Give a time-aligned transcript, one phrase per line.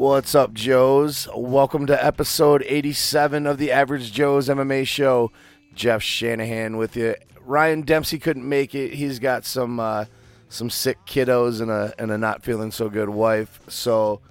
[0.00, 1.28] What's up, Joes?
[1.36, 5.30] Welcome to episode 87 of the Average Joe's MMA show.
[5.74, 7.16] Jeff Shanahan with you.
[7.44, 8.94] Ryan Dempsey couldn't make it.
[8.94, 10.06] He's got some uh,
[10.48, 13.60] some sick kiddos and a and a not feeling so good wife.
[13.68, 14.22] So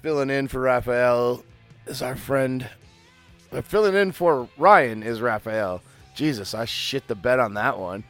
[0.00, 1.44] filling in for Raphael
[1.86, 2.70] is our friend.
[3.52, 5.82] uh, filling in for Ryan is Raphael.
[6.14, 8.04] Jesus, I shit the bed on that one.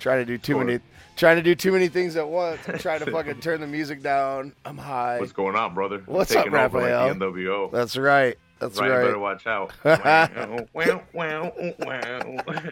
[0.00, 0.80] Trying to do too many
[1.18, 2.60] trying to do too many things at once.
[2.66, 4.54] I'm trying to fucking turn the music down.
[4.64, 5.18] I'm high.
[5.20, 5.96] What's going on, brother?
[5.96, 7.12] I'm What's up, taking like Raphael?
[7.14, 7.70] the NWO.
[7.70, 8.38] That's right.
[8.60, 9.04] That's Ryan right.
[9.04, 9.72] better watch out.
[9.84, 11.52] wow, wow, wow,
[12.48, 12.70] wow.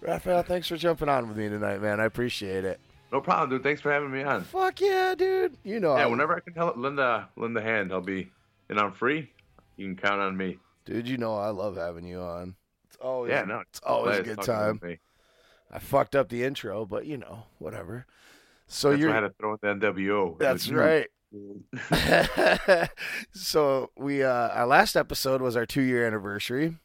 [0.00, 2.00] Raphael, thanks for jumping on with me tonight, man.
[2.00, 2.80] I appreciate it.
[3.12, 3.62] no problem, dude.
[3.62, 4.42] Thanks for having me on.
[4.44, 5.56] Fuck yeah, dude.
[5.64, 8.30] You know, Yeah, I- whenever I can help lend a lend a hand, I'll be
[8.68, 9.30] and I'm free.
[9.76, 10.58] You can count on me.
[10.84, 12.54] dude, you know I love having you on.
[12.88, 14.80] It's always Yeah, no, it's always a good time.
[15.74, 18.06] I fucked up the intro, but you know, whatever.
[18.68, 20.38] So That's why I you're had to throw in the NWO.
[20.38, 21.08] That's right.
[23.32, 26.76] so we uh our last episode was our two year anniversary,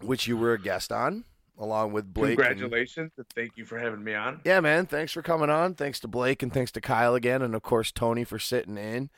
[0.00, 1.24] which you were a guest on,
[1.56, 2.30] along with Blake.
[2.30, 4.40] and- Congratulations and thank you for having me on.
[4.44, 4.86] Yeah, man.
[4.86, 5.74] Thanks for coming on.
[5.74, 9.10] Thanks to Blake and thanks to Kyle again, and of course Tony for sitting in.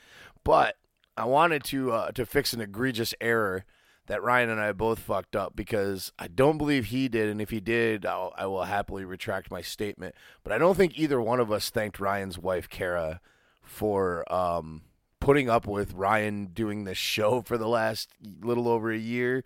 [0.44, 0.76] But
[1.16, 3.64] I wanted to uh, to fix an egregious error
[4.08, 7.50] that Ryan and I both fucked up because I don't believe he did, and if
[7.50, 10.14] he did, I'll, I will happily retract my statement.
[10.42, 13.20] But I don't think either one of us thanked Ryan's wife Kara
[13.62, 14.82] for um,
[15.20, 18.08] putting up with Ryan doing this show for the last
[18.40, 19.44] little over a year.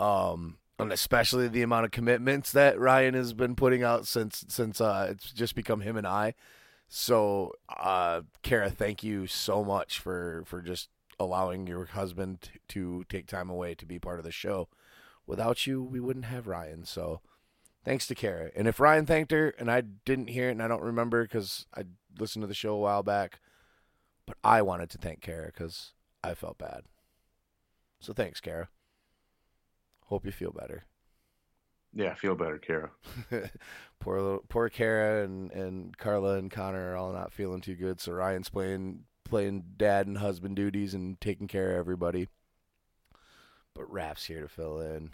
[0.00, 4.80] Um, and especially the amount of commitments that Ryan has been putting out since since
[4.80, 6.34] uh, it's just become him and I.
[6.88, 10.88] So, uh, Kara, thank you so much for for just
[11.18, 14.68] allowing your husband to take time away to be part of the show.
[15.26, 16.84] Without you, we wouldn't have Ryan.
[16.84, 17.20] So,
[17.84, 18.50] thanks to Kara.
[18.56, 21.66] And if Ryan thanked her and I didn't hear it and I don't remember because
[21.76, 21.84] I
[22.18, 23.40] listened to the show a while back,
[24.26, 25.92] but I wanted to thank Kara because
[26.22, 26.82] I felt bad.
[28.00, 28.68] So thanks, Kara.
[30.06, 30.84] Hope you feel better.
[31.94, 32.90] Yeah, I feel better, Kara.
[34.00, 38.00] poor little, poor Kara and, and Carla and Connor are all not feeling too good.
[38.00, 42.28] So Ryan's playing playing dad and husband duties and taking care of everybody.
[43.74, 45.10] But Rap's here to fill in.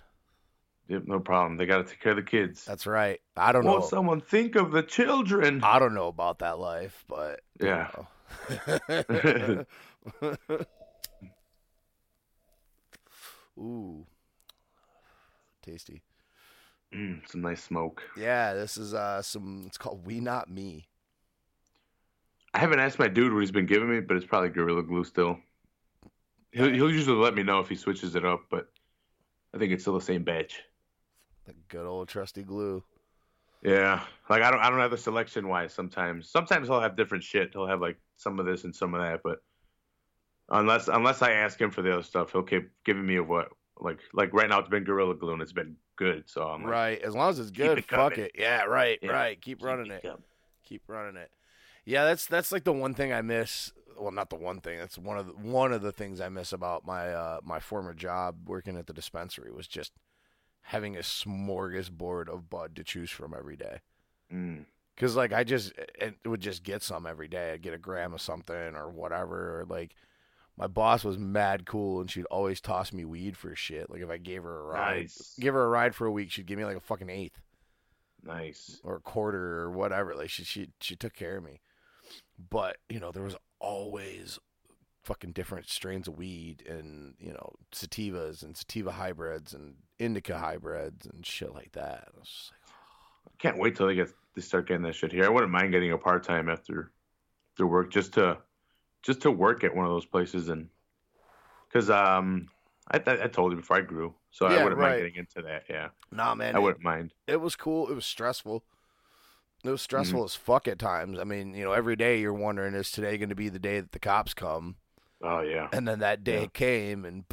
[0.88, 1.56] Yep, no problem.
[1.56, 2.62] They got to take care of the kids.
[2.66, 3.18] That's right.
[3.34, 3.88] I don't Won't know.
[3.88, 5.62] someone think of the children?
[5.64, 7.88] I don't know about that life, but Yeah.
[13.58, 14.04] Ooh,
[15.62, 16.02] tasty.
[16.94, 18.02] Mm, some nice smoke.
[18.18, 19.62] Yeah, this is uh some.
[19.66, 20.89] It's called We Not Me.
[22.52, 25.04] I haven't asked my dude what he's been giving me, but it's probably Gorilla Glue
[25.04, 25.38] still.
[26.52, 28.68] He'll, he'll usually let me know if he switches it up, but
[29.54, 30.62] I think it's still the same batch.
[31.46, 32.82] The good old trusty glue.
[33.62, 35.72] Yeah, like I don't, I don't have the selection wise.
[35.72, 37.50] Sometimes, sometimes he'll have different shit.
[37.52, 39.42] He'll have like some of this and some of that, but
[40.48, 43.48] unless, unless I ask him for the other stuff, he'll keep giving me of what,
[43.78, 46.24] like, like right now it's been Gorilla Glue and it's been good.
[46.28, 47.02] So I'm like, Right.
[47.02, 48.26] As long as it's good, it fuck coming.
[48.26, 48.32] it.
[48.36, 49.10] Yeah, right, Yeah.
[49.12, 49.40] right.
[49.40, 50.02] Keep keep running it.
[50.02, 50.22] coming.
[50.64, 51.30] Keep running it.
[51.84, 53.72] Yeah, that's that's like the one thing I miss.
[53.98, 54.78] Well, not the one thing.
[54.78, 57.92] That's one of the, one of the things I miss about my uh, my former
[57.94, 59.92] job working at the dispensary was just
[60.62, 63.80] having a smorgasbord of bud to choose from every day.
[64.32, 64.64] Mm.
[64.96, 67.52] Cause like I just it would just get some every day.
[67.52, 69.60] I'd get a gram of something or whatever.
[69.60, 69.94] Or like
[70.58, 73.88] my boss was mad cool and she'd always toss me weed for shit.
[73.90, 75.34] Like if I gave her a ride, Nice.
[75.40, 77.40] give her a ride for a week, she'd give me like a fucking eighth
[78.22, 78.78] Nice.
[78.84, 80.14] or a quarter or whatever.
[80.14, 81.60] Like she she she took care of me.
[82.48, 84.38] But you know there was always
[85.02, 91.06] fucking different strains of weed and you know sativas and sativa hybrids and indica hybrids
[91.06, 92.08] and shit like that.
[92.14, 95.24] I was just like, Can't wait till they get they start getting that shit here.
[95.24, 96.92] I wouldn't mind getting a part time after
[97.56, 98.38] their work just to
[99.02, 100.68] just to work at one of those places and
[101.68, 102.48] because um
[102.92, 104.90] I, I I told you before I grew, so Yeah, I wouldn't right.
[104.90, 105.64] mind getting into that.
[105.68, 107.12] Yeah, nah, man, I it- wouldn't mind.
[107.26, 107.88] it was cool.
[107.90, 108.64] It was stressful.
[109.62, 109.84] It was Mm-hmm.
[109.84, 111.18] stressful as fuck at times.
[111.18, 113.80] I mean, you know, every day you're wondering is today going to be the day
[113.80, 114.76] that the cops come,
[115.22, 116.46] Oh yeah, and then that day Yeah.
[116.52, 117.24] came, and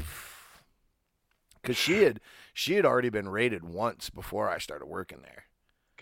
[1.62, 2.20] because she had
[2.54, 5.46] she had already been raided once before I started working there.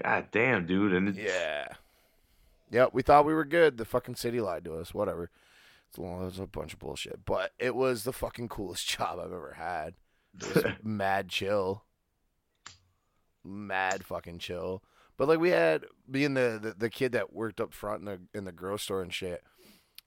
[0.01, 1.68] god damn, dude, and it's, Yeah.
[2.72, 3.77] Yep, we thought we were good.
[3.77, 4.94] The fucking city lied to us.
[4.94, 5.30] Whatever.
[5.89, 9.19] It's long, it was a bunch of bullshit, but it was the fucking coolest job
[9.19, 9.94] I've ever had.
[10.83, 11.83] Mad chill.
[13.44, 14.81] Mad fucking chill.
[15.17, 18.19] But like we had being the, the the kid that worked up front in the
[18.38, 19.44] in the grocery store and shit.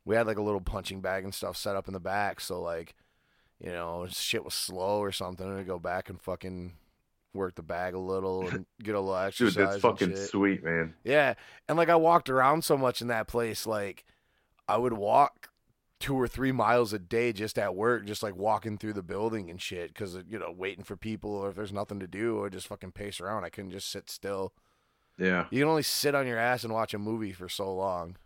[0.04, 2.62] We had like a little punching bag and stuff set up in the back, so
[2.62, 2.94] like,
[3.60, 6.72] you know, shit was slow or something, and go back and fucking
[7.34, 9.54] work the bag a little and get a little exercise.
[9.54, 10.28] dude, that's fucking shit.
[10.28, 10.94] sweet, man.
[11.04, 11.34] Yeah,
[11.68, 14.04] and like I walked around so much in that place, like
[14.66, 15.50] I would walk
[16.00, 19.50] two or three miles a day just at work, just like walking through the building
[19.50, 22.50] and shit, because you know waiting for people or if there's nothing to do, or
[22.50, 23.44] just fucking pace around.
[23.44, 24.52] I couldn't just sit still.
[25.18, 28.16] Yeah, You can only sit on your ass and watch a movie for so long.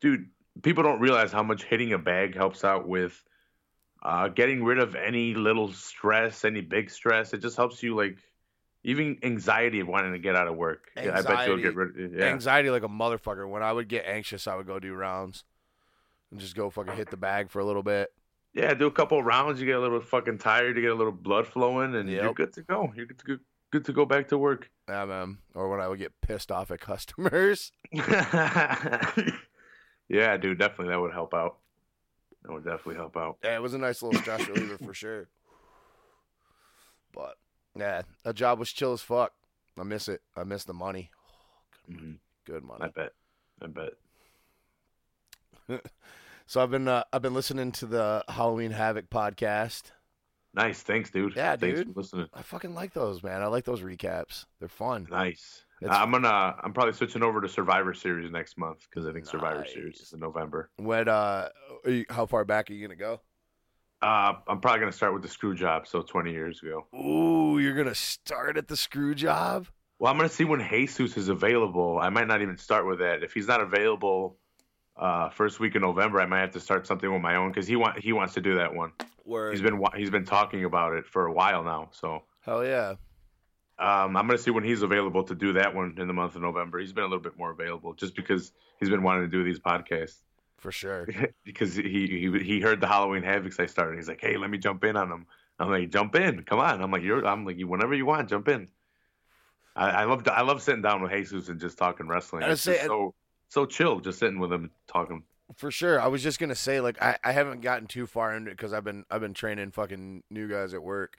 [0.00, 0.28] dude.
[0.62, 3.22] People don't realize how much hitting a bag helps out with
[4.02, 7.32] uh, getting rid of any little stress, any big stress.
[7.32, 8.18] It just helps you like
[8.82, 10.90] even anxiety of wanting to get out of work.
[10.96, 11.62] Yeah, I bet you'll Anxiety.
[11.62, 12.12] get rid.
[12.18, 13.48] Yeah, Anxiety like a motherfucker.
[13.48, 15.44] When I would get anxious, I would go do rounds
[16.30, 18.12] and just go fucking hit the bag for a little bit.
[18.52, 18.74] yeah.
[18.74, 19.60] Do a couple of rounds.
[19.60, 20.76] You get a little fucking tired.
[20.76, 22.92] You get a little blood flowing, and you're good to go.
[22.96, 23.38] You're good to go.
[23.70, 24.70] Good to go back to work.
[24.88, 25.38] Yeah, man.
[25.54, 27.72] Or when I would get pissed off at customers.
[27.92, 29.12] yeah,
[30.36, 31.58] dude, definitely that would help out.
[32.42, 33.38] That would definitely help out.
[33.44, 35.28] Yeah, it was a nice little stress reliever for sure.
[37.12, 37.36] But
[37.76, 39.32] yeah, that job was chill as fuck.
[39.78, 40.22] I miss it.
[40.36, 41.10] I miss the money.
[42.44, 42.92] Good I money.
[42.94, 43.12] bet.
[43.62, 43.92] I bet.
[46.46, 49.92] So I've been uh, I've been listening to the Halloween Havoc podcast.
[50.54, 50.82] Nice.
[50.82, 51.34] Thanks, dude.
[51.36, 51.94] Yeah, Thanks dude.
[51.94, 52.28] for listening.
[52.34, 53.42] I fucking like those, man.
[53.42, 54.46] I like those recaps.
[54.58, 55.06] They're fun.
[55.10, 55.64] Nice.
[55.88, 56.56] I'm gonna.
[56.62, 60.12] I'm probably switching over to Survivor Series next month because I think Survivor Series is
[60.12, 60.70] in November.
[60.76, 61.48] When uh,
[61.84, 63.20] are you, how far back are you gonna go?
[64.02, 65.86] Uh, I'm probably gonna start with the screw job.
[65.86, 66.86] So 20 years ago.
[66.94, 69.68] Ooh, you're gonna start at the screw job.
[69.98, 71.98] Well, I'm gonna see when Jesus is available.
[71.98, 73.22] I might not even start with that.
[73.22, 74.36] If he's not available,
[75.00, 77.66] uh, first week of November, I might have to start something with my own because
[77.66, 78.92] he want he wants to do that one.
[79.50, 81.88] He's been he's been talking about it for a while now.
[81.92, 82.90] So hell yeah.
[83.78, 86.42] um, I'm gonna see when he's available to do that one in the month of
[86.42, 86.78] November.
[86.78, 89.58] He's been a little bit more available just because he's been wanting to do these
[89.58, 90.18] podcasts
[90.58, 91.08] For sure.
[91.44, 93.96] because he he he heard the Halloween Havocs I started.
[93.96, 95.26] He's like, hey, let me jump in on them.
[95.58, 96.82] I'm like, jump in, come on.
[96.82, 98.68] I'm like, you're I'm like, whenever you want, jump in.
[99.76, 102.42] I, I love I love sitting down with Jesus and just talking wrestling.
[102.42, 103.14] It's say- so
[103.50, 105.22] so chill, just sitting with him talking.
[105.56, 106.00] For sure.
[106.00, 108.72] I was just gonna say, like, I, I haven't gotten too far into it because
[108.72, 111.18] I've been I've been training fucking new guys at work,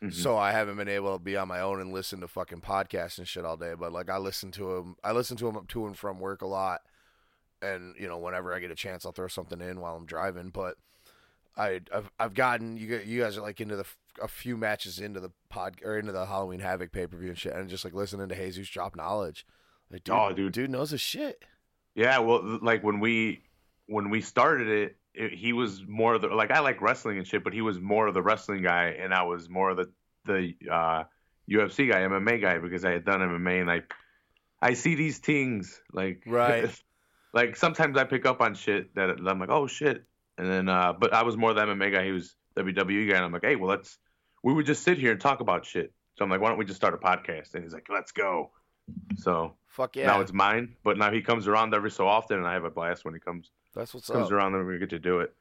[0.00, 0.12] Mhm.
[0.14, 3.18] so I haven't been able to be on my own and listen to fucking podcasts
[3.18, 3.74] and shit all day.
[3.78, 4.96] But like, I listen to them.
[5.04, 6.82] I listen to them up to and from work a lot,
[7.60, 10.50] and you know, whenever I get a chance, I'll throw something in while I'm driving.
[10.50, 10.76] But
[11.56, 13.86] I I've I've gotten you you guys are like into the
[14.22, 17.38] a few matches into the pod or into the Halloween Havoc pay per view and
[17.38, 19.44] shit, and just like listening to Jesus drop knowledge.
[19.90, 20.52] Like, dude, Oh, dude.
[20.52, 21.44] dude knows his shit.
[21.94, 23.42] Yeah, well, like when we
[23.86, 27.26] when we started it, it, he was more of the like I like wrestling and
[27.26, 29.90] shit, but he was more of the wrestling guy, and I was more of the
[30.24, 31.04] the uh,
[31.48, 33.82] UFC guy, MMA guy, because I had done MMA, and I
[34.60, 36.70] I see these things like Right.
[37.32, 40.04] like sometimes I pick up on shit that I'm like, oh shit,
[40.38, 42.04] and then uh, but I was more the MMA guy.
[42.04, 43.98] He was WWE guy, and I'm like, hey, well, let's
[44.42, 45.92] we would just sit here and talk about shit.
[46.16, 47.54] So I'm like, why don't we just start a podcast?
[47.54, 48.50] And he's like, let's go.
[49.16, 52.46] So Fuck yeah, now it's mine, but now he comes around every so often, and
[52.46, 54.32] I have a blast when he comes that's what's comes up.
[54.32, 55.34] around, and we get to do it.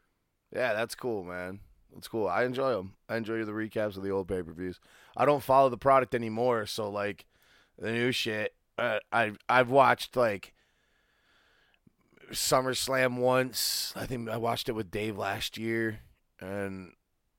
[0.52, 1.60] Yeah, that's cool, man.
[1.94, 2.28] That's cool.
[2.28, 2.96] I enjoy them.
[3.08, 4.80] I enjoy the recaps of the old pay per views.
[5.16, 7.26] I don't follow the product anymore, so like
[7.78, 8.56] the new shit.
[8.78, 10.54] Uh, I I've watched like
[12.32, 13.94] SummerSlam once.
[13.96, 16.00] I think I watched it with Dave last year,
[16.40, 16.94] and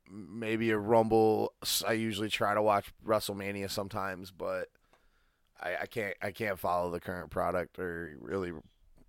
[0.08, 1.54] maybe a Rumble.
[1.87, 4.68] I usually try to watch WrestleMania sometimes, but
[5.61, 8.52] I, I can't I can't follow the current product or really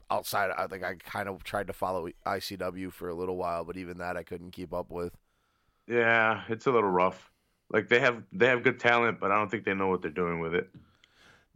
[0.10, 0.52] outside.
[0.58, 3.98] I think I kind of tried to follow ICW for a little while, but even
[3.98, 5.18] that I couldn't keep up with.
[5.88, 7.32] Yeah, it's a little rough.
[7.72, 10.12] Like they have they have good talent, but I don't think they know what they're
[10.12, 10.70] doing with it.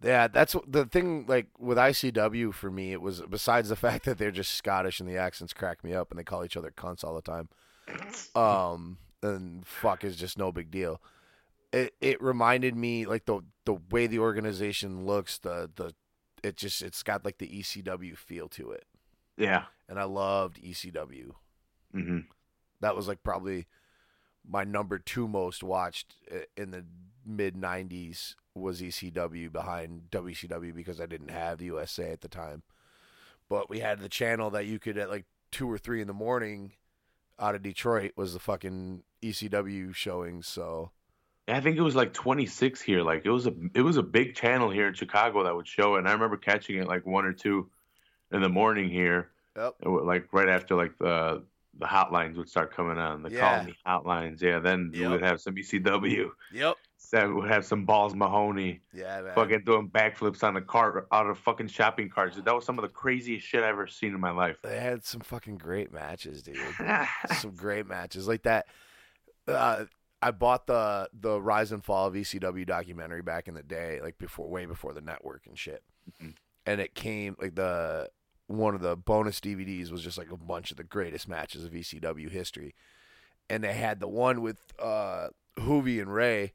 [0.01, 1.25] Yeah, that's the thing.
[1.27, 5.08] Like with ICW, for me, it was besides the fact that they're just Scottish and
[5.08, 7.50] the accents crack me up, and they call each other cunts all the time.
[8.36, 11.01] Um, and fuck is just no big deal.
[11.72, 15.94] It it reminded me like the the way the organization looks, the the
[16.44, 18.86] it just it's got like the ECW feel to it,
[19.38, 19.66] Yeah.
[19.88, 21.32] and I loved ECW.
[21.92, 22.20] hmm
[22.82, 23.68] That was like probably
[24.48, 26.16] my number two most watched
[26.58, 26.86] in the
[27.26, 32.64] mid '90s was ECW behind WCW because I didn't have the USA at the time.
[33.48, 36.14] But we had the channel that you could at like two or three in the
[36.14, 36.74] morning
[37.38, 40.42] out of Detroit was the fucking ECW showing.
[40.42, 40.92] So
[41.56, 43.01] I think it was like 26 here.
[43.01, 45.96] Like it was a it was a big channel here in Chicago that would show
[45.96, 47.70] it, and I remember catching it like one or two
[48.32, 49.29] in the morning here.
[49.58, 49.75] Yep.
[49.82, 51.44] It like right after like the
[51.77, 53.39] the hotlines would start coming on, the Yeah.
[53.58, 54.41] call me hotlines.
[54.41, 56.29] Yeah, then we would have some ECW.
[56.51, 56.75] yep,
[57.13, 58.82] That would have some balls Mahoney.
[58.91, 59.34] yeah, man.
[59.34, 62.36] fucking doing backflips on the cart out of fucking shopping carts.
[62.36, 64.58] That was some of the craziest shit I've ever seen in my life.
[64.62, 66.58] They had some fucking great matches, dude.
[67.39, 68.65] some great matches like that.
[69.48, 69.86] Uh,
[70.22, 74.18] I bought the the Rise and Fall of ECW documentary back in the day, like
[74.18, 75.84] before, way before the network and shit.
[76.22, 76.36] Mhm.
[76.66, 78.10] And it came like the
[78.48, 81.72] one of the bonus DVDs was just like a bunch of the greatest matches of
[81.74, 82.76] ECW history,
[83.50, 86.54] and they had the one with uh, Juvi and Rey,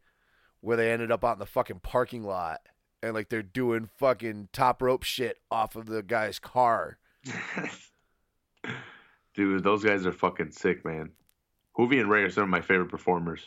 [0.60, 2.60] where they ended up out in the fucking parking lot
[3.02, 6.98] and like they're doing fucking top rope shit off of the guy's car.
[9.34, 11.10] Dude, those guys are fucking sick, man.
[11.78, 13.40] Juvi and Rey are some of my favorite performers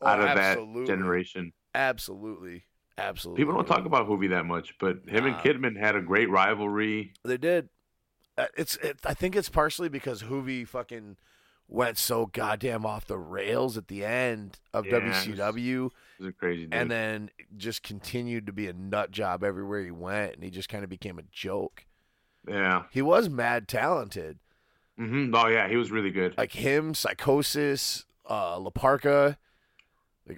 [0.00, 0.80] Oh, out of absolutely.
[0.82, 1.52] that generation.
[1.74, 2.64] Absolutely,
[2.98, 3.42] absolutely.
[3.42, 7.12] People don't talk about Juvi that much, but him and Kidman had a great rivalry.
[7.24, 7.68] They did.
[8.36, 8.76] Uh, It's.
[8.76, 11.16] It, I think it's partially because Juvi fucking
[11.68, 16.32] went so goddamn off the rails at the end of Yeah, WCW, It was a
[16.32, 16.74] crazy dude.
[16.74, 20.68] and then just continued to be a nut job everywhere he went, and he just
[20.68, 21.86] kind of became a joke.
[22.48, 22.82] yeah.
[22.90, 24.38] He was mad talented,
[24.96, 26.36] hmm Oh yeah, he was really good.
[26.36, 29.38] like him, Psicosis, uh, La Parka,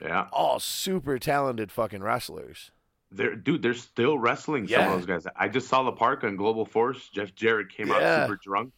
[0.02, 0.26] yeah.
[0.32, 2.70] all super talented fucking wrestlers.
[3.11, 5.26] They're, dude, they're still wrestling some of those guys.
[5.37, 7.08] I just saw La Parka in Global Force.
[7.11, 7.94] Jeff Jarrett came Yeah.
[8.23, 8.73] out super drunk,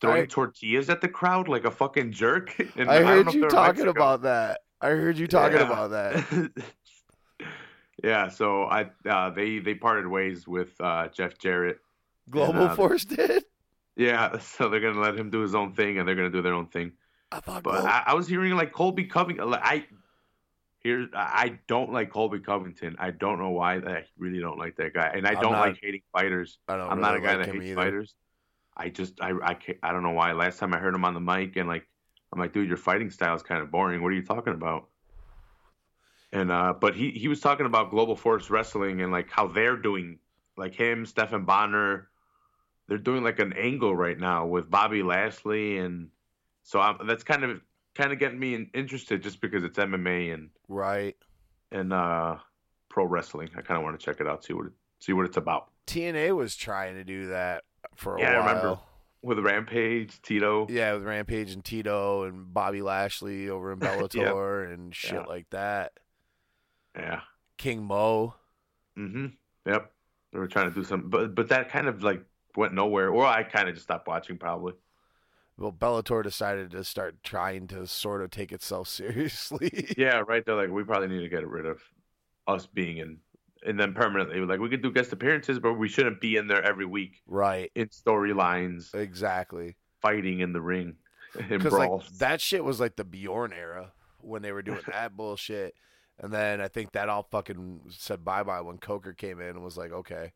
[0.00, 2.54] throwing I- tortillas at the crowd like a fucking jerk.
[2.76, 4.60] And I heard know you talking about that.
[4.80, 5.66] I heard you talking Yeah.
[5.66, 6.52] about that.
[8.04, 11.78] yeah, so I uh, they they parted ways with uh, Jeff Jarrett.
[12.30, 13.44] Global uh, Force did.
[13.96, 16.54] Yeah, so they're gonna let him do his own thing, and they're gonna do their
[16.54, 16.92] own thing.
[17.30, 17.62] I thought.
[17.62, 19.50] But I, I was hearing like Colby Covington.
[19.50, 19.86] Like, I
[20.80, 22.96] here I don't like Colby Covington.
[22.98, 23.76] I don't know why.
[23.76, 26.58] I really don't like that guy, and I I'm don't not- like hating fighters.
[26.68, 27.74] I don't I'm not a guy like that hates either.
[27.74, 28.14] fighters.
[28.76, 30.32] I just I I can't, I don't know why.
[30.32, 31.86] Last time I heard him on the mic, and like
[32.32, 34.02] I'm like, dude, your fighting style is kind of boring.
[34.02, 34.88] What are you talking about?
[36.32, 39.76] And uh, but he he was talking about Global Force Wrestling and like how they're
[39.76, 40.18] doing,
[40.56, 42.08] like him, Stephan Bonnar,
[42.92, 46.08] they're doing like an angle right now with Bobby Lashley, and
[46.62, 47.58] so I'm, that's kind of
[47.94, 51.16] kind of getting me interested just because it's MMA and Right.
[51.70, 52.36] and uh,
[52.90, 53.48] pro wrestling.
[53.56, 55.70] I kind of want to check it out, see what it, see what it's about.
[55.86, 57.64] TNA was trying to do that
[57.96, 58.30] for a while.
[58.30, 58.78] Yeah, I remember.
[59.22, 60.66] With Rampage, Tito.
[60.68, 65.20] Yeah, with Rampage and Tito and Bobby Lashley over in Bellator and shit Yeah.
[65.22, 65.92] like that.
[66.94, 67.20] Yeah.
[67.56, 68.34] King Mo.
[68.98, 69.26] Mm-hmm.
[69.66, 69.90] Yep.
[70.32, 72.24] They were trying to do something, but but that kind of like
[72.56, 73.10] went nowhere.
[73.10, 74.74] Or I kind of just stopped watching probably.
[75.58, 79.94] Well, Bellator decided to start trying to sort of take itself seriously.
[79.96, 80.44] Yeah, right.
[80.44, 81.80] They're like, we probably need to get rid of
[82.48, 83.18] us being in,
[83.64, 84.40] and then permanently.
[84.40, 87.70] Like we could do guest appearances, but we shouldn't be in there every week right.
[87.74, 89.76] in storylines, Exactly.
[90.00, 90.96] fighting in the ring,
[91.38, 92.08] in Because like brawls.
[92.18, 95.74] that shit was like the Bjorn era when they were doing that bullshit.
[96.18, 99.62] And then I think that all fucking said bye bye when Coker came in and
[99.62, 100.32] was like, okay.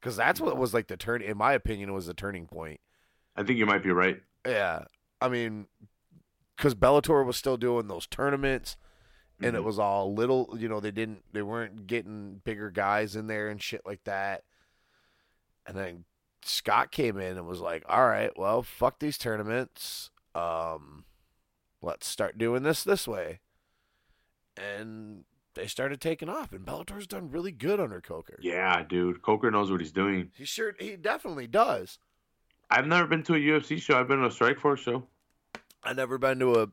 [0.00, 2.80] Because that's what was like the turn, in my opinion, was the turning point.
[3.34, 4.20] I think you might be right.
[4.46, 4.84] Yeah.
[5.20, 5.66] I mean,
[6.56, 8.76] because Bellator was still doing those tournaments
[9.42, 9.64] and it Mhm.
[9.64, 13.62] was all little, you know, they didn't, they weren't getting bigger guys in there and
[13.62, 14.44] shit like that.
[15.66, 16.04] And then
[16.42, 20.10] Scott came in and was like, all right, well, fuck these tournaments.
[20.34, 21.04] Um,
[21.82, 23.40] let's start doing this this way.
[24.56, 25.24] And
[25.56, 28.38] they started taking off, and Bellator's done really good under Coker.
[28.40, 29.22] Yeah, dude.
[29.22, 30.30] Coker knows what he's doing.
[30.36, 31.98] He sure, he definitely does.
[32.70, 33.98] I've never been to a UFC show.
[33.98, 35.04] I've been to a Strikeforce show.
[35.82, 36.68] I've never been to a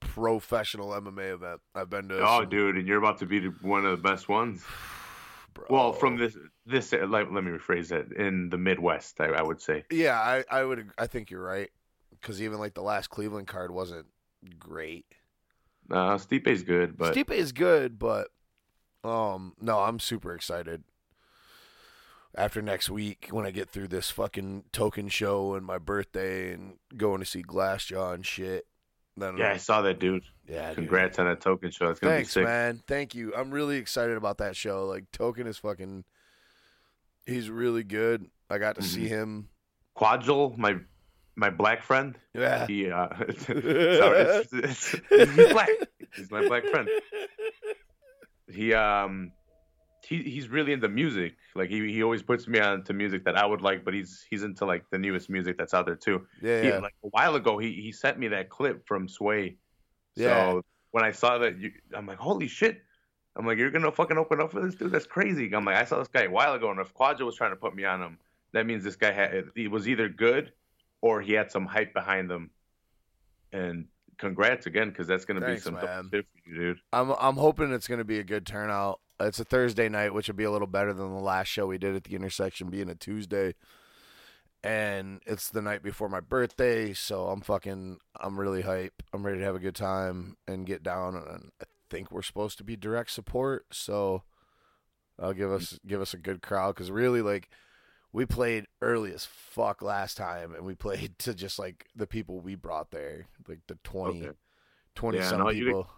[0.00, 1.60] professional MMA event.
[1.74, 2.18] I've been to.
[2.20, 4.64] Oh, some- dude, and you're about to be one of the best ones.
[5.54, 5.64] bro.
[5.70, 6.36] Well, from this,
[6.66, 8.12] this, let, let me rephrase that.
[8.12, 9.84] In the Midwest, I, I would say.
[9.90, 10.90] Yeah, I, I would.
[10.98, 11.70] I think you're right.
[12.10, 14.06] Because even like the last Cleveland card wasn't
[14.58, 15.06] great.
[15.90, 18.28] Uh, Stipe's good, but Stipe is good, but
[19.02, 20.82] um, no, I'm super excited.
[22.36, 26.78] After next week, when I get through this fucking token show and my birthday and
[26.96, 28.66] going to see Glassjaw and shit,
[29.16, 30.24] then yeah, I saw that dude.
[30.48, 30.76] yeah, dude.
[30.78, 31.90] Congrats on that token show.
[31.90, 32.44] It's gonna Thanks, be sick.
[32.44, 32.82] man.
[32.88, 33.32] Thank you.
[33.36, 34.86] I'm really excited about that show.
[34.86, 36.04] Like Token is fucking.
[37.24, 38.26] He's really good.
[38.50, 38.90] I got to Mm-hmm.
[39.02, 39.48] see him.
[39.96, 40.76] Quadril, my
[41.36, 42.16] my black friend.
[42.34, 42.66] Yeah.
[42.66, 45.68] He uh, sorry, it's, it's, he's black.
[46.16, 46.88] He's my black friend.
[48.50, 49.32] He um
[50.06, 51.34] he he's really into music.
[51.54, 54.24] Like he, he always puts me on to music that I would like, but he's
[54.28, 56.26] he's into like the newest music that's out there too.
[56.42, 56.78] Yeah, He- yeah.
[56.78, 59.56] like a while ago, he he sent me that clip from Sway.
[60.16, 60.60] So Yeah.
[60.90, 62.82] when I saw that, you, I'm like, holy shit.
[63.36, 64.92] I'm like, you're gonna fucking open up for this dude?
[64.92, 65.52] That's crazy.
[65.54, 67.56] I'm like, I saw this guy a while ago, and if Quadra was trying to
[67.56, 68.18] put me on him,
[68.52, 70.52] that means this guy had he was either good
[71.04, 72.50] or he had some hype behind them.
[73.52, 76.08] And congrats again, because that's gonna be some man.
[76.10, 76.80] shit for you, dude.
[76.94, 79.00] I'm I'm hoping it's going to be a good turnout.
[79.20, 81.76] It's a Thursday night, which will be a little better than the last show we
[81.76, 83.54] did at the intersection being a Tuesday.
[84.62, 89.02] And it's the night before my birthday, so I'm fucking I'm really hype.
[89.12, 92.56] I'm ready to have a good time and get down and I think we're supposed
[92.58, 94.22] to be direct support, so
[95.20, 97.50] I'll give us give us a good crowd cuz really like
[98.14, 102.40] we played early as fuck last time, and we played to just like the people
[102.40, 104.36] we brought there, like the 20, Okay.
[104.94, 105.88] 20 Yeah, some no, people.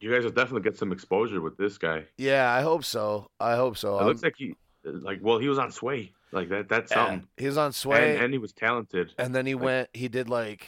[0.00, 2.04] You guys will definitely get some exposure with this guy.
[2.18, 3.30] Yeah, I hope so.
[3.38, 3.94] I hope so.
[3.94, 6.12] It I'm- looks like he, like, well, he was on Sway.
[6.32, 6.68] Like that.
[6.68, 7.28] That's yeah, something.
[7.36, 9.14] he was on Sway, And, and he was talented.
[9.18, 9.88] And then he Like- went.
[9.92, 10.66] He did like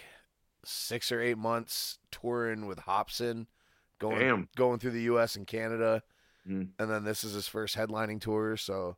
[0.64, 3.46] six or eight months touring with Hopsin,
[3.98, 4.48] going Damn.
[4.56, 5.34] going through the U.S.
[5.36, 6.02] and Canada,
[6.48, 6.68] Mhm.
[6.78, 8.56] and then this is his first headlining tour.
[8.56, 8.96] So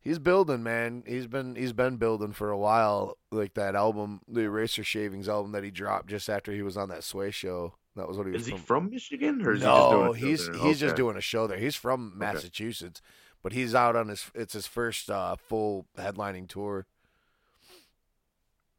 [0.00, 1.02] he's building, man.
[1.06, 3.16] He's been he's been building for a while.
[3.30, 6.88] Like that album, the Eraser Shavings album that he dropped just after he was on
[6.90, 7.74] that Sway show.
[7.96, 8.62] That was what he was Is he from.
[8.62, 10.88] from Michigan or is no, he he's just doing a show he's there?
[10.88, 10.96] just Okay.
[10.96, 11.58] doing a show there.
[11.58, 13.02] He's from Massachusetts,
[13.42, 14.30] but he's out on his.
[14.34, 16.86] It's his first uh, full headlining tour.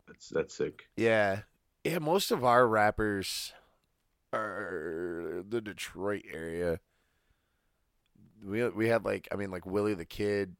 [0.07, 0.83] That's that's sick.
[0.95, 1.41] Yeah.
[1.83, 3.53] Yeah, most of our rappers
[4.33, 6.79] are the Detroit area.
[8.43, 10.55] We we had like I mean like Willie the Kid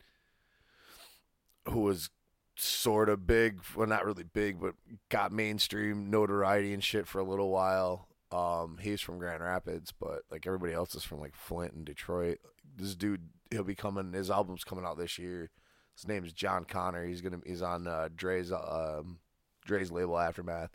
[1.69, 2.09] who was
[2.55, 4.75] sort of big, well not really big, but
[5.09, 8.07] got mainstream notoriety and shit for a little while.
[8.31, 12.39] Um he's from Grand Rapids, but like everybody else is from like Flint and Detroit.
[12.75, 15.49] This dude he'll be coming his album's coming out this year.
[15.95, 17.05] His name is Jon Connor.
[17.05, 19.19] He's gonna he's on uh Dre's um
[19.65, 20.71] Dre's label Aftermath.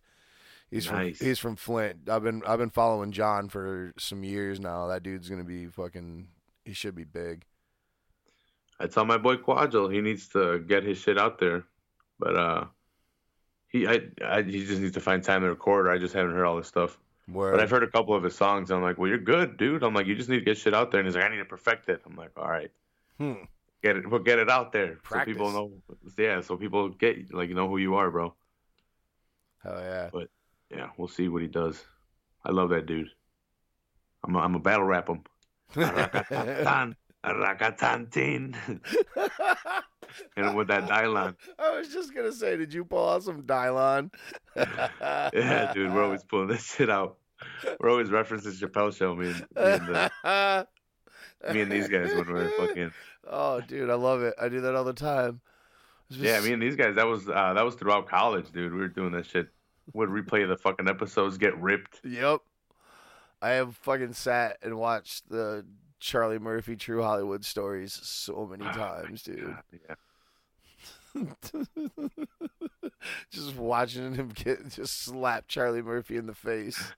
[0.71, 1.19] He's Nice.
[1.19, 2.09] from he's from Flint.
[2.09, 4.89] I've been I've been following John for some years now.
[4.89, 6.29] That dude's gonna be fucking.
[6.65, 7.45] He should be big.
[8.81, 11.65] I tell my boy Quadril he needs to get his shit out there,
[12.19, 12.65] but uh,
[13.69, 15.87] he I, I he just needs to find time to record.
[15.87, 18.23] Or I just haven't heard all this stuff, Where but I've heard a couple of
[18.23, 18.71] his songs.
[18.71, 19.83] And I'm like, well, you're good, dude.
[19.83, 21.01] I'm like, you just need to get shit out there.
[21.01, 22.03] And he's like, I need to perfect it.
[22.05, 22.71] I'm like, all right,
[23.19, 23.45] hmm.
[23.83, 25.55] get it, we'll get it out there so people Practice.
[25.55, 25.73] know.
[26.19, 28.35] Yeah, so people get like know who you are, bro.
[29.63, 30.11] hell yeah.
[30.13, 30.29] But
[30.71, 31.85] yeah, we'll see what he does.
[32.45, 33.11] I love that dude.
[34.25, 35.23] I'm a, I'm a battle rap him.
[37.25, 38.81] Rakatan, rakatantin.
[40.37, 41.35] and with that Dylan.
[41.59, 44.11] I was just gonna say, did you pull out some Dylan?
[45.01, 47.17] Yeah, dude, we're always pulling this shit out.
[47.81, 49.15] We're always referencing Chappelle Show.
[49.15, 50.67] Me and, me and, the,
[51.53, 52.93] me and these guys when we're fucking.
[53.29, 54.35] Oh, dude, I love it.
[54.41, 55.41] I do that all the time.
[56.11, 56.95] It's Yeah, just- me and these guys.
[56.97, 58.73] That was uh, that was throughout college, dude.
[58.73, 59.49] We were doing that shit.
[59.93, 62.01] Would replay the fucking episodes, get ripped.
[62.05, 62.41] Yep.
[63.43, 65.67] I have fucking sat and watched the
[66.05, 69.57] Charlie Murphy True Hollywood stories so many oh times, dude.
[69.89, 69.95] Yeah.
[73.33, 76.93] just watching him get just slap Charlie Murphy in the face.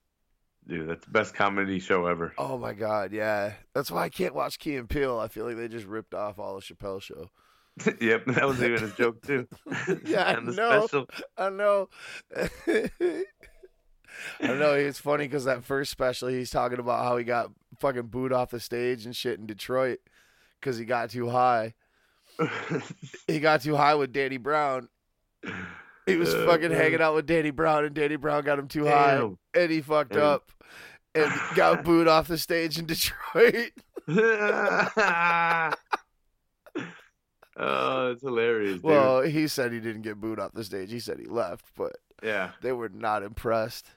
[0.67, 2.33] Dude, that's the best comedy show ever.
[2.37, 3.53] Oh my god, yeah.
[3.73, 5.17] That's why I can't watch Key and Peele.
[5.17, 7.29] I feel like they just ripped off all the Chappelle show.
[8.01, 9.47] yep, that was even a joke too.
[10.05, 10.85] Yeah, I know.
[10.85, 11.07] special.
[11.37, 11.87] I know.
[14.41, 18.07] I know it's funny because that first special, he's talking about how he got fucking
[18.07, 19.99] booed off the stage and shit in Detroit
[20.59, 21.73] because he got too high.
[23.27, 24.89] He got too high with Danny Brown.
[26.05, 26.79] He was Uh, fucking man.
[26.79, 29.21] hanging out with Danny Brown, and Danny Brown got him too high,
[29.53, 30.21] and he fucked Damn.
[30.23, 30.51] up
[31.15, 33.71] and got booed off the stage in Detroit.
[37.57, 38.83] oh, it's hilarious, dude.
[38.83, 40.91] Well, he said he didn't get booed off the stage.
[40.91, 42.51] He said he left, but yeah.
[42.61, 43.87] they were not impressed.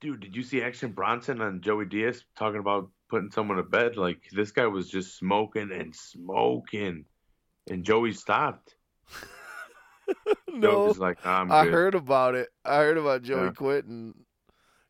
[0.00, 3.96] Dude, did you see Action Bronson on Joey Diaz talking about putting someone to bed?
[3.98, 7.04] Like this guy was just smoking and smoking,
[7.70, 8.74] and Joey stopped.
[10.52, 11.72] No, like, nah, I good.
[11.72, 12.48] heard about it.
[12.64, 13.50] I heard about Joey Yeah.
[13.52, 14.14] quitting.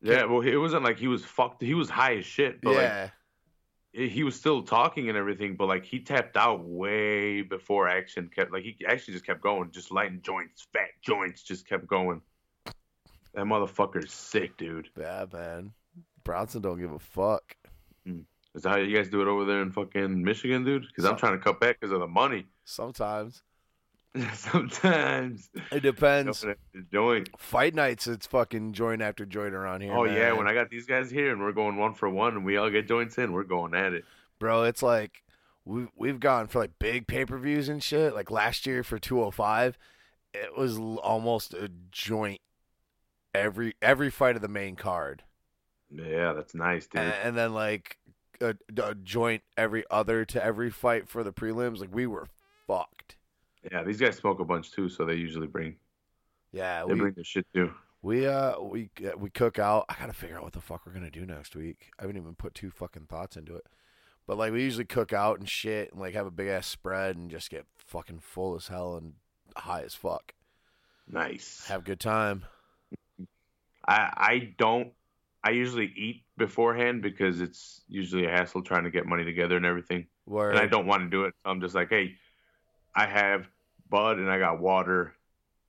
[0.01, 1.61] Yeah, well, it wasn't like he was fucked.
[1.61, 3.09] He was high as shit, but like yeah,
[3.93, 5.55] he he was still talking and everything.
[5.55, 8.51] But like he tapped out way before Action kept.
[8.51, 12.21] Like he actually just kept going, just lighting joints, fat joints, just kept going.
[13.33, 14.89] That motherfucker's sick, dude.
[14.99, 15.71] yeah, man.
[16.25, 17.55] Bronson don't give a fuck.
[18.07, 18.25] Mm.
[18.55, 20.85] Is that how you guys do it over there in fucking Michigan, dude?
[20.87, 22.45] Because I'm trying to cut back because of the money.
[22.65, 23.41] Sometimes
[24.33, 25.49] Sometimes.
[25.71, 26.45] it depends.
[26.91, 27.29] Joint.
[27.39, 29.93] Fight nights, it's fucking joint after joint around here.
[29.93, 32.45] Oh yeah, when I got these guys here and we're going one for one and
[32.45, 34.05] we all get joints in, we're going at it.
[34.39, 35.23] bro, it's like
[35.65, 38.13] we we've gone for like big pay per views and shit.
[38.13, 39.79] Like last year for 205,
[40.35, 42.41] it was almost a joint
[43.33, 45.23] every every fight of the main card,
[45.95, 47.01] Yeah, that's nice, dude.
[47.01, 47.97] and, and then like
[48.41, 51.79] a, a joint every other to every fight for the prelims.
[51.79, 52.27] Like we were
[52.67, 53.15] fucked.
[53.71, 55.75] yeah, these guys smoke a bunch too, so they usually bring
[56.51, 57.71] Yeah, they we bring their shit too.
[58.01, 59.85] we uh we uh, we cook out.
[59.89, 61.91] I gotta figure out what the fuck we're gonna do next week.
[61.99, 63.65] I haven't even put two fucking thoughts into it.
[64.25, 67.15] But like we usually cook out and shit, and like have a big ass spread
[67.17, 69.13] and just get fucking full as hell and
[69.55, 70.33] high as fuck.
[71.07, 71.65] Nice.
[71.67, 72.45] Have a good time.
[73.87, 74.93] I I don't.
[75.43, 79.65] I usually eat beforehand because it's usually a hassle trying to get money together and
[79.65, 80.07] everything.
[80.25, 81.33] Where and I don't want to do it.
[81.43, 82.15] So I'm just like, hey,
[82.95, 83.47] I have
[83.89, 85.13] bud and I got water,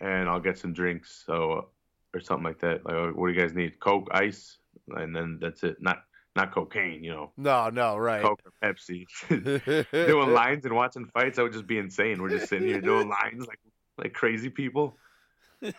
[0.00, 1.24] and I'll get some drinks.
[1.26, 1.70] So
[2.14, 2.86] or something like that.
[2.86, 3.80] Like, what do you guys need?
[3.80, 4.58] Coke, ice,
[4.88, 5.76] and then that's it.
[5.80, 6.02] Not
[6.36, 7.32] not cocaine, you know.
[7.36, 8.22] No, no, right.
[8.22, 9.06] Coke or Pepsi.
[9.28, 12.22] doing lines and watching fights, I would just be insane.
[12.22, 13.60] We're just sitting here doing lines like
[13.98, 14.96] like crazy people,
[15.60, 15.74] like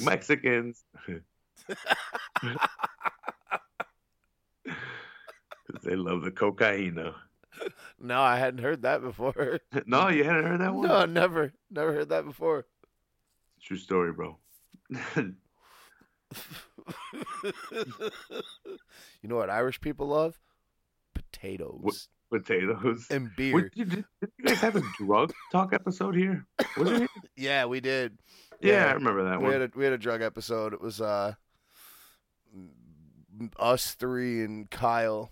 [0.00, 0.84] Mexicans.
[5.82, 6.98] They love the cocaine.
[8.00, 9.60] No, I hadn't heard that before.
[9.86, 10.88] no, you hadn't heard that one.
[10.88, 12.66] No, never, never heard that before.
[13.60, 14.38] True story, bro.
[15.16, 15.34] you
[19.22, 20.38] know what Irish people love?
[21.14, 21.78] Potatoes.
[21.80, 21.94] What,
[22.30, 23.54] potatoes and beer.
[23.54, 24.04] What, did, did,
[24.38, 26.46] you guys have a drug talk episode here?
[26.76, 27.10] Was it?
[27.36, 28.18] yeah, we did.
[28.60, 29.52] Yeah, yeah, I remember that we one.
[29.52, 30.72] Had a, we had a drug episode.
[30.74, 31.34] It was uh,
[33.58, 35.30] us three and Kyle.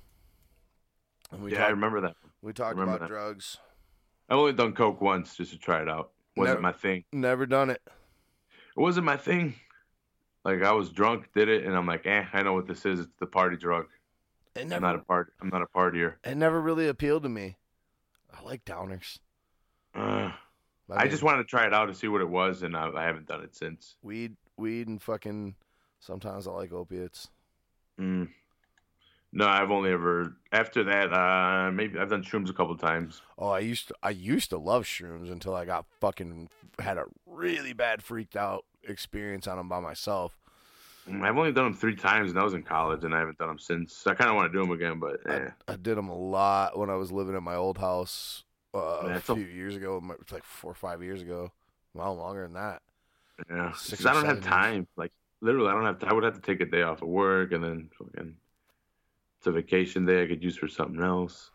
[1.31, 2.17] And we yeah, talked, I remember that.
[2.43, 3.09] We talked about that.
[3.09, 3.59] drugs.
[4.29, 6.11] I've only done coke once just to try it out.
[6.37, 7.05] Wasn't never, my thing.
[7.13, 7.83] Never done it.
[7.87, 9.55] It wasn't my thing.
[10.45, 13.01] Like I was drunk, did it, and I'm like, eh, I know what this is.
[13.01, 13.87] It's the party drug.
[14.57, 15.33] Never, I'm not a part.
[15.41, 16.15] I'm not a partier.
[16.25, 17.57] It never really appealed to me.
[18.35, 19.19] I like downers.
[19.95, 20.33] Uh, I,
[20.89, 22.91] mean, I, just wanted to try it out to see what it was, and I,
[22.91, 23.97] I, haven't done it since.
[24.03, 25.55] Weed, weed, and fucking.
[26.03, 27.29] Sometimes I like opiates.
[27.99, 28.29] Mm.
[29.33, 31.13] No, I've only ever after that.
[31.13, 33.23] Uh, maybe I've done shrooms a couple times.
[33.39, 33.95] Oh, I used to.
[34.03, 36.49] I used to love shrooms until I got fucking
[36.81, 40.37] had a really bad freaked out experience on them by myself.
[41.09, 43.39] Mm, I've only done them three times, and I was in college, and I haven't
[43.39, 44.05] done them since.
[44.07, 45.51] I kind of want to do them again, but eh.
[45.69, 48.43] I, I, did them a lot when I was living at my old house
[48.75, 49.39] uh, a few a...
[49.39, 51.53] years ago, like four or five years ago.
[51.95, 52.83] Well, longer than that.
[53.49, 54.75] Yeah, because I don't have time.
[54.75, 54.87] Years.
[54.97, 55.99] Like literally, I don't have.
[55.99, 58.35] To, I would have to take a day off of work, and then fucking.
[59.39, 61.51] It's a vacation day I could use for something else.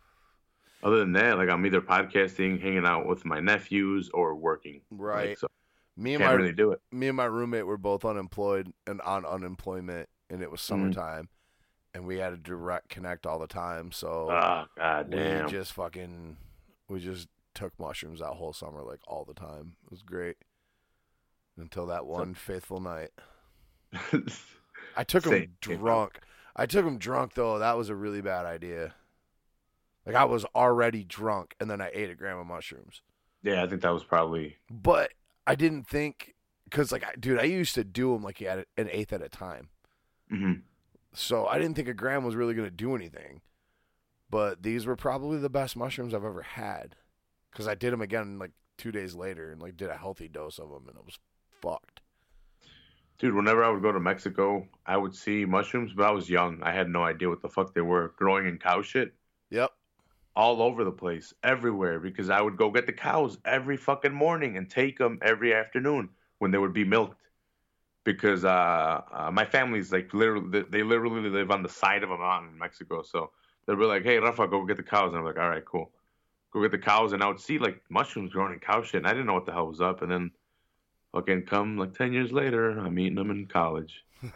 [0.84, 4.82] Other than that, like I'm either podcasting, hanging out with my nephews, or working.
[4.92, 5.30] Right.
[5.30, 5.48] Like, so
[5.96, 6.82] me and Can't my really do it.
[6.92, 10.92] Me and my roommate were both unemployed and on unemployment, and it was Mm-hmm.
[10.92, 11.98] summertime, mm-hmm.
[11.98, 13.92] and we had a direct connect all the time.
[13.92, 16.38] So oh god damn, we just fucking
[16.90, 19.78] we just took mushrooms that whole summer like all the time.
[19.86, 20.38] It was great
[21.58, 23.10] until that one so, faithful night.
[24.96, 26.20] I took him drunk.
[26.56, 27.60] I took him drunk though.
[27.60, 28.94] That was a really bad idea.
[30.06, 33.02] Like I was already drunk, and then I ate a gram of mushrooms.
[33.44, 34.58] Yeah, I think that was probably.
[34.70, 35.12] But
[35.46, 39.14] I didn't think because like, dude, I used to do them like at an eighth
[39.14, 39.70] at a time.
[40.32, 40.62] Mm-hmm.
[41.14, 43.42] So I didn't think a gram was really going to do anything.
[44.30, 46.96] But these were probably the best mushrooms I've ever had
[47.52, 50.60] because I did them again like two days later and like did a healthy dose
[50.60, 51.18] of them and it was
[51.62, 51.97] fucked.
[53.20, 56.62] Dude, whenever I would go to Mexico, I would see mushrooms, but I was young.
[56.62, 59.14] I had no idea what the fuck they were growing in cow shit.
[59.50, 59.72] Yep
[60.38, 64.56] all over the place, everywhere, because I would go get the cows every fucking morning
[64.56, 67.20] and take them every afternoon when they would be milked.
[68.04, 72.18] Because uh, uh, my family's like literally, they literally live on the side of a
[72.18, 73.02] mountain in Mexico.
[73.02, 73.32] So
[73.66, 75.92] they'll be like, "Hey, Rafa, go get the cows," and I'm like, "All right, cool."
[76.54, 79.08] Go get the cows, and I would see like mushrooms growing in cow shit, and
[79.08, 80.04] I didn't know what the hell was up.
[80.04, 80.32] And then,
[81.14, 84.04] fucking come like ten years later, I'm eating them in college.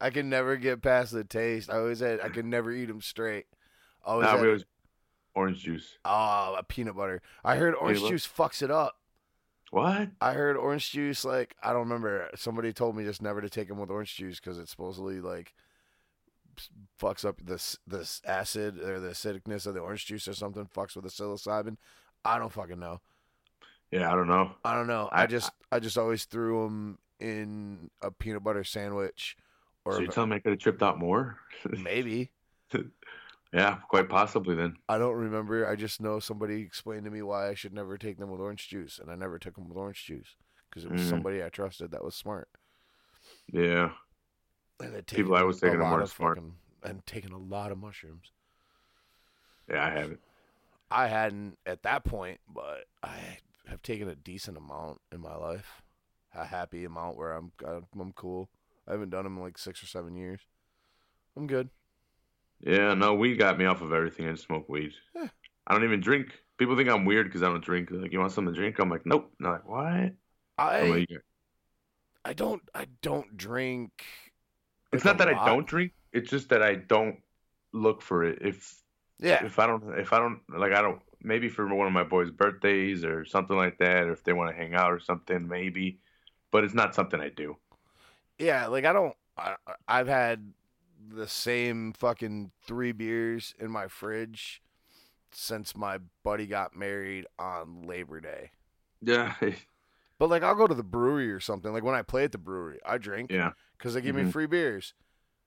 [0.00, 1.70] I can never get past the taste.
[1.70, 3.46] I always had I could never eat them straight.
[4.04, 4.64] Always, nah, had,
[5.34, 5.98] orange juice.
[6.04, 7.20] Oh, a peanut butter.
[7.44, 8.94] I heard orange juice fucks it up.
[9.70, 10.08] What?
[10.20, 12.28] I heard orange juice like I don't remember.
[12.36, 15.54] Somebody told me just never to take them with orange juice because it supposedly like
[17.00, 20.66] fucks up this this acid or the acidicness of the orange juice or something.
[20.66, 21.76] Fucks with the psilocybin.
[22.24, 23.00] I don't fucking know.
[23.90, 24.52] Yeah, I don't know.
[24.64, 25.08] I don't know.
[25.10, 29.36] I, I just I just always threw them in a peanut butter sandwich
[29.88, 31.38] or so you telling me I could have tripped out more?
[31.78, 32.30] maybe.
[33.52, 34.76] yeah, quite possibly then.
[34.88, 35.66] I don't remember.
[35.66, 38.68] I just know somebody explained to me why I should never take them with orange
[38.68, 40.36] juice, and I never took them with orange juice
[40.68, 41.08] because it was mm.
[41.08, 42.48] somebody I trusted that was smart.
[43.50, 43.90] Yeah.
[44.80, 46.52] And people I was taking them were smart fucking,
[46.84, 48.30] and taking a lot of mushrooms.
[49.70, 50.20] Yeah, I haven't.
[50.90, 53.16] I hadn't at that point, but I
[53.68, 55.82] have taken a decent amount in my life,
[56.34, 58.48] a happy amount where I'm I'm cool.
[58.86, 60.40] I haven't done them in like six or seven years.
[61.36, 61.68] I'm good.
[62.60, 64.26] Yeah, no, weed got me off of everything.
[64.26, 64.92] I just smoke weed.
[65.14, 65.28] Yeah.
[65.66, 66.32] I don't even drink.
[66.56, 67.90] People think I'm weird because I don't drink.
[67.90, 68.78] They're like, you want something to drink?
[68.78, 69.32] I'm like, nope.
[69.38, 70.12] And they're like, what?
[70.58, 71.08] I like,
[72.24, 74.04] I don't I don't drink.
[74.92, 75.36] It's not that lot.
[75.36, 75.92] I don't drink.
[76.12, 77.18] It's just that I don't
[77.72, 78.38] look for it.
[78.40, 78.82] If
[79.20, 82.04] yeah, if I don't if I don't like I don't maybe for one of my
[82.04, 85.46] boys' birthdays or something like that, or if they want to hang out or something,
[85.48, 85.98] maybe.
[86.50, 87.56] But it's not something I do
[88.38, 89.14] yeah, like I don't.
[89.36, 89.54] I,
[89.86, 90.52] I've had
[91.10, 94.62] the same fucking three beers in my fridge
[95.32, 98.50] since my buddy got married on Labor Day.
[99.00, 99.34] Yeah.
[100.18, 101.72] But like I'll go to the brewery or something.
[101.72, 103.52] Like when I play at the brewery, I drink Yeah.
[103.76, 104.32] because they give me Mhm.
[104.32, 104.94] free beers.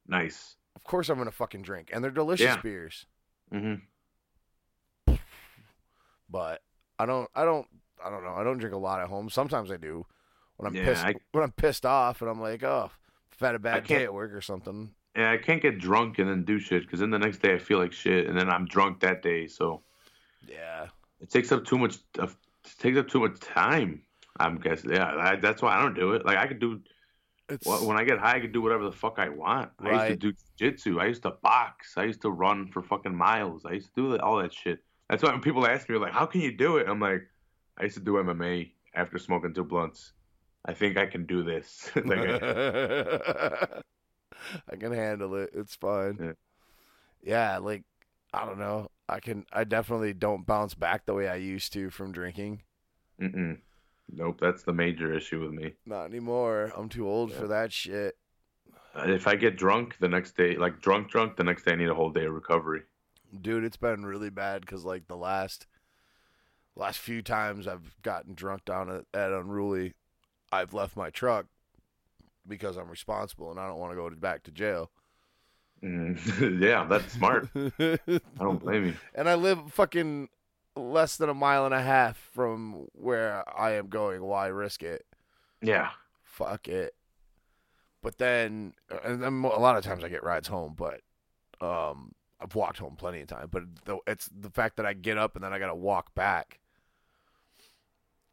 [0.07, 0.55] Nice.
[0.75, 2.62] Of course I'm gonna fucking drink, and they're delicious Yeah.
[2.62, 3.05] beers.
[3.51, 3.75] hmm
[6.32, 6.62] But
[6.98, 7.67] I don't, I don't,
[8.04, 8.34] I don't know.
[8.34, 9.30] I don't drink a lot at home.
[9.30, 10.06] Sometimes I do
[10.58, 11.06] when I'm Yeah, pissed.
[11.06, 12.89] I- when I'm pissed off, and I'm like, oh,
[13.32, 14.94] if I had a bad day at work or something.
[15.15, 17.58] Yeah, I can't get drunk and then do shit because then the next day I
[17.58, 19.48] feel like shit, and then I'm drunk that day.
[19.48, 19.84] So
[20.48, 20.88] Yeah,
[21.20, 21.98] it takes up too much.
[22.17, 22.28] Uh,
[22.63, 24.04] it takes up too much time.
[24.39, 24.91] I'm guessing.
[24.91, 26.26] Yeah, I, that's why I don't do it.
[26.26, 26.82] Like I could do
[27.50, 29.72] it's when I get high, I can do whatever the fuck I want.
[29.80, 31.00] I used to do jiu-jitsu.
[31.00, 31.98] I used to box.
[31.98, 33.65] I used to run for fucking miles.
[33.65, 34.80] I used to do all that shit.
[35.12, 36.88] That's why when people ask me, like, how can you do it?
[36.88, 37.28] I'm like,
[37.78, 40.13] I used to do MMA after smoking two blunts.
[40.65, 41.91] I think I can do this.
[42.06, 43.82] like, I-
[44.71, 45.50] I can handle it.
[45.54, 46.17] It's fine.
[46.19, 46.32] Yeah.
[47.21, 47.58] Yeah.
[47.58, 47.84] like
[48.34, 48.88] I don't know.
[49.10, 49.45] I can.
[49.52, 52.62] I definitely don't bounce back the way I used to from drinking.
[53.21, 53.58] mm-mm.
[54.13, 55.74] Nope, that's the major issue with me.
[55.86, 56.71] Not anymore.
[56.76, 58.15] I'm too old for that shit.
[58.95, 61.76] Uh, If I get drunk the next day, like drunk, drunk, the next day I
[61.76, 62.82] need a whole day of recovery.
[63.39, 65.67] Dude, it's been really bad because like the last
[66.76, 69.94] last few times I've gotten drunk down at, at Unruly,
[70.52, 71.46] I've left my truck
[72.48, 74.91] because I'm responsible and I don't want to go to, back to jail.
[75.84, 76.60] Mm.
[76.62, 77.50] yeah, that's smart.
[77.56, 78.94] I don't blame you.
[79.15, 80.30] and I live fucking
[80.76, 84.22] less than a mile and a half from where I am going.
[84.24, 85.06] Why risk it?
[85.62, 85.89] Yeah.
[86.24, 86.96] Fuck it.
[88.04, 91.02] But then, and then a lot of times I get rides home, but
[91.65, 93.49] um, I've walked home plenty of times.
[93.51, 96.60] But the, it's the fact that I get up and then I gotta walk back,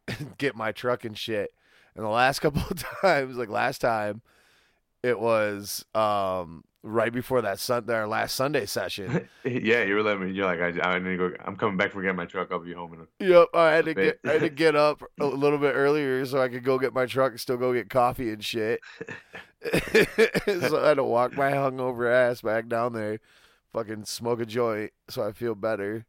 [0.07, 1.51] and get my truck and shit.
[1.95, 4.21] And the last couple of times, like last time,
[5.03, 9.27] it was um right before that sun, our last Sunday session.
[9.43, 10.31] yeah, you were letting me.
[10.31, 11.31] You're like, I, I need to go.
[11.45, 12.49] I'm coming back for getting my truck.
[12.51, 14.21] I'll be home in a Yep, I had to Bit.
[14.23, 16.93] get I had to get up a little bit earlier so I could go get
[16.93, 18.79] my truck and still go get coffee and shit.
[19.73, 23.19] so I had to walk my hungover ass back down there,
[23.73, 26.05] fucking smoke a joint so I feel better.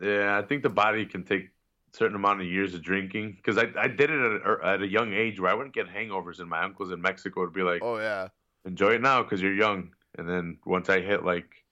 [0.00, 3.58] Yeah, I think the body can take a certain amount of years of drinking because
[3.58, 5.86] I, I did it at a, er, at a young age where I wouldn't get
[5.88, 8.28] hangovers, and my uncles in Mexico would be like, Oh yeah,
[8.64, 11.64] "Enjoy it now because you're young." And then once I hit like,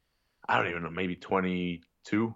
[0.49, 2.35] I don't even know, maybe 22,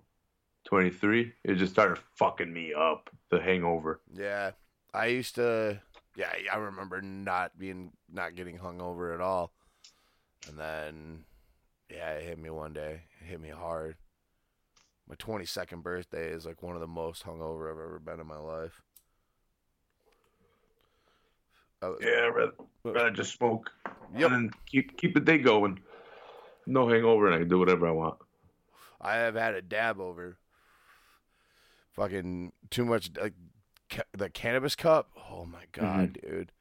[0.64, 3.10] 23, it just started fucking me up.
[3.30, 4.00] The hangover.
[4.14, 4.52] yeah.
[4.92, 5.80] I used to,
[6.14, 9.52] yeah, I remember not being not getting hungover at all,
[10.48, 11.24] and then,
[11.94, 13.02] yeah, it hit me one day.
[13.20, 13.96] It hit me hard.
[15.08, 18.38] My 22nd birthday is like one of the most hungover I've ever been in my
[18.38, 18.80] life.
[21.82, 22.52] I was- Yeah, rather,
[22.84, 23.70] rather just smoke
[24.14, 24.30] Yep.
[24.30, 25.82] and keep keep the day going.
[26.66, 28.18] No hangover, and I can do whatever I want.
[29.00, 30.38] I have had a dab over.
[31.92, 33.34] Fucking too much like
[33.90, 35.10] ca- the cannabis cup.
[35.30, 36.28] Oh my god, mm-hmm.
[36.30, 36.52] dude!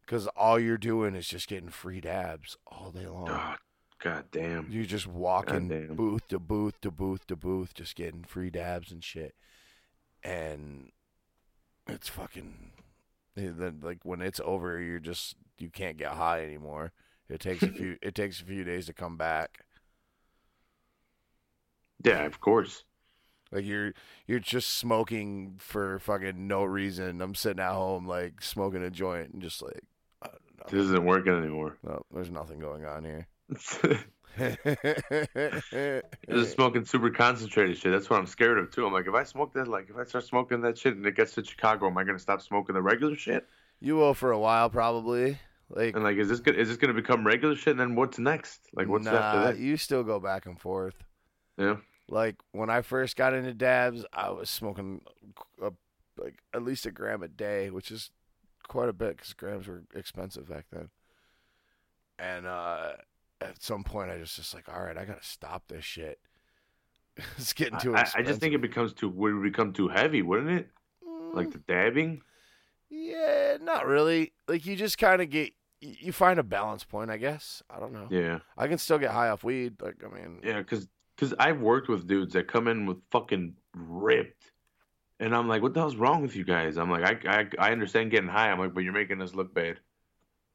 [0.00, 3.28] Because all you're doing is just getting free dabs all day long.
[3.30, 3.54] Oh,
[4.02, 4.68] God damn.
[4.70, 5.96] You're just walking Goddamn.
[5.96, 9.34] booth to booth to booth to booth, just getting free dabs and shit.
[10.22, 10.90] And
[11.88, 12.72] it's fucking
[13.34, 16.92] then like when it's over, you're just you can't get high anymore.
[17.28, 17.98] It takes a few.
[18.02, 19.64] it takes a few days to come back.
[22.04, 22.84] Yeah, of course.
[23.50, 23.92] Like you're
[24.26, 27.20] you're just smoking for fucking no reason.
[27.20, 29.82] I'm sitting at home like smoking a joint and just like
[30.70, 31.76] This isn't working anymore.
[31.82, 33.26] no, there's nothing going on here.
[36.28, 37.92] Is smoking super concentrated shit.
[37.92, 38.86] That's what I'm scared of too.
[38.86, 41.16] I'm like, if I smoke that, like, if I start smoking that shit and it
[41.16, 43.48] gets to Chicago, am I gonna stop smoking the regular shit?
[43.80, 45.38] you will for a while probably.
[45.70, 47.72] Like And like, is this gonna is this gonna become regular shit?
[47.72, 48.68] And then what's next?
[48.72, 49.58] Like, what's nah, after that?
[49.58, 50.94] You still go back and forth.
[51.56, 51.76] Yeah.
[52.08, 55.02] Like when I first got into dabs, I was smoking
[55.62, 55.72] a,
[56.16, 58.10] like at least a gram a day, which is
[58.66, 60.88] quite a bit because grams were expensive back then.
[62.18, 62.92] And uh,
[63.40, 66.18] at some point, I just just like, all right, I gotta stop this shit.
[67.36, 70.50] it's getting too I, I just think it becomes too would become too heavy, wouldn't
[70.50, 70.68] it?
[71.32, 72.22] Like Mm, the dabbing.
[72.88, 74.32] yeah, not really.
[74.46, 77.62] Like you just kind of get you find a balance point, I guess.
[77.70, 78.08] I don't know.
[78.10, 78.40] Yeah.
[78.56, 79.80] I can still get high off weed.
[79.80, 83.54] Like I mean, Yeah, because cause I've worked with dudes that come in with fucking
[83.74, 84.52] ripped.
[85.20, 86.76] And I'm like, what the hell's wrong with you guys?
[86.76, 88.50] I'm like, I, I, I understand getting high.
[88.52, 89.80] I'm like, but you're making us look bad.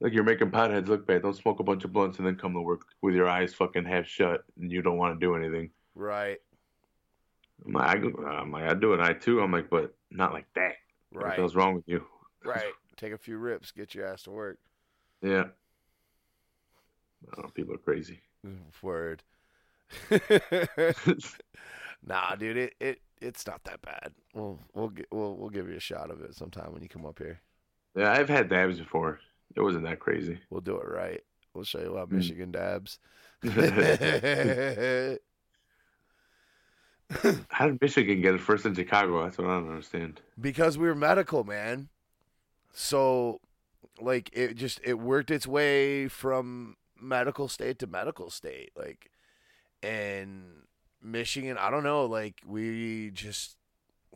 [0.03, 1.21] Like, you're making potheads look bad.
[1.23, 3.85] Don't smoke a bunch of blunts and then come to work with your eyes fucking
[3.85, 5.71] half shut and you don't want to do anything.
[5.95, 6.39] right,
[7.65, 8.99] I'm like, I, I'm like, I do it.
[8.99, 9.39] I too.
[9.41, 10.73] I'm like, but not like that.
[11.11, 12.05] What the right, hell's wrong with you?
[12.43, 12.73] right.
[12.97, 14.59] Take a few rips, get your ass to work.
[15.21, 15.45] Yeah.
[17.31, 18.19] I don't know, people are crazy.
[18.83, 19.23] Word.
[22.05, 24.11] Nah, dude, it, it it's not that bad.
[24.33, 27.19] We'll we'll we'll we'll give you a shot of it sometime when you come up
[27.19, 27.39] here.
[27.95, 29.19] Yeah, I've had dabs before.
[29.55, 30.39] It wasn't that crazy.
[30.49, 31.21] We'll do it right.
[31.53, 32.13] We'll show you about Mm.
[32.13, 32.99] Michigan dabs.
[37.49, 39.23] How did Michigan get it first in Chicago?
[39.23, 40.21] That's what I don't understand.
[40.39, 41.89] because we were medical, man.
[42.73, 43.39] So,
[44.01, 49.11] like, it just it worked its way from medical state to medical state, like,
[49.83, 50.63] and
[51.03, 51.57] Michigan.
[51.59, 53.57] I don't know, like, we just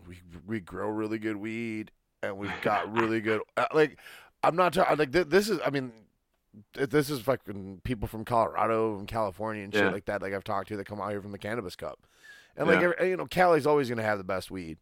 [0.08, 1.92] we we grow really good weed,
[2.24, 3.42] and we've got really good.
[3.58, 4.00] uh, Like,
[4.44, 5.60] I'm not talking like th- this is.
[5.66, 5.92] I mean.
[6.74, 9.92] th- This is fucking people from Colorado and California and shit Yeah.
[9.92, 10.22] like that.
[10.22, 12.08] Like I've talked to that come out here from the Cannabis Cup,
[12.56, 12.92] and like Yeah.
[12.98, 14.78] every, you know, Cali's always gonna have the best weed.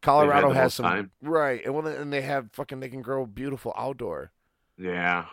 [0.00, 1.10] Colorado has some time.
[1.20, 4.32] right, and well, and they have fucking they can grow beautiful outdoor,
[4.78, 5.26] Yeah.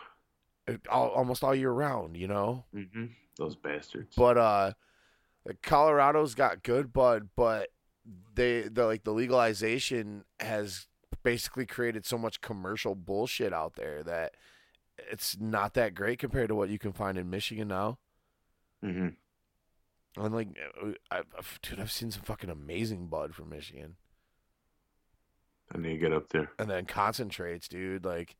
[0.68, 2.66] uh, all, almost all year round, you know.
[2.74, 3.06] hmm
[3.38, 4.16] Those bastards.
[4.18, 4.74] But uh,
[5.46, 7.70] like, Colorado's got good bud, but
[8.36, 10.88] they the like the legalization has
[11.24, 14.36] basically created so much commercial bullshit out there that
[15.12, 17.98] it's not that great compared to what you can find in Michigan now.
[18.82, 19.10] hmm
[20.18, 20.50] And like,
[21.12, 23.96] I, I've, dude, I've seen some fucking amazing bud from Michigan.
[25.74, 26.52] I need to get up there.
[26.58, 28.04] and then concentrates, dude.
[28.04, 28.36] Like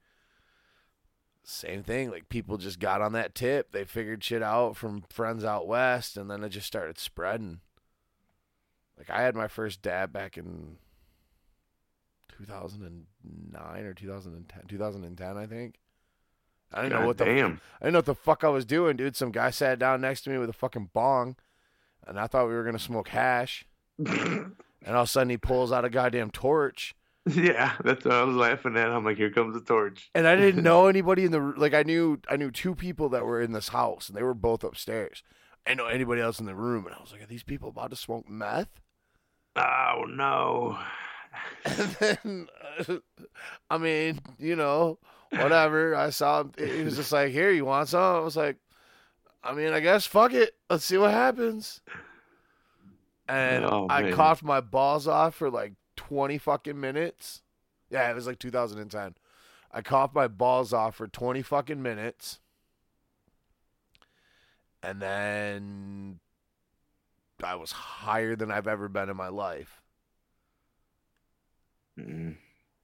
[1.44, 2.10] same thing.
[2.12, 3.72] Like people just got on that tip.
[3.72, 7.60] They figured shit out from friends out west, and then it just started spreading.
[8.98, 10.78] Like I had my first dab back in
[12.40, 15.76] 2009 or 2010, 2010, I think.
[16.72, 17.62] I didn't know God what the damn.
[17.82, 19.16] I didn't know what the fuck I was doing, dude.
[19.16, 21.36] Some guy sat down next to me with a fucking bong,
[22.06, 23.66] and I thought we were gonna smoke hash.
[24.86, 26.96] And all of a sudden, he pulls out a goddamn torch.
[27.26, 28.90] yeah, that's what I was laughing at.
[28.90, 30.10] I'm like, here comes the torch.
[30.16, 31.74] and I didn't know anybody in the like.
[31.74, 34.64] I knew I knew two people that were in this house, and they were both
[34.64, 35.22] upstairs.
[35.66, 37.68] I didn't know anybody else in the room, and I was like, "Are these people
[37.70, 38.80] about to smoke meth?"
[39.58, 40.80] Oh no.
[41.66, 42.48] And then,
[42.88, 42.96] uh,
[43.70, 44.98] I mean, you know,
[45.32, 45.96] whatever.
[45.96, 46.54] I saw him.
[46.58, 48.58] He was just like, "Here, you want some?" I was like,
[49.44, 50.56] "I mean, I guess fuck it.
[50.70, 51.82] Let's see what happens."
[53.28, 54.14] And Oh, I man.
[54.14, 57.42] coughed my balls off for like twenty fucking minutes.
[57.90, 59.16] Yeah, it was like 2010.
[59.72, 62.40] I coughed my balls off for 20 fucking minutes.
[64.84, 66.20] And then
[67.44, 69.82] I was higher than I've ever been in my life.
[72.00, 72.36] Mm.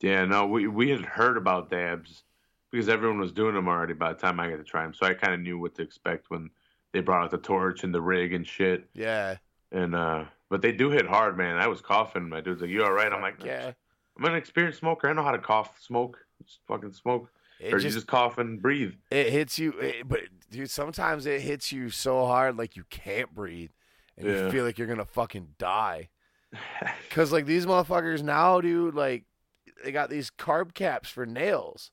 [0.01, 2.23] Yeah, no, we we had heard about dabs
[2.71, 4.93] because everyone was doing them already by the time I got to try them.
[4.93, 6.49] So I kind of knew what to expect when
[6.91, 8.87] they brought out the torch and the rig and shit.
[8.93, 9.37] Yeah.
[9.71, 11.57] And uh, but they do hit hard, man.
[11.57, 12.29] I was coughing.
[12.29, 13.71] My dude's like, "You all right?" I'm like, yeah.
[14.17, 15.09] I'm an experienced smoker.
[15.09, 18.37] I know how to cough, smoke, just fucking smoke, It or just, you just cough
[18.37, 22.77] and breathe." it hits you it, but dude sometimes it hits you so hard like
[22.77, 23.71] you can't breathe
[24.17, 26.09] and you feel like you're going to fucking die.
[27.09, 29.25] Cause like these motherfuckers now, dude, like
[29.83, 31.91] they got these carb caps for nails.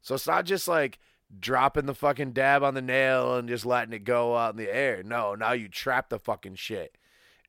[0.00, 0.98] So it's not just like
[1.38, 4.74] dropping the fucking dab on the nail and just letting it go out in the
[4.74, 5.02] air.
[5.02, 6.96] No, now you trap the fucking shit.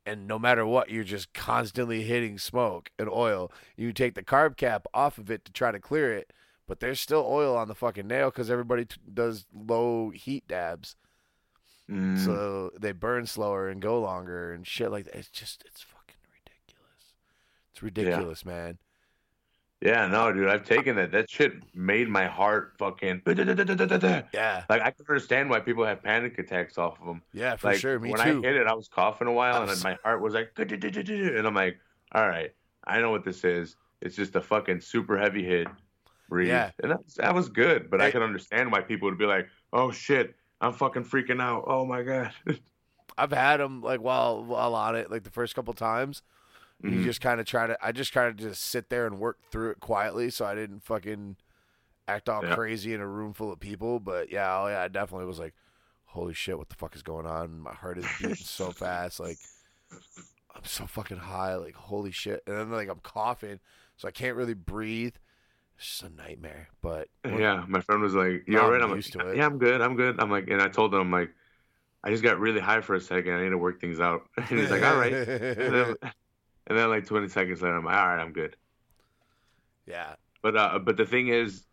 [0.05, 3.51] And no matter what, you're just constantly hitting smoke and oil.
[3.75, 6.33] You take the carb cap off of it to try to clear it,
[6.67, 10.95] but there's still oil on the fucking nail because everybody t- does low heat dabs.
[11.89, 12.23] Mm.
[12.23, 15.15] So they burn slower and go longer and shit like that.
[15.15, 15.98] It's just, it's fucking.
[17.79, 18.77] It's ridiculous, man.
[19.81, 21.11] yeah, no, dude, I've taken that.
[21.13, 23.21] That shit made my heart fucking.
[23.25, 24.63] Yeah.
[24.69, 27.21] Like I can understand why people have panic attacks off of them.
[27.33, 27.97] yeah, for like sure.
[27.99, 28.39] Me when too.
[28.43, 30.51] I hit it, I was coughing a while, I and then my heart was like,
[30.57, 31.79] and I'm like,
[32.11, 32.51] all right,
[32.85, 33.77] I know what this is.
[34.01, 35.67] It's just a fucking super heavy hit.
[36.27, 36.49] Breathe.
[36.49, 36.71] Yeah.
[36.83, 38.11] And that was, that was good, but I Hey.
[38.11, 41.63] can understand why people would be like, oh shit, I'm fucking freaking out.
[41.67, 42.31] Oh my god.
[43.17, 46.21] I've had them like while while on it, like the first couple times.
[46.83, 47.03] You Mhm.
[47.03, 47.77] just kind of try to.
[47.85, 50.79] I just kind of just sit there and work through it quietly, so I didn't
[50.81, 51.37] fucking
[52.07, 52.55] act all Yeah.
[52.55, 53.99] crazy in a room full of people.
[53.99, 55.55] But yeah, oh yeah, I definitely was like,
[56.05, 59.39] "Holy shit, what the fuck is going on?" My heart is beating so fast, like
[60.55, 63.59] I'm so fucking high, like holy shit, and then like I'm coughing,
[63.97, 65.15] so I can't really breathe.
[65.77, 66.69] It's just a nightmare.
[66.81, 69.37] But Yeah, my friend was like, "You all right?" I'm I'm used like, to it.
[69.37, 69.81] "Yeah, I'm good.
[69.81, 71.31] I'm good." I'm like, and I told him, I'm like,
[72.03, 73.33] I just got really high for a second.
[73.33, 74.23] I need to work things out.
[74.37, 75.97] And he's like, "All right."
[76.69, 78.55] And then, like 20 seconds later, I'm like, "All right, I'm good."
[79.85, 81.65] yeah, But uh, but the thing is,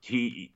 [0.00, 0.54] he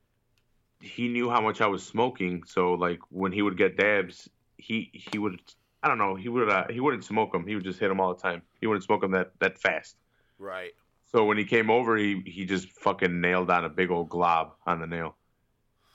[0.80, 2.44] he knew how much I was smoking.
[2.44, 4.28] So like when he would get dabs,
[4.58, 5.40] he he would
[5.82, 7.46] I don't know he would uh, he wouldn't smoke them.
[7.46, 8.42] He would just hit them all the time.
[8.60, 9.96] He wouldn't smoke them that that fast.
[10.38, 10.72] right.
[11.06, 14.54] So when he came over, he he just fucking nailed on a big old glob
[14.64, 15.18] on the nail,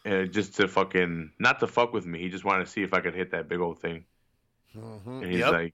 [0.05, 2.19] and just to fucking not to fuck with me.
[2.21, 4.05] He just wanted to see if I could hit that big old thing.
[4.75, 5.21] Mm-hmm.
[5.21, 5.51] And he's Yep.
[5.51, 5.73] like,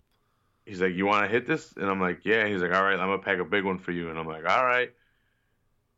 [0.66, 3.00] he's like, "You want to hit this?" And I'm like, "Yeah." He's like, "All right,
[3.00, 4.92] I'm gonna pack a big one for you." And I'm like, "All right."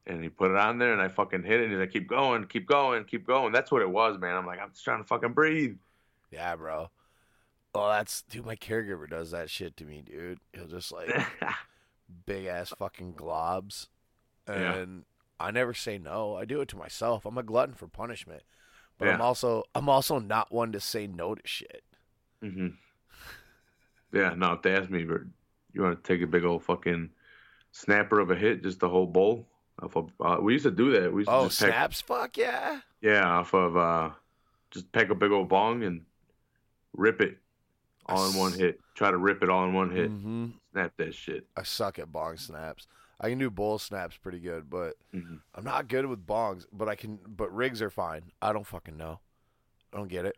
[0.05, 1.63] And he put it on there, and I fucking hit it.
[1.63, 4.35] And he's like, "Keep going, keep going, keep going." That's what it was, man.
[4.35, 5.77] I'm like, I'm just trying to fucking breathe.
[6.31, 6.89] Yeah, bro.
[7.75, 8.45] Oh, that's dude.
[8.45, 10.39] My caregiver does that shit to me, dude.
[10.53, 11.09] He'll just like
[12.25, 13.87] big ass fucking globs,
[14.47, 14.85] and Yeah.
[15.39, 16.35] I never say no.
[16.35, 17.25] I do it to myself.
[17.25, 18.43] I'm a glutton for punishment,
[18.97, 21.83] but I'm also I'm also not one to say no to shit.
[22.41, 22.67] hmm
[24.13, 24.53] Yeah, no.
[24.53, 27.09] If they ask me, you want to take a big old fucking
[27.71, 29.47] snapper of a hit, just the whole bowl?
[29.81, 31.11] Off of, uh, we used to do that.
[31.11, 32.01] We used to Oh, just pack, snaps!
[32.01, 32.81] Fuck yeah!
[33.01, 34.11] yeah, off of uh,
[34.69, 36.05] just pack a big old bong and
[36.95, 37.39] rip it
[38.05, 38.79] all in one hit.
[38.93, 40.09] Try to rip it all in one hit.
[40.09, 41.47] hmm Snap that shit.
[41.57, 42.87] I suck at bong snaps.
[43.19, 46.65] I can do bowl snaps pretty good, but hmm I'm not good with bongs.
[46.71, 47.17] But I can.
[47.27, 48.31] But rigs are fine.
[48.43, 49.19] I don't fucking know.
[49.91, 50.37] I don't get it.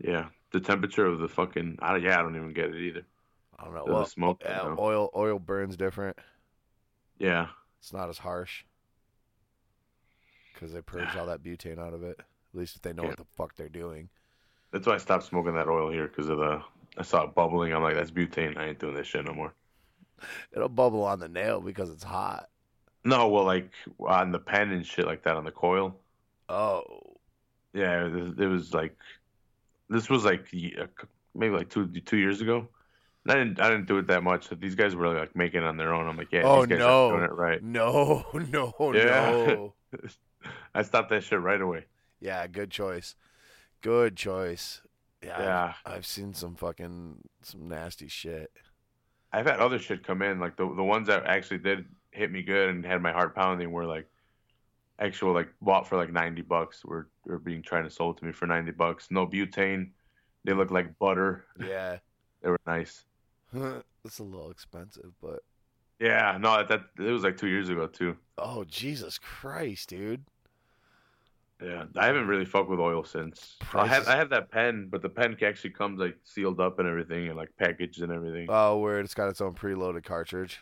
[0.00, 1.78] Yeah, the temperature of the fucking.
[1.80, 3.02] I, yeah, I don't even get it either.
[3.58, 3.84] I don't know.
[3.86, 4.76] The Well, smoke, yeah, you know.
[4.78, 6.16] oil oil burns different.
[7.18, 7.48] Yeah,
[7.80, 8.64] It's not as harsh
[10.54, 12.18] because they purge all that butane out of it.
[12.20, 13.08] At least if they know Yeah.
[13.10, 14.08] what the fuck they're doing.
[14.70, 16.62] that's why I stopped smoking that oil here because of the.
[16.96, 17.72] I saw it bubbling.
[17.72, 18.56] I'm like, that's butane.
[18.56, 19.52] I ain't doing this shit no more.
[20.52, 22.48] It'll bubble on the nail because it's hot.
[23.04, 23.70] No, well, like
[24.00, 25.96] on the pen and shit like that on the coil.
[26.48, 26.82] Oh,
[27.72, 28.96] Yeah, it was, it was like
[29.88, 32.68] this was like ye- a c- maybe like two two years ago.
[33.28, 34.48] I didn't I didn't do it that much.
[34.58, 36.06] These guys were like making it on their own.
[36.08, 37.08] I'm like, yeah, Oh, these guys no.
[37.08, 37.62] are doing it right.
[37.62, 39.30] no, no, Yeah.
[39.46, 39.74] no.
[40.74, 41.84] I stopped that shit right away.
[42.20, 43.16] Yeah, good choice.
[43.82, 44.80] Good choice.
[45.22, 48.50] Yeah, I've- Yeah, I've seen some fucking some nasty shit.
[49.32, 50.38] I've had other shit come in.
[50.40, 53.70] Like the the ones that actually did hit me good and had my heart pounding
[53.72, 54.06] were like
[54.98, 56.82] actual like bought for like ninety bucks.
[56.84, 59.08] Were were being trying to sold to me for ninety bucks.
[59.10, 59.90] No butane.
[60.44, 61.44] They look like butter.
[61.60, 61.98] Yeah,
[62.42, 63.04] They were nice.
[63.52, 65.40] it's a little expensive, but
[65.98, 68.16] Yeah, no, that it was like two years ago too.
[68.38, 70.24] oh Jesus Christ, dude.
[71.62, 73.56] Yeah, I haven't really fucked with oil since.
[73.74, 76.88] I have I have that pen, but the pen actually comes like sealed up and
[76.88, 78.46] everything, and like packaged and everything.
[78.48, 80.60] Oh, where it's got its own preloaded cartridge.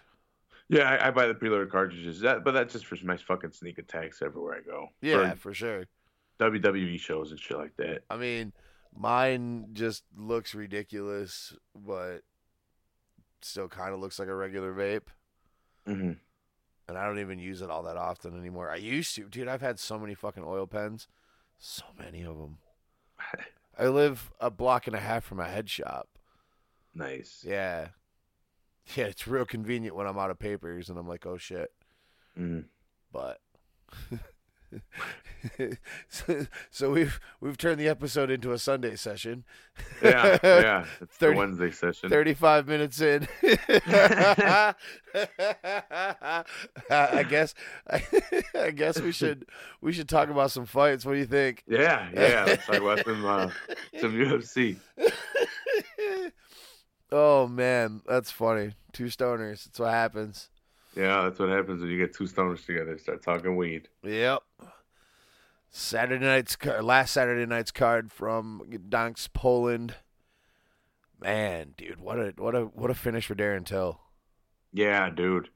[0.70, 2.20] yeah, I, I buy the preloaded cartridges.
[2.20, 4.88] That, but that's just for my fucking sneak attacks everywhere I go.
[5.02, 5.84] Yeah, For for sure.
[6.40, 8.02] WWE shows and shit like that.
[8.10, 8.52] I mean,
[8.94, 12.22] mine just looks ridiculous, but
[13.42, 15.08] still kind of looks like a regular vape.
[15.86, 16.12] hmm
[16.88, 18.70] And I don't even use it all that often anymore.
[18.70, 19.48] I used to, dude.
[19.48, 21.08] I've had so many fucking oil pens,
[21.58, 22.58] so many of them.
[23.78, 26.08] I live a block and a half from a head shop.
[26.94, 27.44] Nice.
[27.46, 27.88] Yeah,
[28.94, 29.04] yeah.
[29.04, 31.70] It's real convenient when I'm out of papers and I'm like, oh shit.
[32.38, 32.64] Mhm.
[33.12, 33.40] But
[36.08, 39.44] so, so we've we've turned the episode into a Sunday session.
[40.02, 40.84] Yeah, yeah.
[41.00, 42.10] It's the 30 Wednesday session.
[42.10, 43.28] 35 minutes in.
[46.90, 47.54] I guess
[48.54, 49.46] I guess we should
[49.80, 51.04] we should talk about some fights.
[51.04, 51.62] What do you think?
[51.66, 52.44] Yeah, yeah.
[52.46, 53.50] Let's talk about some uh,
[54.00, 54.76] some UFC.
[57.12, 58.74] oh man, that's funny.
[58.92, 59.64] Two stoners.
[59.64, 60.48] That's what happens.
[60.96, 62.96] Yeah, that's what happens when you get two stoners together.
[62.98, 63.88] Start talking weed.
[64.02, 64.42] Yep.
[65.68, 69.94] Saturday night's car- last Saturday night's card from Gdansk, Poland.
[71.20, 74.00] Man, dude, what a what a what a finish for Darren Till.
[74.72, 75.48] Yeah, dude.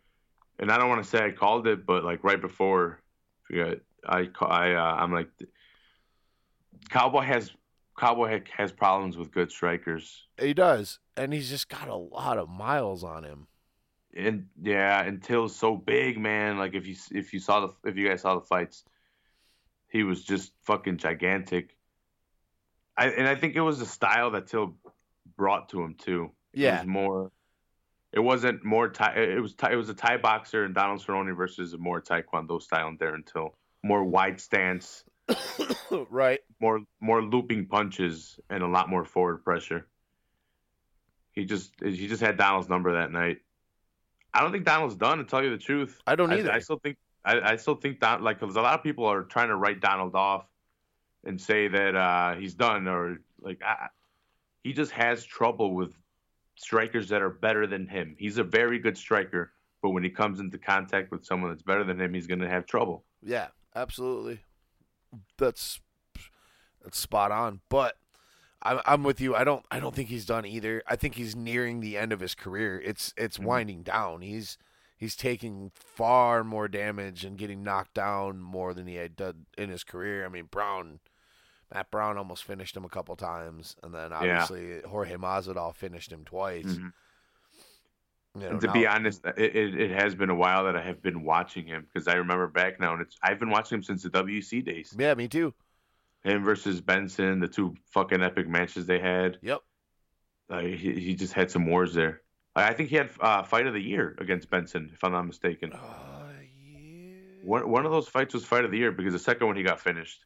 [0.58, 3.00] And I don't want to say I called it, but like right before,
[3.50, 3.76] I
[4.06, 5.30] I uh, I'm like,
[6.90, 7.50] Cowboy has
[7.98, 12.48] Cowboy has problems with good strikers, He does, and he's just got a lot of
[12.48, 13.46] miles on him.
[14.16, 16.58] And yeah, and Till's so big, man.
[16.58, 18.84] Like if you if you saw the if you guys saw the fights,
[19.88, 21.76] he was just fucking gigantic.
[22.96, 24.74] I and I think it was the style that Till
[25.36, 26.30] brought to him too.
[26.52, 27.32] Yeah, It was more.
[28.12, 29.14] It wasn't more Thai.
[29.14, 32.60] It was Thai, it was a Thai boxer and Donald Cerrone versus a more Taekwondo
[32.60, 33.54] style and Darren Till.
[33.82, 35.04] More wide stance,
[36.10, 36.40] right.
[36.60, 39.86] more more looping punches, and a lot more forward pressure.
[41.32, 43.38] He just he just had Donald's number that night.
[44.32, 45.18] I don't think Donald's done.
[45.18, 46.52] To tell you the truth, I don't either.
[46.52, 49.22] I still think I, I still think Don like because a lot of people are
[49.22, 50.46] trying to write Donald off
[51.24, 53.88] and say that uh, he's done or like I,
[54.62, 55.92] he just has trouble with
[56.56, 58.14] strikers that are better than him.
[58.18, 59.52] He's a very good striker,
[59.82, 62.48] but when he comes into contact with someone that's better than him, he's going to
[62.48, 63.04] have trouble.
[63.22, 64.40] Yeah, absolutely.
[65.38, 65.80] That's
[66.82, 67.60] that's spot on.
[67.68, 67.96] But
[68.62, 69.34] I'm I'm with you.
[69.34, 70.82] I don't I don't think he's done either.
[70.86, 72.80] I think he's nearing the end of his career.
[72.80, 73.44] It's it's Mhm.
[73.44, 74.20] winding down.
[74.22, 74.58] He's
[74.96, 79.70] he's taking far more damage and getting knocked down more than he had done in
[79.70, 80.26] his career.
[80.26, 81.00] I mean, Brown
[81.72, 86.24] Matt Brown almost finished him a couple times, and then obviously Jorge Masvidal finished him
[86.24, 86.64] twice.
[86.66, 86.92] Mhm.
[88.36, 90.82] You know, to now- be honest, it, it, it has been a while that I
[90.82, 93.82] have been watching him because I remember back now, and it's I've been watching him
[93.82, 94.94] since the WEC days.
[94.98, 95.52] yeah, me too.
[96.24, 99.38] Him versus Benson, the two fucking epic matches they had.
[99.42, 99.60] Yep.
[100.50, 102.20] Uh, he, he just had some wars there.
[102.54, 105.26] I I think he had uh, fight of the year against Benson, if I'm not
[105.26, 105.72] mistaken.
[105.72, 105.78] Uh,
[106.74, 106.78] yeah.
[107.44, 109.62] One one of those fights was fight of the year because the second one he
[109.62, 110.24] got finished.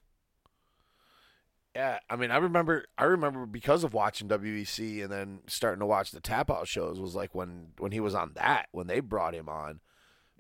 [1.76, 5.86] Yeah, I mean, I remember, I remember because of watching WEC and then starting to
[5.86, 9.00] watch the tap out shows was like when when he was on that when they
[9.00, 9.80] brought him on.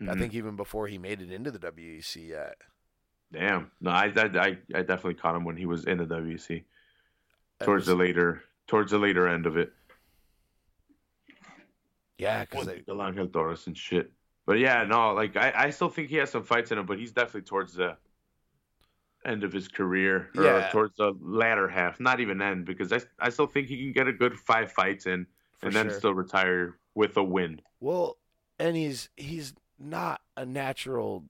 [0.00, 0.18] I Mhm.
[0.18, 2.56] think even before he made it into the WEC yet.
[3.32, 3.70] Damn.
[3.80, 6.64] No, I, I I definitely caught him when he was in the WEC
[7.62, 9.72] towards was- the later towards the later end of it.
[12.18, 14.10] yeah, because With the Angel Torres and shit.
[14.46, 16.98] But yeah, no, like I, I still think he has some fights in him, but
[16.98, 17.96] he's definitely towards the
[19.24, 20.68] end of his career or Yeah.
[20.70, 21.98] towards the latter half.
[21.98, 25.06] Not even end because I I still think he can get a good five fights
[25.06, 25.26] in
[25.58, 27.60] for and then still retire with a win.
[27.80, 28.18] Well,
[28.58, 31.24] and he's he's not a natural.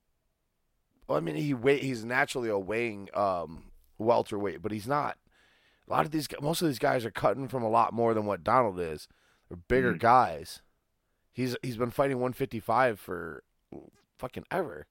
[1.06, 3.64] Well, I mean, he weigh he's naturally a weighing um,
[3.98, 5.18] welterweight, but he's not.
[5.86, 8.24] A lot of these, most of these guys are cutting from a lot more than
[8.24, 9.06] what Donald is.
[9.48, 9.98] They're bigger Mhm.
[9.98, 10.62] guys.
[11.32, 13.42] He's he's been fighting 155 for
[14.18, 14.86] fucking ever.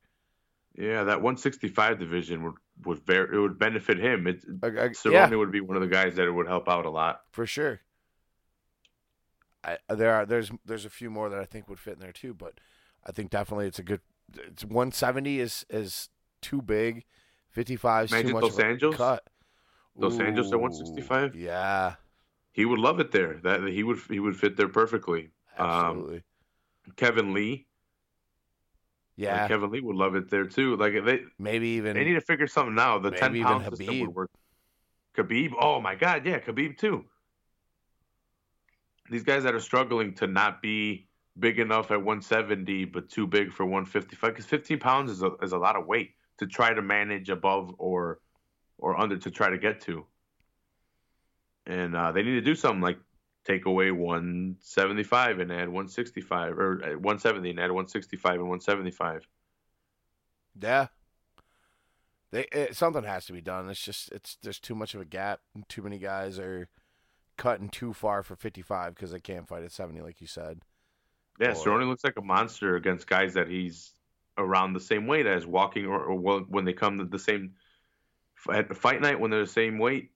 [0.77, 2.53] Yeah, that 165 division would
[2.85, 4.27] would very it would benefit him.
[4.27, 6.67] It I- I- Cerrone yeah, would be one of the guys that it would help
[6.69, 7.21] out a lot.
[7.31, 7.81] for sure.
[9.63, 12.11] I there are there's there's a few more that I think would fit in there
[12.11, 12.59] too, but
[13.05, 14.01] I think definitely it's a good.
[14.37, 16.09] It's 170 is is
[16.41, 17.05] too big.
[17.49, 18.95] 55 is too much Dos of a Anjos?
[18.95, 19.23] cut.
[19.99, 21.35] Dos Anjos at 165?
[21.35, 21.95] Yeah,
[22.51, 23.39] He would love it there.
[23.43, 25.29] That he would he would fit there perfectly.
[25.57, 26.23] Um, absolutely.
[26.95, 27.67] Kevin Lee,
[29.15, 30.75] yeah, like Kevin Lee would love it there too.
[30.77, 33.03] Like they maybe even they need to figure something out.
[33.03, 34.01] The maybe 10 even pound system Khabib.
[34.01, 34.31] would work.
[35.15, 37.05] Khabib, oh my god, yeah, Khabib too.
[39.11, 41.07] These guys that are struggling to not be
[41.39, 45.51] big enough at 170 but too big for 155 because 15 pounds is a, is
[45.51, 48.19] a lot of weight to try to manage above or
[48.77, 50.05] or under to try to get to
[51.65, 52.99] and uh, they need to do something like
[53.45, 59.27] take away 175 and add 165 or uh, 170 and add 165 and 175
[60.59, 60.87] yeah.
[62.31, 63.69] They it, something has to be done.
[63.69, 65.41] It's just it's there's too much of a gap.
[65.67, 66.67] Too many guys are
[67.37, 70.61] cutting too far for 55 because they can't fight at 70, like you said.
[71.39, 73.91] Yeah Or- Cerrone looks like a monster against guys that he's
[74.37, 77.53] around the same weight as walking or, or when they come to the same
[78.51, 80.11] at fight night when they're the same weight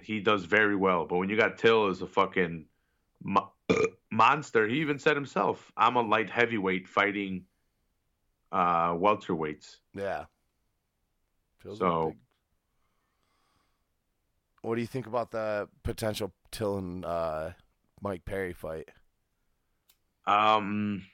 [0.00, 2.66] he does very well but when you got till as a fucking
[3.22, 3.50] mo-
[4.10, 7.44] monster he even said himself i'm a light heavyweight fighting
[8.52, 10.24] uh welterweights Yeah.
[11.60, 12.18] Feels So- big.
[14.62, 17.50] What do you think about the potential Till and uh,
[18.00, 18.88] Mike Perry fight?
[20.26, 21.04] Um,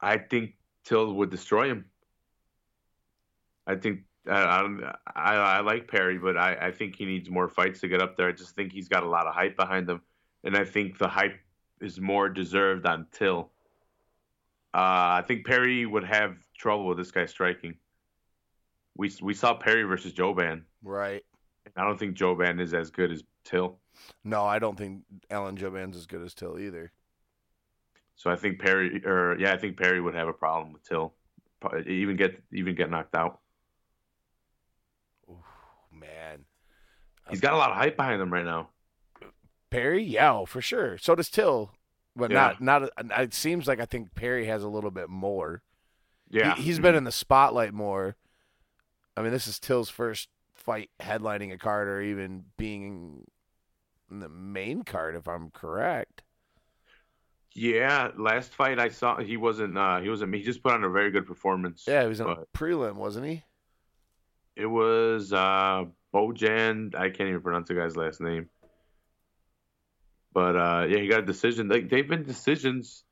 [0.00, 0.54] I think
[0.84, 1.86] Till would destroy him.
[3.66, 7.30] I think I I, don't, I, I like Perry, but I, I think he needs
[7.30, 8.28] more fights to get up there.
[8.28, 10.00] I just think he's got a lot of hype behind him,
[10.44, 11.38] and I think the hype
[11.80, 13.50] is more deserved on Till.
[14.74, 17.74] Uh, I think Perry would have trouble with this guy striking.
[18.96, 20.62] We we saw Perry versus Jouban.
[20.82, 21.24] Right.
[21.76, 23.78] I don't think Jouban is as good as Till.
[24.24, 26.92] No, I don't think Alan Jouban's as good as Till either.
[28.16, 31.14] So I think Perry, or yeah, I think Perry would have a problem with Till,
[31.86, 33.40] even get even get knocked out.
[35.28, 35.44] Ooh,
[35.92, 36.46] man.
[37.28, 38.70] He's got a lot of hype behind him right now.
[39.70, 40.96] Perry, yeah, oh, for sure.
[40.96, 41.72] So does Till,
[42.14, 42.54] but Yeah.
[42.60, 42.82] not not.
[42.98, 45.62] Uh, it seems like I think Perry has a little bit more.
[46.30, 48.16] Yeah, he, has been in the spotlight more.
[49.16, 53.24] I mean, this is Till's first fight headlining a card, or even being
[54.10, 56.22] in the main card, if I'm correct.
[57.56, 59.78] Yeah, last fight I saw he wasn't.
[59.78, 60.34] Uh, he wasn't.
[60.34, 61.84] He just put on a very good performance.
[61.88, 63.42] Yeah, he was in a prelim, wasn't he?
[64.56, 65.84] It was uh,
[66.14, 66.94] Bojan.
[66.94, 68.50] I can't even pronounce the guy's last name.
[70.34, 71.68] But uh, yeah, he got a decision.
[71.68, 73.04] Like they've been decisions.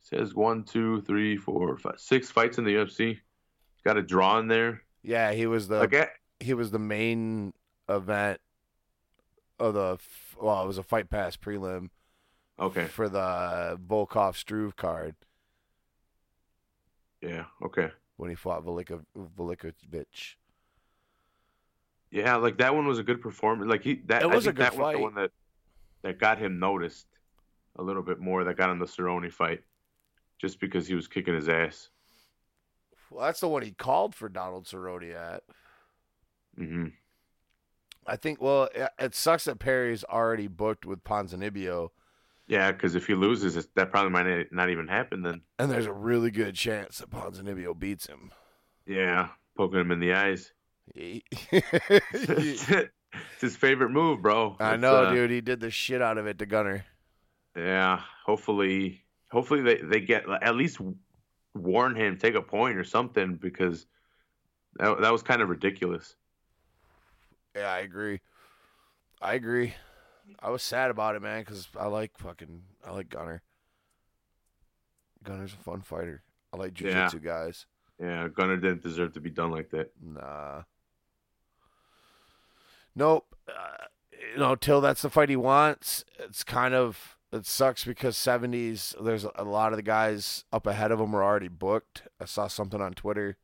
[0.00, 3.20] Says one, two, three, four, five, six fights in the UFC.
[3.84, 4.82] Got a draw in there.
[5.02, 6.10] Yeah, he was the Like
[6.40, 7.54] he was the main
[7.88, 8.38] event
[9.58, 9.98] of the
[10.38, 11.88] well, it was a fight pass prelim
[12.58, 15.14] okay, for the Volkov Struve card
[17.20, 17.90] yeah, okay.
[18.16, 20.36] when he fought Velika, Velikovic.
[22.10, 23.70] Yeah, like that one was a good performance.
[23.70, 24.92] Like he that It was a good that was fight.
[24.92, 25.30] the one that
[26.02, 27.06] that got him noticed
[27.76, 28.44] a little bit more.
[28.44, 29.62] That got him the Cerrone fight,
[30.40, 31.90] just because he was kicking his ass.
[33.10, 35.42] Well, that's the one he called for Donald Cerrone at.
[36.56, 36.88] hmm
[38.06, 38.40] I think.
[38.40, 41.90] Well, it, it sucks that Perry's already booked with Ponzinibbio,
[42.52, 45.40] Yeah, because if he loses, that probably might not- even happen then.
[45.58, 48.30] and there's a really good chance that Ponzinibbio beats him.
[48.86, 50.52] Yeah, poking him in the eyes.
[50.94, 52.66] It's
[53.40, 54.56] his favorite move, bro.
[54.60, 55.30] I It's, know, uh, dude.
[55.30, 56.84] He did the shit out of it to Gunnar.
[57.56, 60.78] Yeah, hopefully, hopefully they, they get at least
[61.54, 63.86] warn him, take a point or something because
[64.76, 66.16] that that was kind of ridiculous.
[67.54, 68.20] Yeah, I agree.
[69.20, 69.74] I agree.
[70.40, 73.42] I was sad about it, man, because I like fucking I like Gunnar.
[75.24, 76.22] Gunnar's a fun fighter.
[76.52, 77.06] I like Yeah.
[77.08, 77.66] jujitsu guys.
[78.00, 79.92] Yeah, Gunnar didn't deserve to be done like that.
[80.02, 80.62] Nah.
[82.94, 83.34] Nope.
[83.48, 83.84] Uh,
[84.32, 86.04] you know, till that's the fight he wants.
[86.18, 88.94] It's kind of it sucks because seventies.
[89.02, 92.02] There's a lot of the guys up ahead of him are already booked.
[92.20, 93.36] I saw something on Twitter.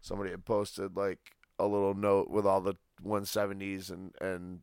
[0.00, 1.18] Somebody had posted like
[1.58, 4.60] a little note with all the one seventies and and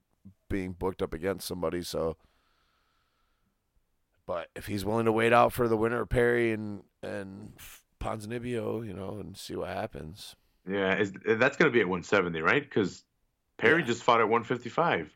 [0.49, 1.81] being booked up against somebody.
[1.81, 2.17] So,
[4.25, 7.53] but if he's willing to wait out for the winner of Perry and and
[7.99, 10.35] Ponzinibbio, you know, and see what happens.
[10.69, 12.61] Yeah, is, that's going to be at 170, right?
[12.61, 13.03] Because
[13.57, 13.87] Perry Yeah.
[13.87, 15.09] just fought at 155.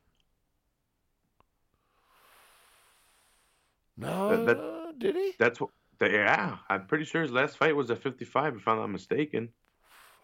[3.97, 5.33] No, That- did he?
[5.39, 5.71] That's what.
[5.99, 9.49] that- Yeah, I'm pretty sure his last fight was at 55, if I'm not mistaken.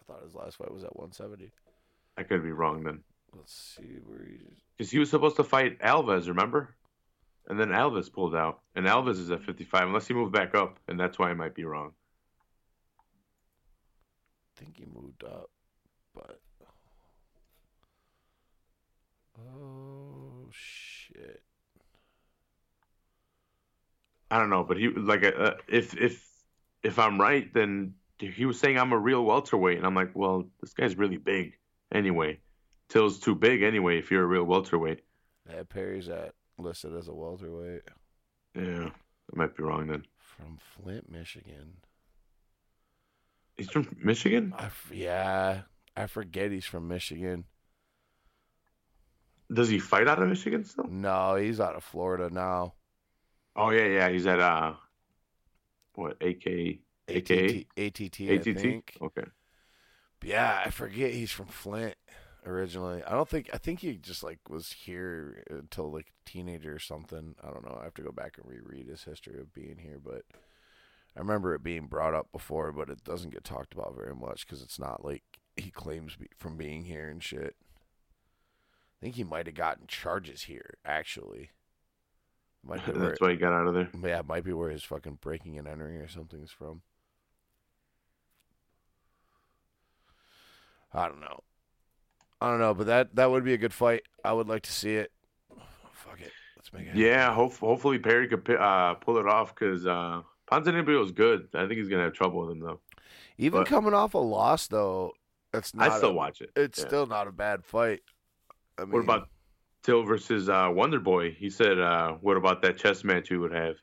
[0.00, 1.52] I thought his last fight was at 170.
[2.16, 3.04] I could be wrong then.
[3.38, 4.38] Let's see where he.
[4.76, 6.74] Because he was supposed to fight Alves, remember?
[7.48, 10.78] And then Alves pulled out, and Alves is at 55, unless he moved back up,
[10.86, 11.92] and that's why I might be wrong.
[14.56, 15.50] I think he moved up,
[16.14, 16.40] but.
[19.40, 21.42] Oh shit!
[24.32, 26.26] I don't know, but he like uh, if if
[26.82, 30.48] if I'm right, then he was saying I'm a real welterweight, and I'm like, well,
[30.60, 31.54] this guy's really big
[31.92, 32.40] anyway.
[32.88, 33.98] Till's too big anyway.
[33.98, 35.02] If you're a real welterweight,
[35.48, 37.82] Yeah, Perry's at listed as a welterweight
[38.54, 40.04] yeah, I might be wrong then.
[40.18, 41.78] from Flint, Michigan.
[43.56, 44.56] He's from Michigan.
[44.58, 45.62] I yeah,
[45.96, 47.46] I forget he's from Michigan.
[49.52, 50.90] Does he fight out of Michigan still?
[50.90, 52.74] No, he's out of Florida now.
[53.56, 54.08] Oh yeah, yeah.
[54.10, 54.74] He's at uh,
[55.94, 58.48] what AK AKA ATT, ATT, I ATT?
[58.48, 58.96] think.
[59.00, 59.24] Okay.
[60.22, 61.94] Yeah, I forget he's from Flint
[62.48, 63.02] originally.
[63.04, 66.78] I don't think I think he just like was here until like a teenager or
[66.78, 67.34] something.
[67.42, 67.78] I don't know.
[67.80, 70.22] I have to go back and reread his history of being here, but
[71.16, 74.46] I remember it being brought up before, but it doesn't get talked about very much
[74.46, 75.22] because it's not like
[75.56, 77.56] he claims be- from being here and shit.
[79.00, 81.50] I think he might have gotten charges here actually.
[82.64, 83.88] Might be That's why he got out of there.
[84.02, 86.82] yeah, it might be where his fucking breaking and entering or something's from.
[90.92, 91.42] I don't know.
[92.40, 94.02] I don't know, but that that would be a good fight.
[94.24, 95.10] I would like to see it.
[95.92, 96.86] Fuck it, let's make it.
[96.88, 97.00] happen.
[97.00, 101.48] Yeah, hope, hopefully Perry could uh, pull it off because uh, Ponzinibbio is good.
[101.54, 102.80] I think he's gonna have trouble with him though.
[103.38, 105.12] Even but- coming off a loss though,
[105.52, 105.90] that's not.
[105.90, 106.50] I still a, watch it.
[106.56, 106.86] It's Yeah.
[106.86, 108.00] still not a bad fight.
[108.78, 109.28] I mean, What about
[109.82, 111.32] Till versus uh, Wonder Boy?
[111.32, 113.76] He said, uh, "What about that chess match we would have?"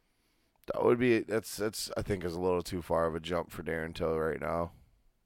[0.68, 0.84] that?
[0.84, 3.64] Would be that's that's I think is a little too far of a jump for
[3.64, 4.72] Darren Till right now.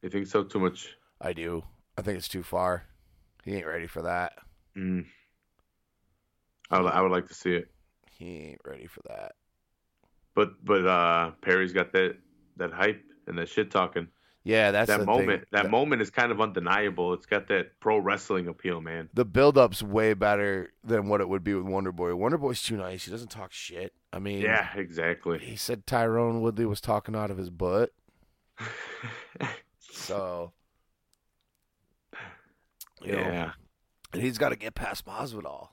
[0.02, 0.44] You think so?
[0.44, 0.96] Too much?
[1.22, 1.64] I do.
[1.98, 2.86] I think it's too far.
[3.50, 4.34] He ain't ready for that.
[4.78, 5.06] Mm.
[6.70, 7.70] I would, I would like to see it,
[8.18, 9.34] He ain't ready for that.
[10.36, 12.16] but but uh, Perry's got that
[12.58, 14.08] that hype and that shit talking.
[14.44, 15.46] Yeah, that's that the moment.
[15.52, 17.14] That The- moment is kind of undeniable.
[17.14, 19.10] It's got that pro wrestling appeal, man.
[19.14, 22.16] the build up's way better than what it would be with Wonder Boy.
[22.16, 23.06] Wonder Boy's too nice.
[23.06, 23.94] He doesn't talk shit.
[24.14, 25.40] I mean, Yeah, exactly.
[25.40, 27.92] He said Tyron Woodley was talking out of his butt.
[29.92, 30.54] So,
[33.02, 33.52] you know, yeah.
[34.14, 35.70] and he's got to get past Masvidal.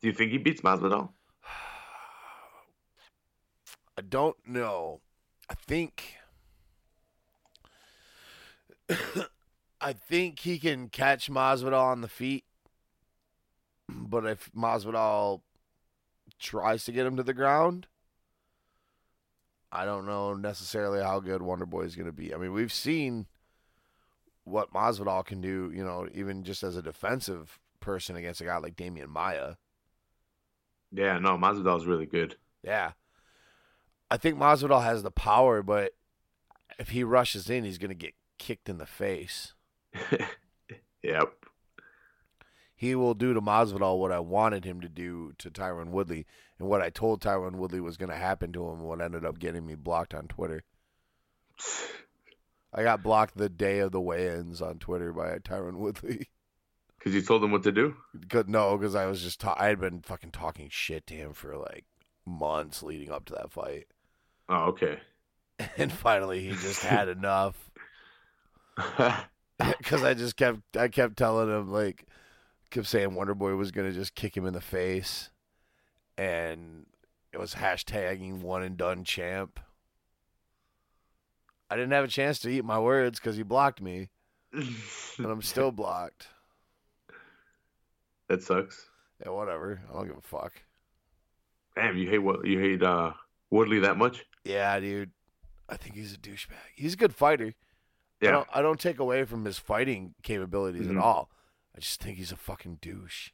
[0.00, 1.10] Do you think he beats Masvidal?
[3.98, 5.00] I don't know.
[5.50, 6.14] I think.
[9.80, 12.44] I think he can catch Masvidal on the feet,
[13.88, 15.42] but if Masvidal
[16.40, 17.86] tries to get him to the ground,
[19.70, 22.34] I don't know necessarily how good Wonder Boy is going to be.
[22.34, 23.26] I mean, we've seen
[24.48, 28.56] what Masvidal can do, you know, even just as a defensive person against a guy
[28.58, 29.54] like Demian Maia.
[30.92, 32.36] Yeah, no, Masvidal's really good.
[32.62, 32.92] Yeah.
[34.10, 35.92] I think Masvidal has the power, but
[36.78, 39.54] if he rushes in, he's going to get kicked in the face.
[41.02, 41.32] yep.
[42.74, 46.26] He will do to Masvidal what I wanted him to do to Tyron Woodley,
[46.58, 48.80] and what I told Tyron Woodley was going to happen to him.
[48.80, 50.62] What ended up getting me blocked on Twitter.
[52.72, 56.28] I got blocked the day of the weigh-ins on Twitter by Tyron Woodley.
[56.98, 57.94] Because you told him what to do.
[58.28, 61.32] Cause, no, because I was just ta- I had been fucking talking shit to him
[61.32, 61.84] for like
[62.26, 63.86] months leading up to that fight,
[64.48, 64.98] Oh, okay.
[65.76, 67.70] and finally he just had enough.
[69.58, 72.06] Because I just kept I kept telling him like
[72.70, 75.30] kept saying Wonder Boy was gonna just kick him in the face,
[76.16, 76.86] and
[77.32, 79.58] it was hashtagging one and done champ.
[81.70, 84.08] I didn't have a chance to eat my words because he blocked me,
[84.52, 86.28] and I'm still blocked.
[88.28, 88.88] that sucks.
[89.24, 89.80] Yeah, whatever.
[89.88, 90.52] I don't give a fuck.
[91.76, 93.12] Damn, you hate what you hate uh
[93.50, 94.24] Woodley that much?
[94.44, 95.10] Yeah, dude.
[95.68, 96.54] I think he's a douchebag.
[96.74, 97.54] He's a good fighter.
[98.22, 98.30] I Yeah.
[98.32, 100.92] don't, I don't take away from his fighting capabilities Mhm.
[100.92, 101.30] at all.
[101.76, 103.30] I just think he's a fucking douche.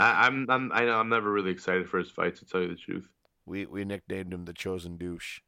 [0.00, 2.68] I, I'm I'm I know I'm never really excited for his fights to tell you
[2.68, 3.06] the truth.
[3.46, 5.40] We we nicknamed him the chosen douche.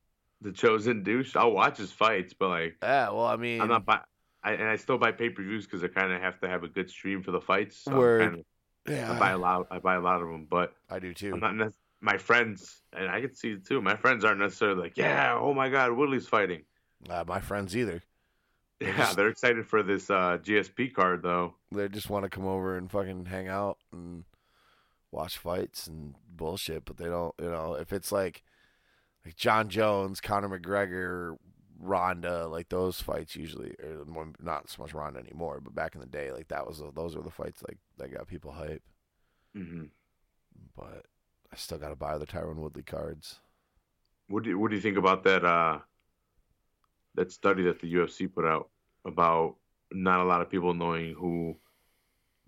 [0.43, 1.37] The chosen douche.
[1.37, 4.01] I'll watch his fights, but like Yeah, well, I mean, I'm not buy.
[4.43, 6.65] I, and I still buy pay per views because I kind of have to have
[6.65, 7.77] a good stream for the fights.
[7.77, 8.23] So Word.
[8.23, 8.45] kinda-
[8.89, 9.67] yeah, I buy a lot.
[9.71, 11.35] I buy a lot of them, but I do too.
[11.35, 13.83] I'm not nec- my friends, and I can see it too.
[13.83, 16.63] My friends aren't necessarily like, yeah, oh my god, Woodley's fighting.
[17.09, 18.03] Uh, my friends either.
[18.81, 21.57] Yeah, just- they're excited for this uh, GSP card though.
[21.71, 24.25] They just want to come over and fucking hang out and
[25.11, 27.35] watch fights and bullshit, but they don't.
[27.39, 28.43] You know, if it's like
[29.25, 31.37] like Jon Jones, Conor McGregor,
[31.79, 34.05] Ronda, like those fights usually, or
[34.41, 37.23] not so much Ronda anymore, but back in the day, like that was those were
[37.23, 38.83] the fights like that got people hype.
[39.55, 39.85] hmm
[40.77, 41.07] But
[41.53, 43.41] I still got to buy the Tyron Woodley cards.
[44.29, 45.81] What do you, what do you think about that uh,
[47.15, 48.71] that study that the UFC put out
[49.05, 49.57] about
[49.93, 51.57] not a lot of people knowing who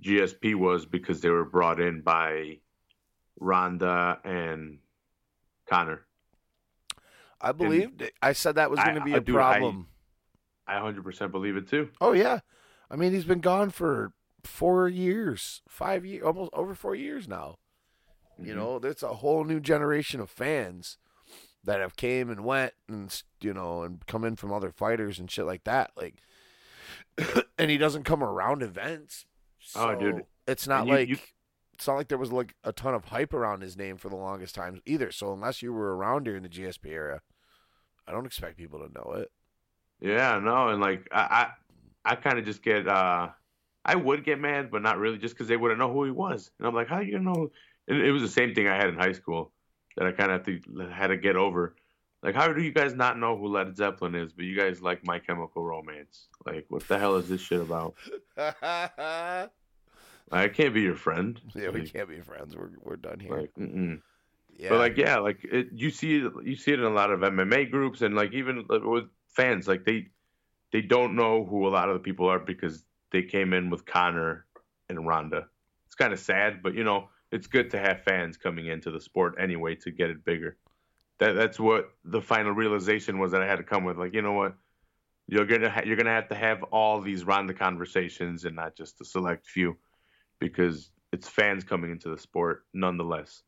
[0.02, 2.58] GSP was because they were brought in by
[3.38, 4.78] Ronda and
[5.66, 6.06] Conor.
[7.42, 8.12] I believed it.
[8.22, 9.88] I said that was going to be I a I- problem.
[10.66, 11.90] I 100% believe it too.
[12.00, 12.38] Oh yeah,
[12.90, 14.12] I mean he's been gone for
[14.44, 17.56] four years, five years, almost over four years now.
[18.38, 18.56] You Mhm.
[18.56, 20.98] know, there's a whole new generation of fans
[21.64, 25.30] that have came and went, and you know, and come in from other fighters and
[25.30, 25.90] shit like that.
[25.96, 26.16] Like,
[27.58, 29.26] and he doesn't come around events.
[29.76, 30.24] Oh, dude.
[30.46, 31.18] It's not you- like you-
[31.74, 34.16] it's not like there was like a ton of hype around his name for the
[34.16, 35.10] longest time either.
[35.10, 37.20] So unless you were around during the GSP era,
[38.12, 39.30] I don't expect people to know it.
[40.00, 41.48] Yeah, no, and like I,
[42.04, 43.28] I, I kind of just get, uh,
[43.86, 46.50] I would get mad, but not really, just because they wouldn't know who he was,
[46.58, 47.50] and I'm like, how you gonna know?
[47.88, 49.50] And it was the same thing I had in high school
[49.96, 50.46] that I kind of
[50.92, 51.74] had to get over.
[52.22, 55.04] Like, how do you guys not know who Led Zeppelin is, but you guys like
[55.06, 56.28] My Chemical Romance?
[56.46, 57.94] Like, what the hell is this shit about?
[60.30, 61.40] I can't be your friend.
[61.54, 62.56] Yeah, we Like, can't be friends.
[62.56, 63.36] We're we're done here.
[63.36, 64.00] like, mm-mm.
[64.62, 67.10] Yeah, But like, yeah, like it, you see, it, you see it in a lot
[67.10, 70.06] of MMA groups, and like even with fans, like they,
[70.70, 73.84] they don't know who a lot of the people are because they came in with
[73.84, 74.46] Conor
[74.88, 75.48] and Ronda.
[75.86, 79.00] It's kind of sad, but you know, it's good to have fans coming into the
[79.00, 80.56] sport anyway to get it bigger.
[81.18, 83.98] That that's what the final realization was that I had to come with.
[83.98, 84.54] Like, you know what,
[85.26, 89.00] you're gonna ha- you're gonna have to have all these Ronda conversations and not just
[89.00, 89.76] a select few,
[90.38, 93.42] because it's fans coming into the sport nonetheless.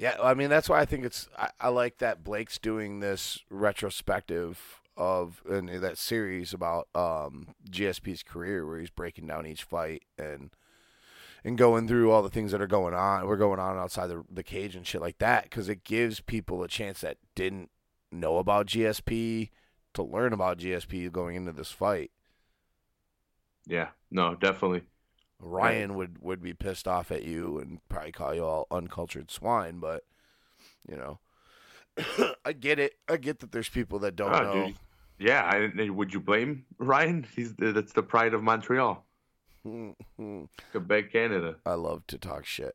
[0.00, 3.40] Yeah, I mean that's why I think it's I, I like that Blake's doing this
[3.50, 10.04] retrospective of in that series about um, GSP's career where he's breaking down each fight
[10.16, 10.52] and
[11.44, 14.24] and going through all the things that are going on, we're going on outside the
[14.32, 17.68] the cage and shit like that because it gives people a chance that didn't
[18.10, 19.50] know about GSP
[19.92, 22.10] to learn about GSP going into this fight.
[23.66, 24.84] Yeah, no, definitely.
[25.40, 29.78] Ryan would would be pissed off at you and probably call you all uncultured swine,
[29.78, 30.04] but
[30.88, 31.18] you know,
[32.44, 32.94] I get it.
[33.08, 34.66] I get that there's people that don't Oh, know.
[34.66, 34.76] dude.
[35.18, 35.42] Yeah,
[35.76, 37.26] I, would you blame Ryan?
[37.36, 39.04] He's that's the pride of Montreal,
[40.72, 41.56] Quebec, Canada.
[41.66, 42.74] I love to talk shit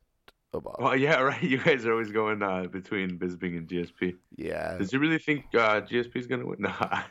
[0.53, 0.80] about.
[0.82, 1.41] Well, yeah, right.
[1.41, 4.16] You guys are always going uh, between Bisping and GSP.
[4.38, 4.78] yeah.
[4.78, 6.57] Does he really think uh, GSP is gonna win?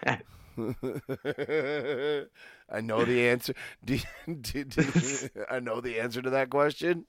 [0.07, 0.17] No.
[2.71, 3.55] I know the answer.
[3.85, 3.99] Do,
[4.41, 4.83] do, do,
[5.51, 7.07] I know the answer to that question.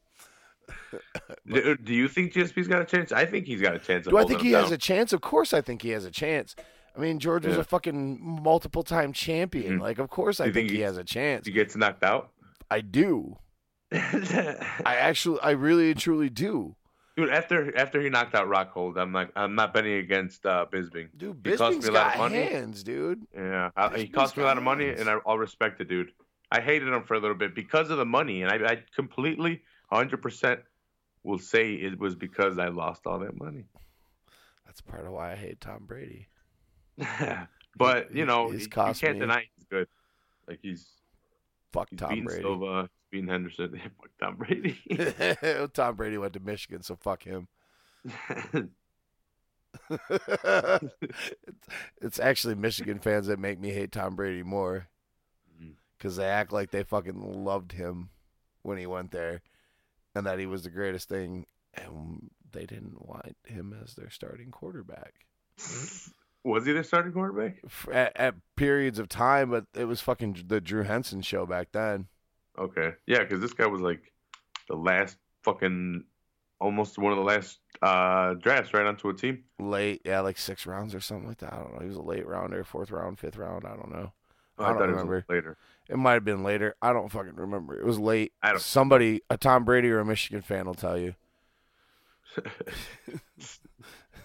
[1.47, 3.11] do, do you think GSP's got a chance?
[3.11, 4.07] I think he's got a chance.
[4.07, 5.13] Of Do I think he him has a chance?
[5.13, 6.55] Of course, I think he has a chance.
[6.95, 9.77] I mean, George was a fucking multiple time champion.
[9.77, 9.81] Mhm.
[9.81, 11.45] Like, of course, I think, think he he- has a chance.
[11.45, 12.31] He gets knocked out.
[12.71, 13.37] I do.
[13.91, 16.75] I actually, I really truly do.
[17.15, 21.07] Dude, after after he knocked out Rockhold, I'm like, I'm not betting against uh, Bisping.
[21.15, 22.35] Dude, He cost me a lot of money.
[22.43, 23.25] hands, dude.
[23.33, 24.99] Yeah, I, he cost me a lot of money, hands.
[24.99, 26.11] and I, I'll respect the dude.
[26.51, 29.61] I hated him for a little bit because of the money, and I, I completely,
[29.93, 30.59] 100%
[31.23, 33.63] will say it was because I lost all that money.
[34.65, 36.27] That's part of why I hate Tom Brady.
[37.77, 39.19] but He- you know, he's you can't me.
[39.19, 39.87] deny he's good.
[40.47, 40.87] Like he's
[41.71, 42.41] Fuck he's Tom Brady.
[42.41, 43.79] Silva, beating Henderson.
[44.19, 44.79] Tom Brady.
[45.73, 47.47] Tom Brady went to Michigan, so fuck him.
[52.01, 54.87] it's, actually Michigan fans that make me hate Tom Brady more
[55.61, 55.73] mm.
[55.97, 58.09] because they act like they fucking loved him
[58.61, 59.41] when he went there
[60.15, 64.49] and that he was the greatest thing, and they didn't want him as their starting
[64.49, 65.13] quarterback
[66.43, 67.57] Was he their starting quarterback?
[67.91, 69.49] At, at periods of time.
[69.49, 72.07] But it was fucking the Drew Henson show back then.
[72.59, 74.11] Okay, yeah, because this guy was like
[74.69, 76.03] the last fucking,
[76.59, 79.43] almost one of the last uh drafts right onto a team.
[79.59, 81.53] Late, yeah, like six rounds or something like that.
[81.53, 81.79] I don't know.
[81.81, 83.65] He was a late rounder, fourth round, fifth round.
[83.65, 84.13] I don't know.
[84.57, 85.15] Oh, I I, don't thought it remember.
[85.15, 85.57] was later.
[85.89, 86.75] It might have been later.
[86.81, 87.77] I don't fucking remember.
[87.79, 88.31] It was late.
[88.41, 91.13] I don't- Somebody, a Tom Brady or a Michigan fan, will tell you.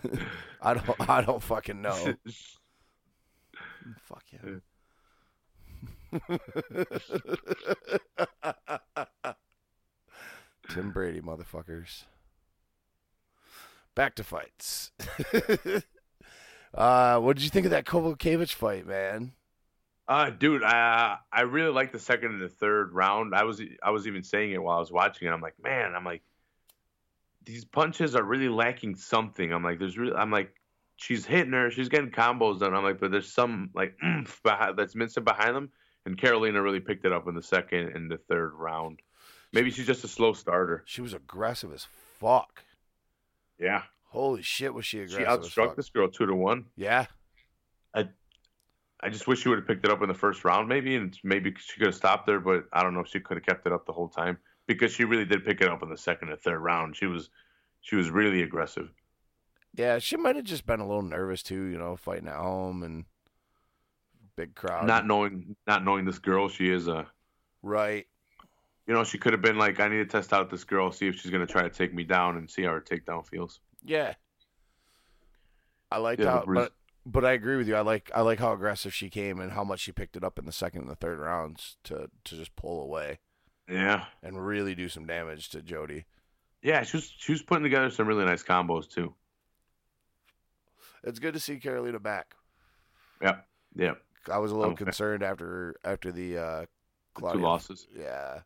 [0.62, 1.08] I don't.
[1.10, 2.14] I don't fucking know.
[4.04, 4.62] Fuck him.
[10.70, 12.04] Tim Brady, motherfuckers.
[13.94, 14.92] Back to fights.
[16.74, 19.32] uh, what did you think of that Kowalkiewicz fight, man?
[20.08, 23.34] Uh, dude, I I really like the second and the third round.
[23.34, 25.30] I was I was even saying it while I was watching it.
[25.30, 26.22] I'm like, man, I'm like,
[27.44, 29.52] these punches are really lacking something.
[29.52, 30.52] I'm like, there's really, I'm like,
[30.96, 32.74] she's hitting her, she's getting combos done.
[32.74, 33.96] I'm like, but there's some like
[34.42, 35.70] behind, that's missing behind them.
[36.06, 39.00] And Karolina really picked it up in the second and the third round.
[39.52, 40.82] Maybe she's just a slow starter.
[40.86, 41.86] She was aggressive as
[42.18, 42.64] fuck.
[43.58, 45.20] Yeah, Holy shit, was she aggressive?
[45.20, 46.66] she outstruck this girl two to one.
[46.76, 47.06] Yeah,
[49.02, 51.18] I just wish she would have picked it up in the first round, maybe, and
[51.24, 52.38] maybe she could have stopped there.
[52.40, 54.36] But I don't know if she could have kept it up the whole time
[54.66, 56.96] because she really did pick it up in the second and third round.
[56.96, 57.30] She was,
[57.80, 58.90] she was really aggressive.
[59.74, 59.98] yeah.
[60.00, 63.06] She might have just been a little nervous too, you know, fighting at home and
[64.36, 64.86] big crowd.
[64.86, 67.06] Not knowing, not knowing this girl, she is a,
[67.62, 68.06] right.
[68.86, 71.08] you know, she could have been like, I need to test out this girl, see
[71.08, 73.60] if she's gonna try to take me down, and see how her takedown feels.
[73.84, 74.14] Yeah.
[75.90, 76.72] I liked Yeah, how, but Bruce- but
[77.06, 77.74] but I agree with you.
[77.76, 80.38] I like I like how aggressive she came and how much she picked it up
[80.38, 83.18] in the second and the third rounds to to just pull away
[83.68, 86.04] Yeah, and really do some damage to Jodie.
[86.62, 89.14] yeah, she was, she was putting together some really nice combos too.
[91.02, 92.34] It's good to see Karolina back.
[93.22, 94.84] Yep, yep, I was a little Okay.
[94.84, 96.66] concerned after after the uh
[97.14, 97.40] Claudia.
[97.40, 97.86] two losses.
[97.96, 98.40] Yeah.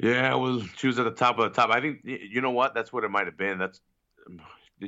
[0.00, 1.70] Yeah, it was she was at the top of the top.
[1.70, 2.74] I think you know what?
[2.74, 3.58] That's what it might have been.
[3.58, 3.80] That's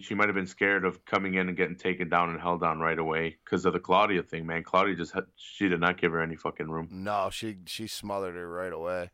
[0.00, 2.80] she might have been scared of coming in and getting taken down and held down
[2.80, 4.64] right away because of the Claudia thing, man.
[4.64, 6.88] Claudia just had, she did not give her any fucking room.
[6.90, 9.10] No, she she smothered her right away.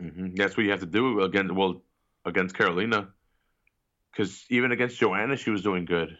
[0.00, 1.82] hmm That's what you have to do against well
[2.24, 3.08] against Karolina,
[4.10, 6.18] because even against Joanna, she was doing good.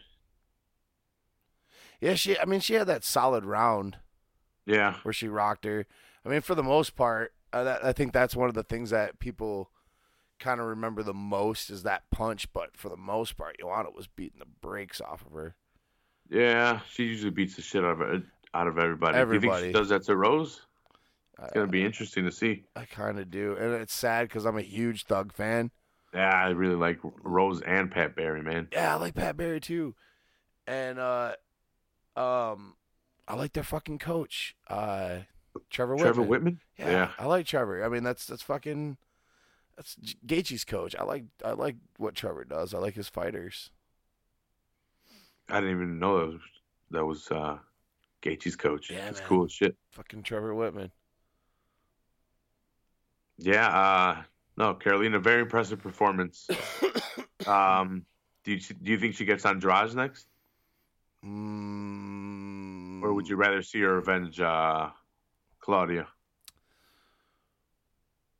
[2.01, 3.97] Yeah, she I mean she had that solid round.
[4.65, 5.85] Yeah, where she rocked her.
[6.25, 8.89] I mean, for the most part, uh, that, I think that's one of the things
[8.89, 9.69] that people
[10.39, 12.51] kind of remember the most is that punch.
[12.51, 15.55] But for the most part, Joanna was beating the brakes off of her.
[16.29, 18.23] yeah, she usually beats the shit out of
[18.53, 19.13] out of everybody.
[19.13, 19.61] Do you Everybody.
[19.61, 20.61] think she does that to Rose?
[21.37, 22.63] It's It's gonna be interesting to see.
[22.75, 25.71] I kind of do, and it's sad because I'm a huge Thug fan.
[26.13, 28.69] Yeah, I really like Rose and Pat Barry, man.
[28.71, 29.95] Yeah, I like Pat Barry too,
[30.65, 31.33] and uh,
[32.15, 32.75] um,
[33.27, 35.19] I like their fucking coach, uh,
[35.69, 36.01] Trevor Wittman.
[36.01, 36.57] Trevor Wittman.
[36.77, 37.11] Yeah, Yeah.
[37.17, 37.83] I like Trevor.
[37.83, 38.97] I mean, that's that's fucking
[39.75, 39.95] that's
[40.25, 40.95] Gaethje's coach.
[40.97, 42.73] I like I like what Trevor does.
[42.73, 43.71] I like his fighters.
[45.49, 46.41] I didn't even know that was
[46.91, 47.57] that was uh
[48.21, 48.89] Gaethje's coach.
[48.89, 49.75] Yeah, It's cool as shit.
[49.91, 50.91] Fucking Trevor Wittman.
[53.37, 54.23] Yeah, uh
[54.57, 56.47] no, Karolina, very impressive performance.
[57.47, 58.05] um
[58.43, 60.27] do you do you think she gets Andrade next?
[61.25, 64.89] Mm, Or would you rather see her avenge uh
[65.59, 66.07] Claudia?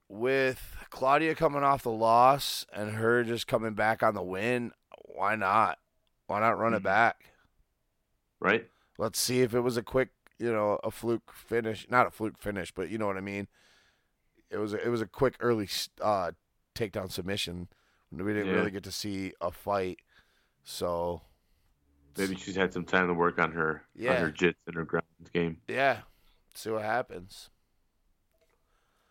[0.07, 4.71] with Claudia coming off the loss and her just coming back on the win?
[5.03, 5.79] Why not?
[6.27, 6.83] Why not run it Mhm.
[6.83, 7.31] back?
[8.39, 8.69] Right?
[8.97, 11.88] Let's see if it was a quick, you know, a fluke finish.
[11.89, 13.47] Not a fluke finish, but you know what I mean.
[14.51, 15.67] It was a, it was a quick early
[15.99, 16.31] uh,
[16.75, 17.67] takedown submission.
[18.11, 18.53] We didn't Yeah.
[18.53, 19.99] really get to see a fight,
[20.63, 21.21] so
[22.18, 24.11] Maybe she's had some time to work on her Yeah.
[24.16, 25.57] on her jits and her ground game.
[25.68, 26.01] yeah,
[26.53, 27.49] see what happens.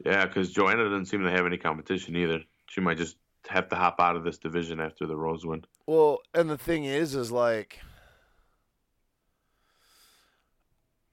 [0.04, 2.40] Yeah, because Joanna doesn't seem to have any competition either.
[2.68, 3.16] She might just
[3.48, 5.64] have to hop out of this division after the Rose win.
[5.86, 7.78] Well, and the thing is, is like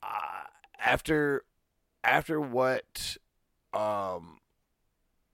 [0.01, 0.45] uh,
[0.79, 1.43] after
[2.03, 3.17] after what,
[3.73, 4.39] um,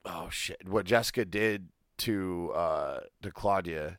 [0.06, 3.98] oh shit, what Jessica did to uh to Claudia,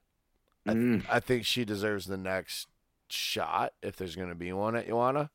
[0.69, 1.05] I, Mm.
[1.11, 2.69] I think she deserves the next
[3.11, 5.31] shot if there's going to be one at Joanna.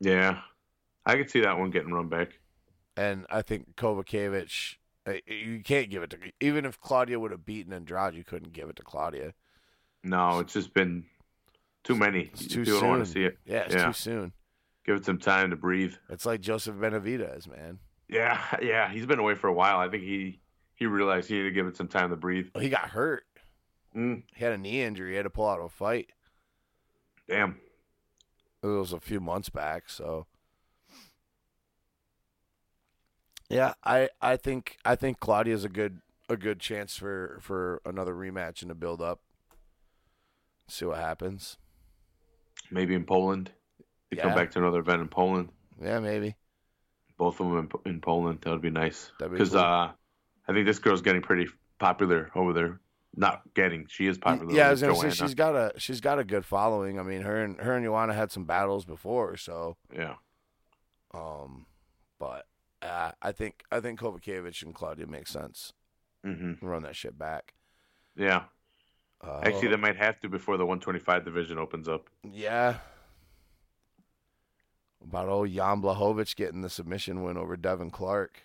[0.00, 0.40] Yeah.
[1.06, 2.38] I could see that one getting run back.
[2.96, 4.76] and I think Kowalkiewicz.
[5.06, 8.52] uh, You can't give it to even if Claudia would have beaten Andrade, you couldn't
[8.52, 9.34] give it to Claudia.
[10.02, 11.04] No, it's just been
[11.82, 12.30] too many.
[12.32, 12.88] It's too People soon.
[12.88, 13.38] want to see it.
[13.44, 13.86] Yeah, it's Yeah.
[13.86, 14.32] too soon.
[14.86, 15.94] Give it some time to breathe.
[16.10, 17.78] It's like Joseph Benavidez, man.
[18.08, 18.90] Yeah, yeah.
[18.90, 19.78] He's been away for a while.
[19.78, 20.40] I think he
[20.74, 22.48] he realized he needed to give it some time to breathe.
[22.58, 23.24] He got hurt.
[23.96, 25.10] Mm, He had a knee injury.
[25.12, 26.10] He had to pull out of a fight.
[27.28, 27.60] damn.
[28.62, 30.26] It was a few months back, so
[33.50, 38.14] yeah, I I think I think Claudia's a good a good chance for for another
[38.14, 39.20] rematch and to build up.
[40.66, 41.58] See what happens.
[42.70, 43.50] Maybe in Poland.
[44.10, 45.50] They come back to another event in Poland.
[45.80, 46.34] Yeah, maybe.
[47.18, 48.40] Both of them in, in Poland.
[48.40, 49.12] That would be nice.
[49.18, 49.58] Because cool.
[49.60, 49.92] uh,
[50.48, 52.80] I think this girl's getting pretty popular over there.
[53.16, 53.86] Not getting.
[53.88, 54.52] She is popular.
[54.52, 55.10] Yeah, I was gonna Joanna.
[55.12, 56.98] say she's got a she's got a good following.
[56.98, 60.14] I mean, her and her and Joanna had some battles before, so Yeah.
[61.12, 61.66] um,
[62.18, 62.46] but
[62.82, 65.72] uh, I think I think Kowalkiewicz and Claudia make sense.
[66.24, 67.54] hmm Run that shit back.
[68.16, 68.44] Yeah.
[69.20, 72.10] Uh, Actually, they might have to before the 125 division opens up.
[72.30, 72.78] Yeah.
[75.02, 78.42] About old Jan Blachowicz getting the submission win over Devin Clark.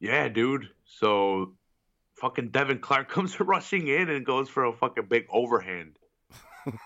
[0.00, 0.70] Yeah, dude.
[0.84, 1.54] So
[2.20, 5.98] fucking Devin Clark comes rushing in and goes for a fucking big overhand.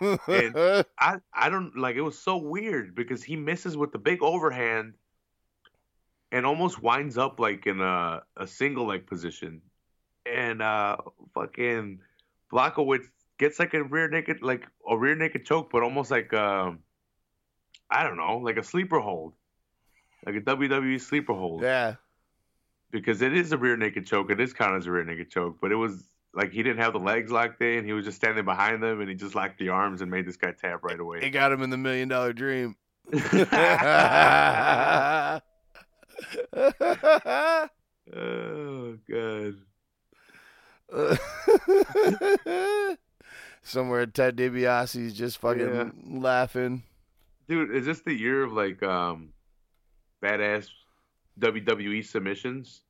[0.01, 0.57] and
[0.99, 4.95] I I don't like it was so weird because he misses with the big overhand
[6.31, 9.61] and almost winds up like in a a single leg position.
[10.25, 10.99] And uh
[11.35, 12.01] fucking
[12.53, 13.07] Blachowicz
[13.39, 16.81] gets like a rear naked like a rear naked choke, but almost like um
[17.91, 19.35] I don't know, like a sleeper hold.
[20.25, 21.97] Like a WWE sleeper hold yeah.
[22.93, 24.31] Because it is a rear naked choke.
[24.31, 26.93] It is counted as a rear naked choke, but it was like he didn't have
[26.93, 27.85] the legs locked in.
[27.85, 30.37] He was just standing behind them, and he just locked the arms and made this
[30.37, 31.31] guy tap right It away.
[31.31, 32.77] got him in the million dollar dream.
[38.15, 39.55] oh god.
[43.63, 45.91] Somewhere Ted DiBiase's just fucking Yeah.
[46.21, 46.83] laughing.
[47.49, 49.31] Dude, is this the year of like um
[50.23, 50.69] badass
[51.41, 52.83] WWE submissions?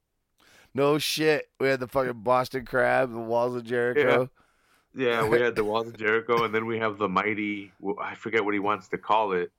[0.74, 1.48] No shit.
[1.60, 4.30] We had the fucking Boston Crab, the Walls of Jericho.
[4.94, 7.72] Yeah, we had the Walls of Jericho, and then we have the mighty.
[8.00, 9.50] I forget what he wants to call it.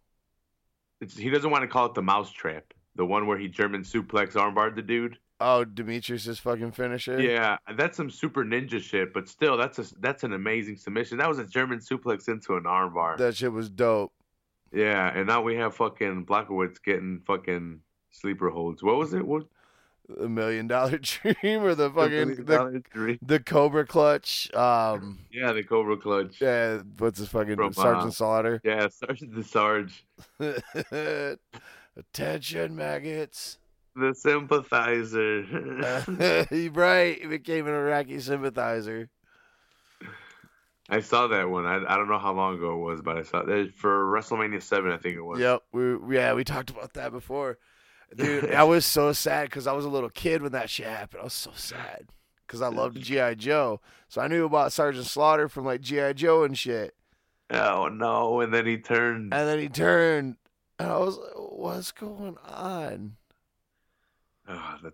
[1.02, 4.34] It's, he doesn't want to call it the Mousetrap, the one where he German suplex
[4.34, 5.18] armbarred the dude.
[5.40, 7.20] Oh, Demetrious' fucking finisher.
[7.20, 11.18] Yeah, that's some super ninja shit, but still, that's a that's an amazing submission.
[11.18, 13.18] That was a German suplex into an armbar.
[13.18, 14.14] That shit was dope.
[14.72, 17.82] yeah, and now we have fucking Blachowicz getting fucking
[18.14, 18.82] sleeper holds.
[18.82, 19.26] What was it?
[19.26, 19.46] What
[20.08, 24.54] The million dollar dream or the fucking the, the Cobra Clutch.
[24.54, 26.40] Um, yeah, the Cobra Clutch.
[26.42, 28.62] yeah, what's his fucking From, uh, Sergeant Slaughter?
[28.64, 30.06] Yeah, Sergeant the Sarge,
[31.98, 33.58] Attention, maggots.
[33.96, 35.44] the sympathizer.
[36.50, 39.10] He right, he became an Iraqi sympathizer.
[40.90, 41.66] I saw that one.
[41.66, 44.62] I, I don't know how long ago it was, but I saw that for WrestleMania
[44.62, 44.92] Seven.
[44.92, 45.40] I think it was.
[45.40, 47.58] Yep, we yeah we talked about that before,
[48.18, 48.52] dude.
[48.54, 51.22] I was so sad because I was a little kid when that shit happened.
[51.22, 52.08] I was so sad
[52.46, 56.44] because I loved GI Joe, so I knew about Sergeant Slaughter from like GI Joe
[56.44, 56.96] and shit.
[57.50, 58.42] Oh no!
[58.42, 59.34] And then he turned.
[59.34, 60.38] And then he turned,
[60.80, 63.18] and I was like, "What's going on?"
[64.48, 64.94] Ah, oh, that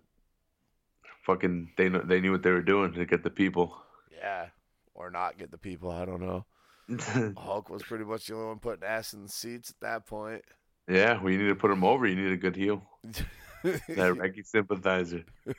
[1.25, 3.75] fucking they know, they knew what they were doing to get the people.
[4.15, 4.47] Yeah,
[4.93, 5.91] or not get the people.
[5.91, 6.45] I don't know.
[7.37, 10.43] Hulk was pretty much the only one putting ass in the seats at that point.
[10.89, 12.07] Yeah, you need to put him over.
[12.07, 12.83] You need a good heel.
[13.61, 15.25] That Iraqi sympathizer.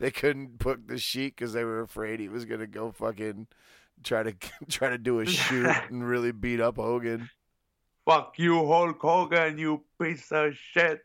[0.00, 3.46] they couldn't book the sheet because they were afraid he was gonna go fucking
[4.02, 4.34] try to
[4.68, 7.30] try to do a shoot and really beat up Hogan.
[8.04, 11.02] Fuck you, Hulk Hogan, you piece of shit.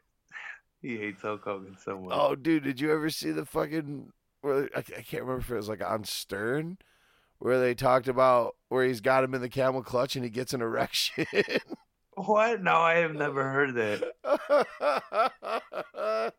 [0.81, 2.13] He hates Hulk Hogan so much.
[2.15, 4.11] Oh, dude, did you ever see the fucking?
[4.43, 6.79] I can't remember if it was like on Stern,
[7.41, 10.53] where they talked about where he's got him in the camel clutch and he gets
[10.53, 11.25] an erection.
[12.15, 12.61] What?
[12.61, 14.03] No, I have never heard that.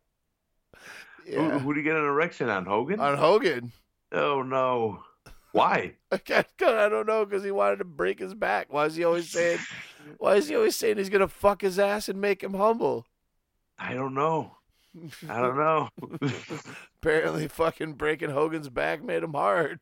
[1.24, 2.66] Who, yeah, who did he get an erection on?
[2.66, 3.00] Hogan?
[3.00, 3.72] on Hogan.
[4.12, 5.02] oh no.
[5.52, 5.94] Why?
[6.12, 8.72] I can't- I don't know because he wanted to break his back.
[8.72, 9.58] Why is he always saying?
[10.18, 13.06] Why is he always saying he's gonna fuck his ass and make him humble?
[13.78, 14.56] I don't know.
[15.28, 15.88] I don't know.
[17.02, 19.80] Apparently, fucking breaking Hogan's back made him hard.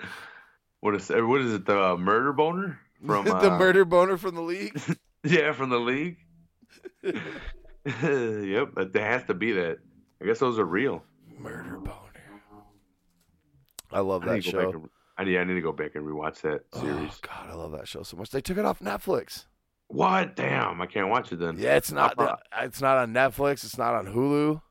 [0.80, 1.66] what is what is it?
[1.66, 4.80] The uh, murder boner from the uh, murder boner from the league.
[5.22, 6.16] Yeah, from the league.
[7.04, 7.14] yep,
[8.74, 9.78] that there has to be that.
[10.22, 11.02] I guess those are real.
[11.38, 11.96] murder boner.
[13.92, 14.78] I love that need to go back show.
[14.78, 14.88] and,
[15.18, 17.18] I need, I need to go back and rewatch that Oh series.
[17.20, 18.30] God, I love that show so much.
[18.30, 19.46] They took it off Netflix.
[19.88, 20.36] What?
[20.36, 21.58] Damn, I can't watch it then.
[21.58, 22.14] Yeah, it's not.
[22.18, 23.64] I'll, It's not on Netflix.
[23.64, 24.62] It's not on Hulu.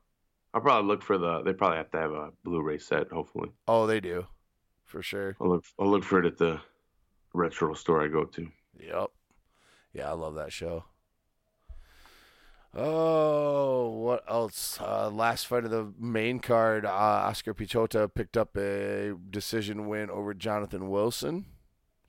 [0.54, 1.42] I'll probably look for the.
[1.42, 3.08] They probably have to have a Blu-ray set.
[3.12, 4.26] Hopefully, Oh, they do,
[4.90, 5.36] for sure.
[5.40, 5.64] I'll look.
[5.78, 6.60] I'll look for it at the
[7.32, 8.48] retro store I go to.
[8.78, 9.10] Yep.
[9.92, 10.84] Yeah, I love that show.
[12.72, 14.78] Oh, what else?
[14.80, 20.08] Uh, last fight of the main card, uh, Oskar Piechota picked up a decision win
[20.08, 21.46] over Jonathan Wilson.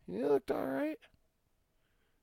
[0.06, 1.00] He looked all right.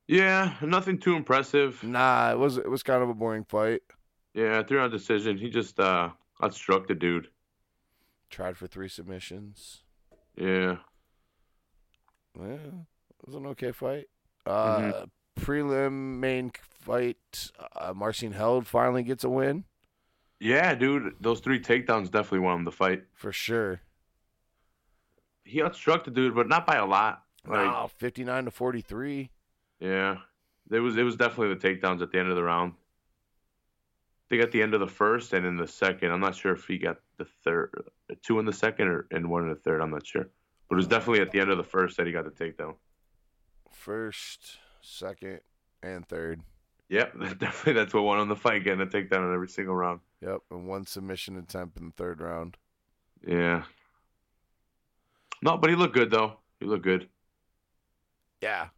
[0.07, 1.83] Yeah, nothing too impressive.
[1.83, 3.83] Nah, it was it was kind of a boring fight.
[4.35, 5.37] Yeah, three round decision.
[5.37, 7.29] He just uh outstruck the dude.
[8.31, 9.83] Tried for three submissions.
[10.41, 10.77] Yeah.
[12.39, 14.07] Yeah, it was an okay fight.
[14.47, 15.07] Uh,
[15.41, 19.65] Prelim main fight, uh, Marcin Held finally gets a win
[20.41, 21.15] Yeah, dude.
[21.21, 23.03] Those three takedowns definitely won him the fight.
[23.15, 23.81] for sure.
[25.45, 27.23] He outstruck the dude, but not by a lot.
[27.47, 29.31] Like, Wow, fifty nine to forty three.
[29.81, 30.19] yeah.
[30.71, 32.75] It was it was definitely the takedowns at the end of the round.
[32.75, 36.11] I think at the end of the first and in the second.
[36.11, 37.71] I'm not sure if he got the third,
[38.23, 39.81] two in the second or and one in the third.
[39.81, 40.29] I'm not sure,
[40.69, 42.75] but it was definitely at the end of the first that he got the takedown.
[43.71, 45.41] First, second,
[45.83, 46.43] and third.
[46.89, 50.01] Yep, definitely that's what won on the fight, getting a takedown in every single round.
[50.23, 52.57] Yep, and one submission attempt in the third round.
[53.27, 53.65] Yeah.
[55.43, 56.39] No, but he looked good though.
[56.61, 57.09] He looked good,
[58.41, 58.69] Yeah,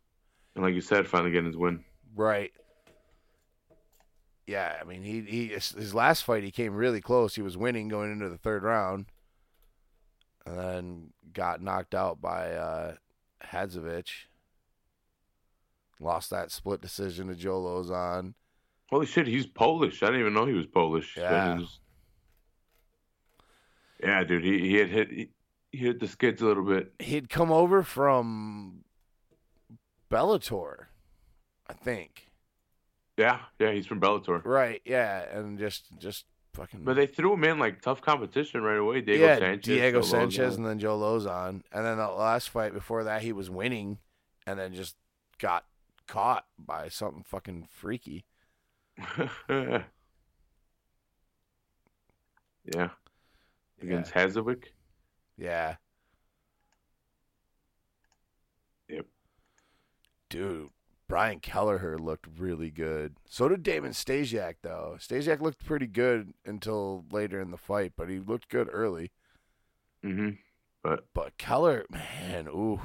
[0.55, 1.84] and like you said, finally getting his win.
[2.14, 2.53] right.
[4.47, 7.34] Yeah, I mean, he he his last fight he came really close.
[7.36, 9.07] He was winning going into the third round,
[10.45, 12.95] and then got knocked out by uh,
[13.45, 14.09] Hadzovic.
[16.01, 18.34] Lost that split decision to Joe Lauzon.
[18.88, 20.03] Holy shit, he's Polish.
[20.03, 21.16] I didn't even know he was Polish.
[21.16, 21.59] Yeah.
[21.59, 21.78] Was-
[24.03, 25.28] Yeah, dude, he, he had hit he,
[25.70, 26.93] he hit the skids a little bit.
[26.99, 28.82] He'd come over from
[30.11, 30.86] Bellator,
[31.68, 32.30] I think.
[33.20, 34.42] Yeah, yeah, he's from Bellator.
[34.42, 34.80] Right?
[34.86, 36.84] Yeah, and just just fucking.
[36.84, 39.02] But they threw him in like tough competition right away.
[39.02, 39.64] Diego yeah, Sanchez.
[39.66, 40.56] Diego Joe Sanchez, Lauzon.
[40.56, 43.98] and then Joe Lauzon, and then the last fight before that, he was winning,
[44.46, 44.96] and then just
[45.38, 45.66] got
[46.06, 48.24] caught by something fucking freaky.
[49.50, 49.82] yeah.
[53.82, 54.64] Against Hadzovic.
[55.36, 55.76] Yeah.
[58.88, 59.04] Yep.
[60.30, 60.70] Dude,
[61.11, 63.16] Brian Kelleher looked really good.
[63.28, 64.94] So did Damian Stasiak, though.
[65.00, 69.11] Stasiak looked pretty good until later in the fight, but he looked good early.
[70.04, 70.36] Mm-hmm.
[70.84, 72.80] But But Keller, man, ooh.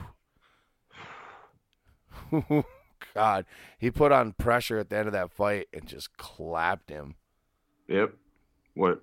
[3.13, 3.45] God,
[3.77, 7.13] he put on pressure at the end of that fight and just clapped him.
[7.87, 8.11] yep.
[8.73, 9.01] What?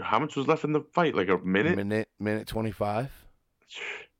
[0.00, 1.14] How much was left in the fight?
[1.14, 1.76] Like a minute?
[1.76, 3.12] Minute, minute 25.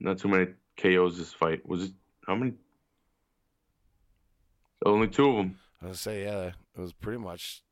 [0.00, 1.66] Not too many KOs this fight.
[1.66, 1.92] Was it
[2.26, 2.52] how many?
[4.84, 5.58] Only two of them.
[5.82, 6.46] I was say, yeah,
[6.76, 7.62] it was pretty much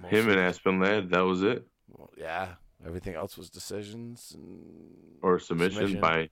[0.00, 1.10] most Him and Aspen Ladd.
[1.10, 1.66] That was it.
[1.88, 2.54] well, yeah,
[2.86, 4.60] everything else was decisions and
[5.22, 6.00] Or submission, Submission.
[6.00, 6.28] by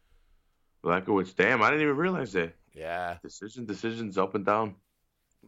[0.84, 1.34] Blachowicz.
[1.34, 2.54] Damn, I didn't even realize that.
[2.74, 3.18] yeah.
[3.22, 4.74] Decision, decisions up and down.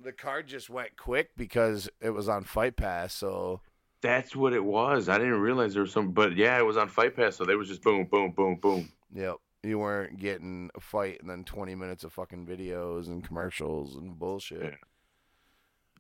[0.01, 3.61] The card just went quick because it was on Fight Pass, so
[4.03, 5.09] That's what it was.
[5.09, 7.55] I didn't realize there was some, but yeah, it was on Fight Pass, so they
[7.55, 8.89] was just boom, boom, boom, boom.
[9.15, 9.37] yep.
[9.65, 14.19] You weren't getting a fight and then 20 minutes of fucking videos and commercials and
[14.19, 14.63] bullshit.
[14.63, 14.77] Yeah.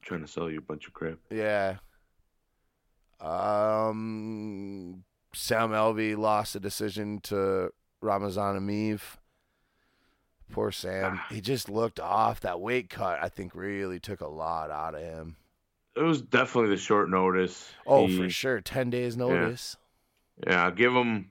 [0.02, 1.16] Trying to sell you a bunch of crap.
[1.30, 1.76] Yeah.
[3.20, 7.70] Um, Sam Alvey lost a decision to
[8.00, 9.00] Ramazan Emeev.
[10.52, 11.20] Poor Sam.
[11.30, 12.40] He just looked off.
[12.40, 15.36] That weight cut, I think, really took a lot out of him.
[15.96, 17.70] It was definitely the short notice.
[17.86, 18.60] Oh, He- for sure.
[18.60, 19.76] 10 days notice.
[20.46, 21.30] Yeah, give him,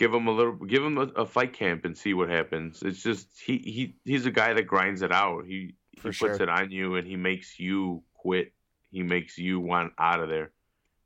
[0.00, 2.82] give him a little, give him a, a fight camp and see what happens.
[2.82, 5.44] It's just he he he's a guy that grinds it out.
[5.46, 6.30] He For he sure.
[6.30, 8.52] puts it on you and he makes you quit.
[8.90, 10.50] He makes you want out of there,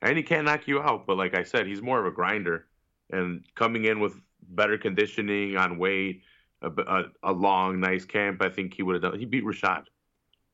[0.00, 1.06] and he can't knock you out.
[1.06, 2.66] But like I said, he's more of a grinder,
[3.10, 4.14] and coming in with
[4.48, 6.22] better conditioning on weight,
[6.62, 8.40] a, a, a long nice camp.
[8.40, 9.18] I think he would have done.
[9.18, 9.84] He beat Rashad,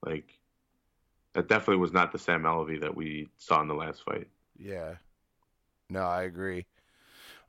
[0.05, 0.37] like.
[1.35, 4.27] That definitely was not the Sam Alvey that we saw in the last fight.
[4.59, 4.95] Yeah.
[5.89, 6.67] No, I agree.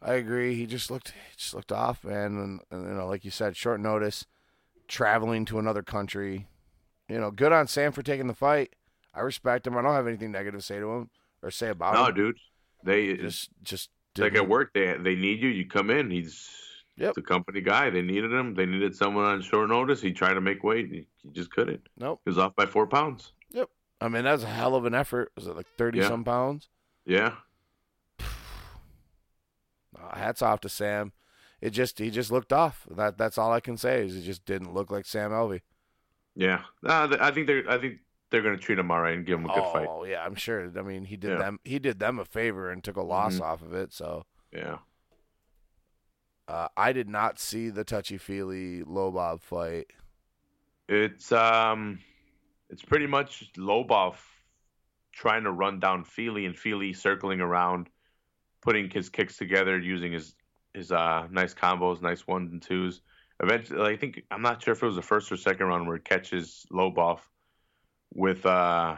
[0.01, 0.55] I agree.
[0.55, 2.37] He just looked he just looked off, man.
[2.37, 4.25] And, and you know, like you said, short notice,
[4.87, 6.47] traveling to another country.
[7.07, 8.75] You know, good on Sam for taking the fight.
[9.13, 9.77] I respect him.
[9.77, 11.09] I don't have anything negative to say to him
[11.43, 12.09] or say about No, him.
[12.09, 12.37] No, dude.
[12.83, 16.49] They Just just like at work they they need you you come in he's
[16.97, 17.13] Yep.
[17.15, 20.41] the company guy they needed him they needed someone on short notice he tried to
[20.41, 22.19] make weight he, he just couldn't Nope.
[22.25, 23.69] he was off by four pounds Yep.
[24.01, 25.31] I mean, that was a hell of an effort.
[25.35, 26.07] Was it like thirty Yeah.
[26.09, 26.67] some pounds?
[27.05, 27.35] yeah
[30.13, 31.11] hats off to Sam.
[31.61, 32.87] it just he just looked off.
[32.89, 35.61] That that's all I can say is it just didn't look like Sam Alvey.
[36.35, 37.99] Yeah, uh, I think they're I think
[38.29, 39.87] they're going to treat him all right and give him a good oh, fight.
[39.89, 40.71] Oh yeah, I'm sure.
[40.77, 41.37] I mean, he did Yeah.
[41.37, 43.41] them he did them a favor and took a loss Mhm.
[43.41, 43.91] off of it.
[43.93, 44.77] So Yeah,
[46.47, 49.87] uh, I did not see the touchy feely Lobov fight.
[50.89, 51.99] it's um,
[52.69, 54.15] it's pretty much Lobov
[55.13, 57.89] trying to run down Fili and Fili circling around,
[58.61, 60.35] putting his kicks together using his
[60.73, 63.01] his uh nice combos, nice ones and twos.
[63.41, 65.97] Eventually, I think I'm not sure if it was the first or second round where
[65.97, 67.19] he catches Lobov
[68.13, 68.97] with uh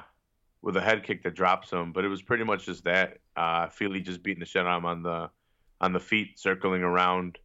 [0.61, 3.18] with a head kick that drops him, but it was pretty much just that.
[3.35, 5.30] Uh Fili just beating the shit out of him on the
[5.81, 7.38] on the feet, circling around,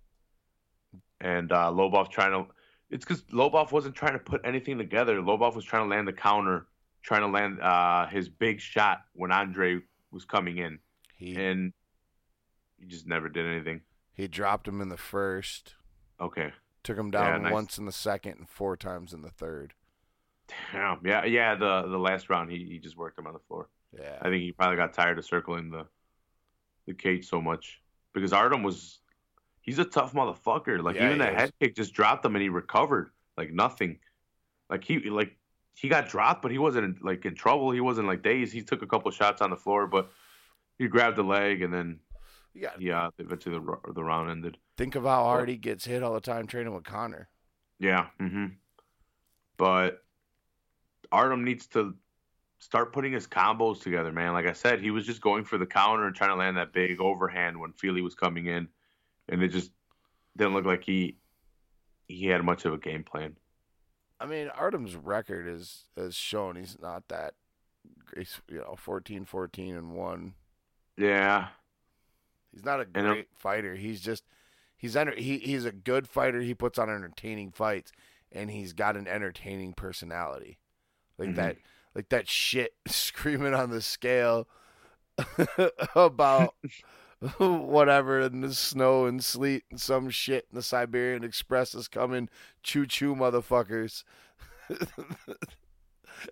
[1.21, 2.51] and uh Lobov trying to.
[2.91, 5.21] It's because Lobov wasn't trying to put anything together.
[5.21, 6.67] Lobov was trying to land the counter,
[7.03, 9.81] trying to land uh his big shot when Andre
[10.11, 10.79] was coming in,
[11.17, 11.73] He and
[12.79, 13.81] he just never did anything.
[14.13, 15.75] he dropped him in the first,
[16.21, 16.53] Okay.
[16.83, 17.53] took him Yeah, down nice.
[17.53, 19.75] once in the second and four times in the third.
[20.73, 21.01] Damn.
[21.05, 21.55] Yeah, yeah.
[21.55, 23.69] The the last round, he, he just worked him on the floor.
[23.93, 24.19] Yeah.
[24.21, 25.87] I think he probably got tired of circling the
[26.87, 27.81] the cage so much
[28.15, 29.01] because Artem was
[29.61, 30.83] he's a tough motherfucker.
[30.83, 31.41] Like Yeah, even that is.
[31.41, 33.99] head kick just dropped him and he recovered like nothing.
[34.71, 35.37] Like he like
[35.75, 37.71] he got dropped, but he wasn't like in trouble.
[37.71, 38.53] He wasn't like dazed.
[38.55, 40.11] He took a couple shots on the floor, but
[40.79, 42.01] he grabbed the leg and then
[42.61, 44.59] Got yeah, eventually the the round ended.
[44.77, 47.29] think of how hard he gets hit all the time training with Conor.
[47.79, 48.07] Yeah.
[48.19, 48.47] hmm
[49.57, 50.03] But
[51.13, 51.95] Artem needs to
[52.59, 54.33] start putting his combos together, man.
[54.33, 56.73] Like I said, he was just going for the counter and trying to land that
[56.73, 58.69] big overhand when Fili was coming in,
[59.29, 59.71] and it just
[60.37, 61.17] didn't look like he
[62.09, 63.37] he had much of a game plan.
[64.19, 67.35] I mean, Artem's record is has shown he's not that
[68.17, 70.35] you know, 14 14 and 1.
[70.97, 71.49] Yeah.
[72.59, 73.77] He's not a great fighter.
[73.77, 74.25] He's just
[74.77, 76.41] he's enter, he he's a good fighter.
[76.41, 77.93] He puts on entertaining fights
[78.33, 80.59] and he's got an entertaining personality.
[81.19, 81.37] Like Mhm.
[81.37, 81.57] that
[81.95, 84.49] like that shit screaming on the scale
[85.95, 86.55] about
[87.39, 92.29] whatever in the snow and sleet and some shit and the Siberian Express is coming.
[92.65, 94.03] Choo choo motherfuckers.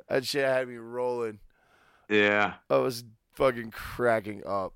[0.08, 1.38] that shit had me rolling.
[2.08, 2.54] Yeah.
[2.70, 3.04] I was
[3.34, 4.74] fucking cracking up.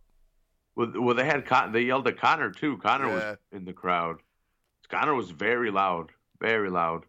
[0.76, 2.78] Well, well, they had Con- they yelled at Conor too.
[2.78, 3.14] Conor Yeah.
[3.30, 4.18] was in the crowd.
[4.88, 6.10] Conor was very loud,
[6.40, 7.04] very loud,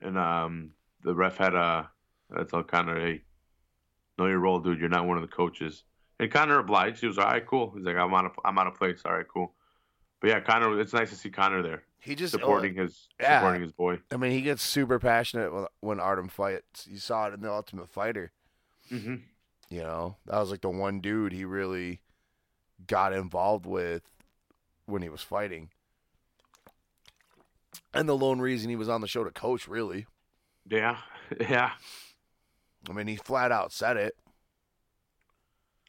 [0.00, 0.70] and um,
[1.02, 1.90] the ref had a
[2.36, 3.22] to tell Conor, "Hey,
[4.18, 4.78] know your role, dude.
[4.80, 5.84] You're not one of the coaches."
[6.20, 7.00] And Conor obliged.
[7.00, 7.72] He was all right, cool.
[7.76, 9.02] He's like, "I'm on a I'm on a place.
[9.04, 9.54] All right, cool."
[10.20, 10.78] But yeah, Conor.
[10.80, 13.38] It's nice to see Conor there He just supporting his yeah.
[13.40, 13.98] supporting his boy.
[14.12, 16.86] I mean, he gets super passionate when, when Artem fights.
[16.88, 18.32] You saw it in the Ultimate Fighter.
[18.88, 19.16] hmm
[19.68, 22.00] You know, that was like the one dude he really
[22.86, 24.02] got involved with
[24.86, 25.70] when he was fighting,
[27.92, 29.66] and the lone reason he was on the show to coach.
[29.68, 30.06] Really,
[30.68, 30.98] Yeah,
[31.40, 31.72] yeah.
[32.88, 34.14] I mean, he flat out said it.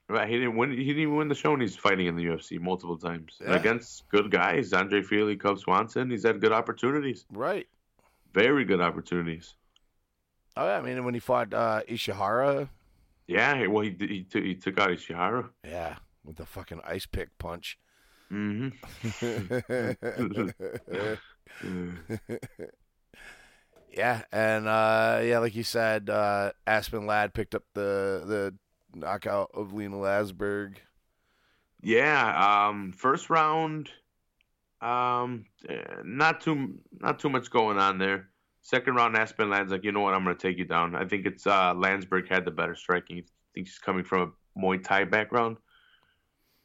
[0.08, 0.72] Right, he didn't win.
[0.72, 3.56] He didn't even win the show, and he's fighting in the UFC multiple times Yeah.
[3.56, 4.72] against good guys.
[4.72, 6.12] Andre Fili, Cub Swanson.
[6.12, 7.26] He's had good opportunities.
[7.32, 7.68] Right.
[8.34, 9.56] Very good opportunities.
[10.56, 12.70] Oh, yeah, I mean, when he fought uh, Ishihara,
[13.28, 15.50] Yeah, well, he he, took he took out Ishihara.
[15.66, 15.96] yeah,
[16.26, 17.78] with the fucking ice pick punch.
[18.30, 18.70] hmm
[23.90, 28.56] yeah, and uh, yeah, like you said, uh, Aspen Ladd picked up the the
[28.98, 30.78] knockout of Lina Lansberg.
[31.82, 33.90] yeah, um, first round,
[34.82, 38.30] um, eh, not too not too much going on there.
[38.62, 40.96] Second round, Aspen Ladd's like, you know what, I'm gonna take you down.
[40.96, 43.20] I think it's uh, Lansberg had the better striking.
[43.20, 43.24] I
[43.54, 45.58] think she's coming from a Muay Thai background.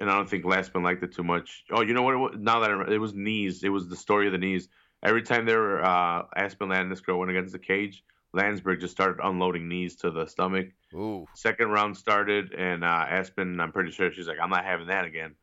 [0.00, 1.64] And I don't think Aspen liked it too much.
[1.70, 2.14] Oh, you know what?
[2.14, 2.36] It was?
[2.38, 3.62] Now that I remember, it was knees.
[3.62, 4.68] It was the story of the knees.
[5.02, 8.02] Every time they were uh, Aspen Ladd and this girl went against the cage,
[8.34, 10.68] Lansberg just started unloading knees to the stomach.
[10.94, 14.88] Ooh, Second round started, and uh, Aspen, I'm pretty sure she's like, I'm not having
[14.88, 15.34] that again.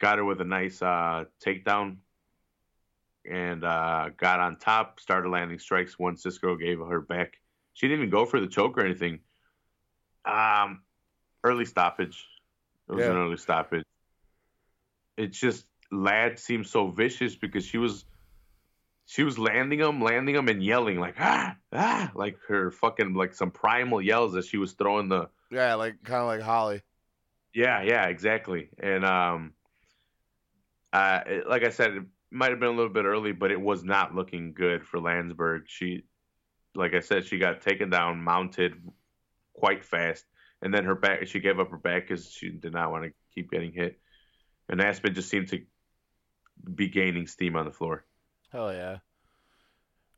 [0.00, 1.96] Got her with a nice uh, takedown
[3.28, 7.40] and uh, got on top, started landing strikes once this girl gave her back.
[7.72, 9.20] She didn't even go for the choke or anything.
[10.24, 10.82] Um,
[11.42, 12.26] early stoppage.
[12.88, 13.18] It was an Yeah.
[13.18, 13.84] early stoppage.
[15.16, 18.04] It's just Ladd seemed so vicious because she was
[19.06, 23.34] she was landing them, landing them, and yelling like ah ah, like her fucking like
[23.34, 26.82] some primal yells as she was throwing the yeah, like kind of like Holly.
[27.54, 29.52] yeah yeah exactly and um
[30.92, 33.60] uh it- like I said it might have been a little bit early but it
[33.60, 36.02] was not looking good for Lansberg she
[36.74, 38.74] like I said she got taken down mounted
[39.52, 40.24] quite fast
[40.64, 43.12] and then her back she gave up her back because she did not want to
[43.34, 44.00] keep getting hit
[44.68, 45.60] and Aspen just seemed to
[46.74, 48.04] be gaining steam on the floor.
[48.50, 48.98] Hell yeah.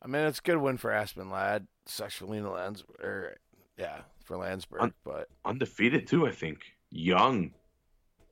[0.03, 3.37] I mean, it's a good win for Aspen for Lena Lands, or
[3.79, 6.61] yeah, for Lansberg, Un- but Undefeated too, I think.
[6.91, 7.53] Young,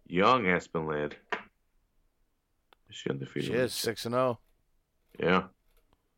[0.07, 1.17] young Aspen Ladd.
[2.91, 3.51] Is she undefeated?
[3.51, 4.39] she is six and oh.
[5.19, 5.33] zero.
[5.33, 5.43] Yeah.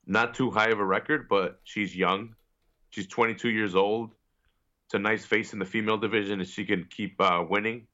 [0.07, 2.35] Not too high of a record, but she's young.
[2.91, 4.13] She's 22 years old.
[4.87, 7.87] It's a nice face in the female division, and she can keep uh, winning.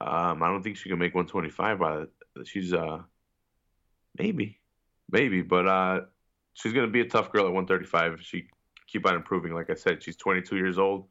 [0.00, 2.46] Um, I don't think she can make 125 by it.
[2.46, 2.98] She's uh,
[4.18, 4.60] maybe,
[5.10, 6.00] maybe, but uh,
[6.52, 8.46] she's gonna be a tough girl at 135 if she
[8.86, 9.52] keep on improving.
[9.52, 11.06] Like I said, she's 22 years old,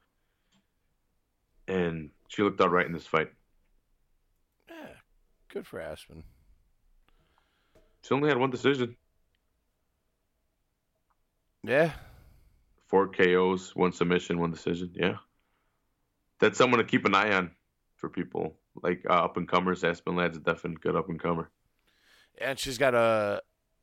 [1.67, 3.31] and she looked all right in this fight.
[4.69, 4.75] Yeah,
[5.49, 6.23] good for Aspen.
[8.03, 8.95] She only had one decision,
[11.65, 11.91] Yeah,
[12.87, 14.91] four KOs, one submission, one decision.
[14.95, 15.17] Yeah,
[16.39, 17.51] that's someone to keep an eye on
[17.95, 19.83] for people like uh, up and comers.
[19.83, 21.49] Aspen Ladd's a definite good up and comer.
[22.39, 23.41] and she's got a,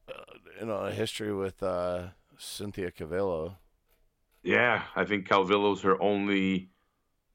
[0.08, 0.12] uh,
[0.60, 2.08] you know, a history with uh,
[2.38, 3.56] Cynthia Calvillo.
[4.42, 6.70] Yeah, I think Calvillo's her only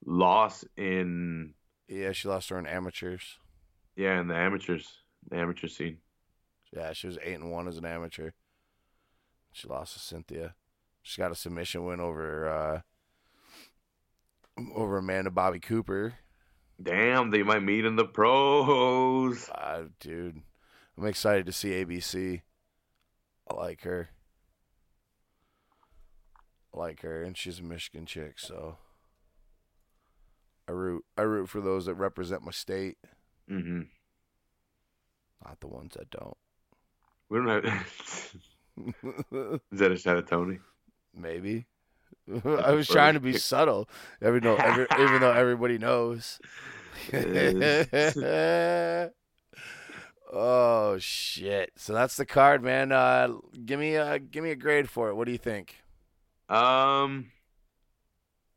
[0.05, 1.53] loss in
[1.87, 3.37] Yeah, she lost her in amateurs.
[3.95, 4.87] yeah in the amateurs,
[5.29, 5.97] the amateur scene.
[6.75, 8.31] Yeah, she was eight and one as an amateur.
[9.53, 10.55] She lost to Cynthia.
[11.07, 12.82] She got a submission win over uh,
[14.73, 16.15] over Amanda Bobby Cooper.
[16.82, 19.48] Damn, they might meet in the pros.
[19.49, 20.41] Uh, dude,
[20.98, 22.41] I'm excited to see ABC.
[23.48, 24.10] I like her.
[26.73, 28.77] I like her, and she's a Michigan chick, so
[30.68, 31.06] I root.
[31.15, 32.98] I root for those that represent my state,
[33.48, 33.82] hmm
[35.45, 36.38] not the ones that don't.
[37.30, 37.64] We don't have.
[39.32, 40.57] Is that a shot at Tony?
[41.15, 41.65] Maybe.
[42.45, 43.87] I was trying to be subtle,
[44.21, 46.39] every no, every, even though everybody knows.
[50.33, 51.71] oh shit!
[51.75, 52.91] So that's the card, man.
[52.91, 53.29] Uh,
[53.65, 55.15] give me a give me a grade for it.
[55.15, 55.75] What do you think?
[56.49, 57.31] Um,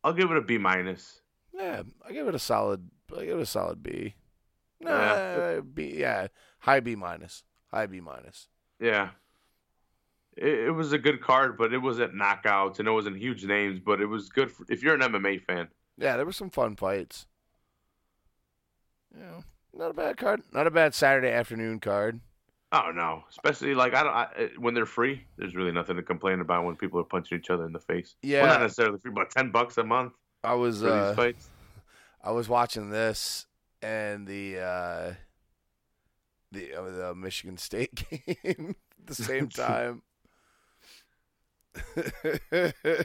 [0.02, 1.20] I'll give it a B minus.
[1.52, 2.89] Yeah, I give it a solid.
[3.16, 4.14] I give it a solid B.
[4.80, 5.60] Nah, Yeah.
[5.60, 5.94] B.
[5.98, 6.28] Yeah,
[6.60, 7.43] high B minus.
[7.70, 8.48] High B minus.
[8.80, 9.10] Yeah.
[10.39, 13.81] It, it was a good card, but it wasn't knockouts and it wasn't huge names,
[13.85, 15.69] but it was good for, if you're an MMA fan.
[15.97, 17.27] Yeah, there were some fun fights.
[19.16, 19.43] Yeah,
[19.74, 20.43] not a bad card.
[20.52, 22.20] Not a bad Saturday afternoon card.
[22.70, 25.24] Oh no, especially like I don't I, when they're free.
[25.39, 28.15] There's really nothing to complain about when people are punching each other in the face.
[28.23, 28.43] Yeah.
[28.43, 30.12] well, not necessarily free, but ten bucks a month
[30.44, 31.48] I was for uh, these fights.
[32.23, 33.47] I was watching this
[33.81, 35.12] and the uh,
[36.52, 37.94] the uh, the Michigan State
[38.44, 40.02] game at the same time.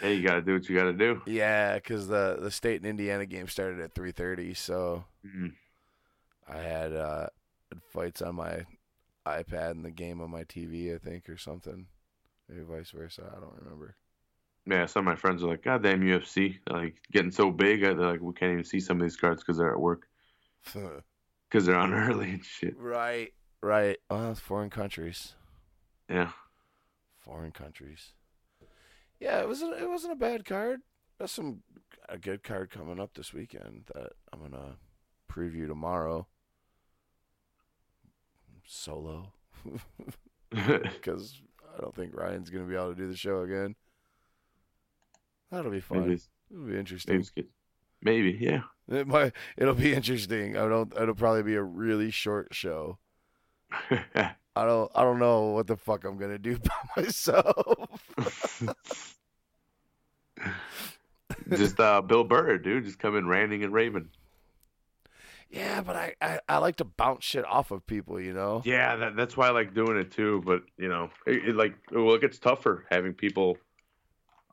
[0.00, 1.20] Hey, you gotta do what you gotta do.
[1.26, 5.52] yeah, because the the State and Indiana game started at three thirty, so Mhm.
[6.48, 7.26] I had uh,
[7.92, 8.64] fights on my
[9.26, 11.86] iPad and the game on my TV, I think, or something.
[12.48, 13.30] Maybe vice versa.
[13.36, 13.94] I don't remember.
[14.66, 17.94] Yeah, some of my friends are like, "God damn UFC, like getting so big." They're
[17.94, 20.08] like, "We can't even see some of these cards because they're at work,
[21.50, 23.98] because they're on early and shit." right, right.
[24.08, 25.34] Well, foreign countries.
[26.08, 26.30] Yeah,
[27.30, 28.12] foreign countries.
[29.20, 30.80] Yeah, it wasn't it wasn't a bad card.
[31.18, 31.60] There's some
[32.08, 34.76] a good card coming up this weekend that I'm gonna
[35.30, 36.26] preview tomorrow.
[38.66, 39.32] Solo,
[40.50, 41.40] because
[41.76, 43.76] I don't think Ryan's gonna be able to do the show again.
[45.50, 46.00] That'll be fun.
[46.08, 46.20] maybe,
[46.50, 47.24] It'll be interesting.
[48.02, 48.62] maybe, yeah.
[48.88, 49.32] It might.
[49.56, 50.56] It'll be interesting.
[50.56, 50.92] I don't.
[51.00, 52.98] It'll probably be a really short show.
[54.60, 54.92] I don't.
[54.94, 56.58] I don't know what the fuck I'm gonna do
[56.94, 57.88] by myself.
[61.48, 64.10] just uh, Bill Burr, dude, just come in ranting and raving.
[65.48, 68.60] Yeah, but I, I, I like to bounce shit off of people, you know?
[68.64, 70.42] Yeah, that, that's why I like doing it too.
[70.44, 73.56] But you know, it, it like well, it gets tougher having people.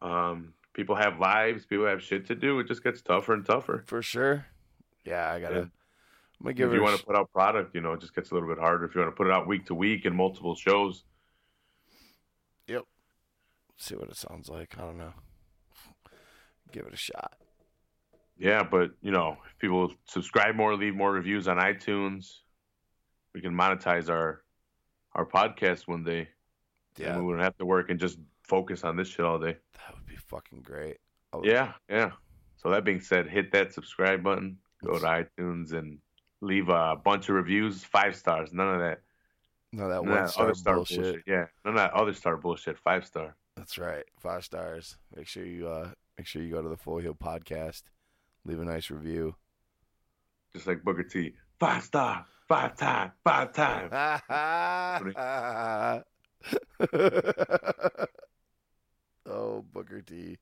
[0.02, 2.60] Um, people have lives, people have shit to do.
[2.60, 3.84] It just gets tougher and tougher.
[3.88, 4.46] For sure.
[5.04, 5.56] Yeah, I gotta.
[5.56, 5.66] Yeah.
[6.42, 8.48] I'm if you want to put out product, you know, it just gets a little
[8.48, 8.86] bit harder.
[8.86, 11.04] If you want to put it out week to week and multiple shows,
[12.68, 12.84] Yep.
[13.78, 14.76] see what it sounds like.
[14.78, 15.14] I don't know.
[16.72, 17.34] Give it a shot.
[18.38, 18.62] yeah.
[18.64, 22.40] But you know, if people subscribe more, leave more reviews on iTunes,
[23.34, 24.44] we can monetize our
[25.14, 26.28] our podcast one day.
[26.98, 29.56] Yeah, and we wouldn't have to work and just focus on this shit all day.
[29.74, 30.98] that would be fucking great.
[31.44, 32.12] Yeah, yeah.
[32.58, 36.00] So that being said, hit that subscribe button, go to iTunes, and
[36.42, 38.54] leave a bunch of reviews, five stars.
[38.54, 39.02] None of that,
[39.74, 41.02] No, that none one that star other star bullshit.
[41.04, 41.24] bullshit.
[41.28, 42.78] Yeah, none of that other star bullshit.
[42.78, 43.36] Five star.
[43.56, 44.04] That's right.
[44.20, 44.98] Five stars.
[45.16, 47.84] Make sure you uh make sure you go to the Full Heel podcast.
[48.46, 49.36] Leave a nice review.
[50.54, 51.34] Just like Booker T.
[51.60, 53.90] five star, five time, five time.
[59.26, 60.38] oh, Booker T.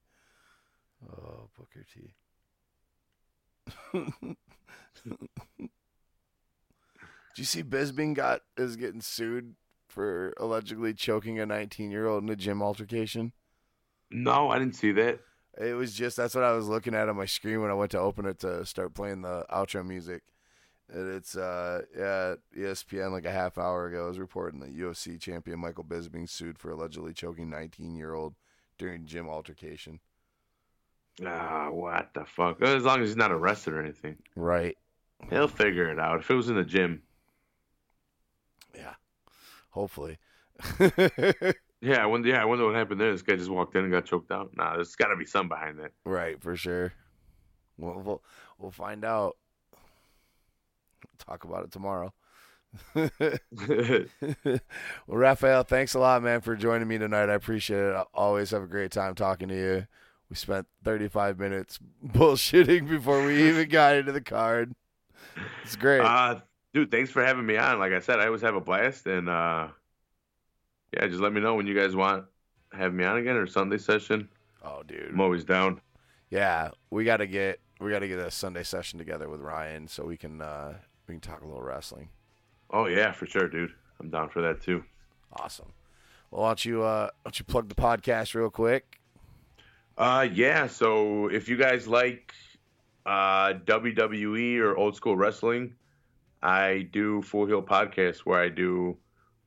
[1.10, 2.14] Oh, Booker T.
[7.36, 9.56] Did you see Bisping got is getting sued
[9.90, 13.34] for allegedly choking a 19 year old in a gym altercation?
[14.10, 15.20] No, I didn't see that.
[15.58, 17.92] It was just that's what I was looking at on my screen when I went
[17.92, 20.24] to open it to start playing the outro music.
[20.90, 25.60] And it's uh yeah, ESPN like a half hour ago was reporting that UFC champion
[25.60, 28.36] Michael Bisping sued for allegedly choking 19 year old
[28.78, 30.00] during gym altercation.
[31.26, 32.62] Ah, what the fuck?
[32.62, 34.78] As long as he's not arrested or anything, Right.
[35.30, 36.20] he'll figure it out.
[36.20, 37.02] If it was in the gym,
[38.76, 38.94] Yeah.
[39.70, 40.18] Hopefully.
[41.82, 42.30] yeah, I wonder.
[42.30, 43.12] Yeah, I wonder what happened there.
[43.12, 44.52] This guy just walked in and got choked out.
[44.56, 45.92] Nah, there's got to be some behind that.
[46.06, 46.94] right, for sure.
[47.78, 48.24] We'll we'll,
[48.58, 49.38] we'll find out.
[51.18, 52.14] Talk about it tomorrow.
[52.96, 53.10] well,
[55.08, 57.30] Rafael, thanks a lot, man, for joining me tonight.
[57.30, 57.96] I appreciate it.
[57.96, 59.88] I always have a great time talking to you.
[60.30, 64.74] We spent 35 minutes bullshitting before we even got into the card.
[65.64, 66.02] It's great.
[66.02, 66.40] Uh,
[66.76, 67.80] dude, thanks for having me on.
[67.80, 69.70] Like I said, I always have a blast, and uh,
[70.94, 72.26] yeah, just let me know when you guys want
[72.72, 74.28] to have me on again or Sunday session.
[74.62, 75.10] oh, dude.
[75.10, 75.80] I'm always down.
[76.30, 79.88] Yeah, we got to get we got to get a Sunday session together with Ryan
[79.88, 80.74] so we can uh
[81.08, 82.10] we can talk a little wrestling.
[82.70, 83.72] Oh yeah, for sure, dude.
[84.02, 84.84] I'm down for that too.
[85.40, 85.72] Awesome.
[86.30, 89.00] Well, why don't you uh why don't you plug the podcast real quick?
[89.98, 90.68] Uh, yeah.
[90.68, 92.34] So if you guys like
[93.06, 95.74] uh, WWE or old school wrestling,
[96.46, 98.98] I do Full Heel Podcast where I do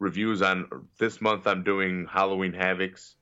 [0.01, 0.69] reviews on.
[0.99, 3.15] This month I'm doing Halloween Havocs.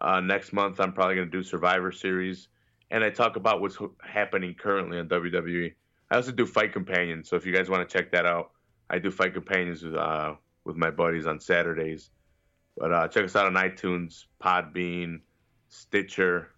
[0.00, 2.48] Uh, next month I'm probably going to do Survivor Series,
[2.90, 5.74] and I talk about what's happening currently on WWE.
[6.10, 8.52] I also do Fight Companions, so if you guys want to check that out,
[8.88, 10.34] I do Fight Companions with uh,
[10.64, 12.08] with my buddies on Saturdays.
[12.78, 15.20] But uh, check us out on iTunes, Podbean,
[15.68, 16.48] Stitcher,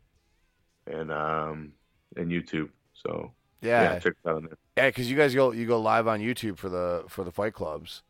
[0.87, 1.73] and um
[2.17, 2.69] and YouTube.
[2.93, 4.59] So yeah, Yeah, check us out on there.
[4.77, 7.55] Yeah, because you guys go you go live on YouTube for the for the fight
[7.55, 8.03] clubs.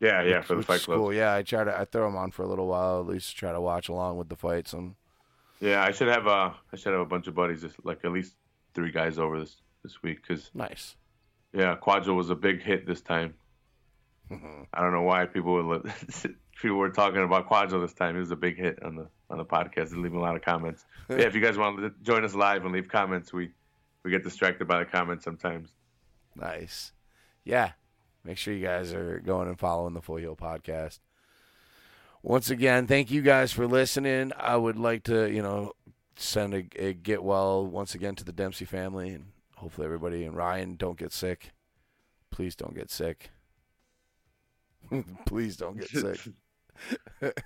[0.00, 0.98] Yeah, yeah, for the Fight is Club.
[0.98, 1.12] Cool.
[1.12, 3.52] Yeah, I try to I throw them on for a little while at least try
[3.52, 4.72] to watch along with the fights.
[4.72, 4.94] And
[5.60, 8.10] Yeah, I should have uh I should have a bunch of buddies, just like at
[8.10, 8.34] least
[8.74, 10.96] three guys over this this week, because nice.
[11.52, 13.34] yeah, Quadro was a big hit this time.
[14.30, 15.82] I don't know why people were
[16.62, 18.14] people were talking about Quadro this time.
[18.14, 20.42] He was a big hit on the on the podcast and leaving a lot of
[20.42, 20.86] comments.
[21.10, 23.50] yeah, if you guys want to join us live and leave comments, we
[24.02, 25.70] we get distracted by the comments sometimes.
[26.40, 26.92] Nice.
[27.44, 27.72] Yeah.
[28.24, 30.98] Make sure you guys are going and following the Full Heel podcast.
[32.22, 34.32] Once again, thank you guys for listening.
[34.36, 35.72] I would like to, you know,
[36.16, 39.26] send a, a get well once again to the Dempsey family and
[39.56, 41.52] hopefully everybody and Ryan don't get sick.
[42.30, 43.30] Please don't get sick.
[45.26, 46.20] Please don't get sick.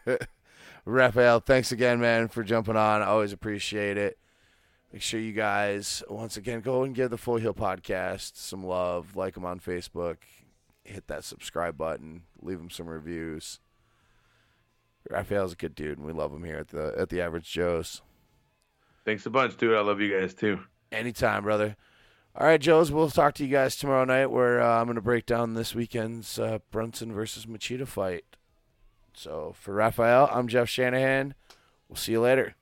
[0.84, 3.02] Rafael, thanks again, man, for jumping on.
[3.02, 4.18] I always appreciate it.
[4.94, 9.16] Make sure you guys, once again, go and give the Full Heel Podcast some love.
[9.16, 10.18] Like them on Facebook.
[10.84, 12.22] Hit that subscribe button.
[12.40, 13.58] Leave them some reviews.
[15.10, 18.02] Rafael's a good dude, and we love him here at the at the Average Joe's.
[19.04, 19.74] Thanks a bunch, dude.
[19.74, 20.60] I love you guys too.
[20.92, 21.74] Anytime, brother.
[22.36, 22.92] All right, Joe's.
[22.92, 25.74] We'll talk to you guys tomorrow night, where uh, I'm going to break down this
[25.74, 28.36] weekend's uh, Brunson versus Machida fight.
[29.12, 31.34] So for Rafael, I'm Jeff Shanahan.
[31.88, 32.54] We'll see you later.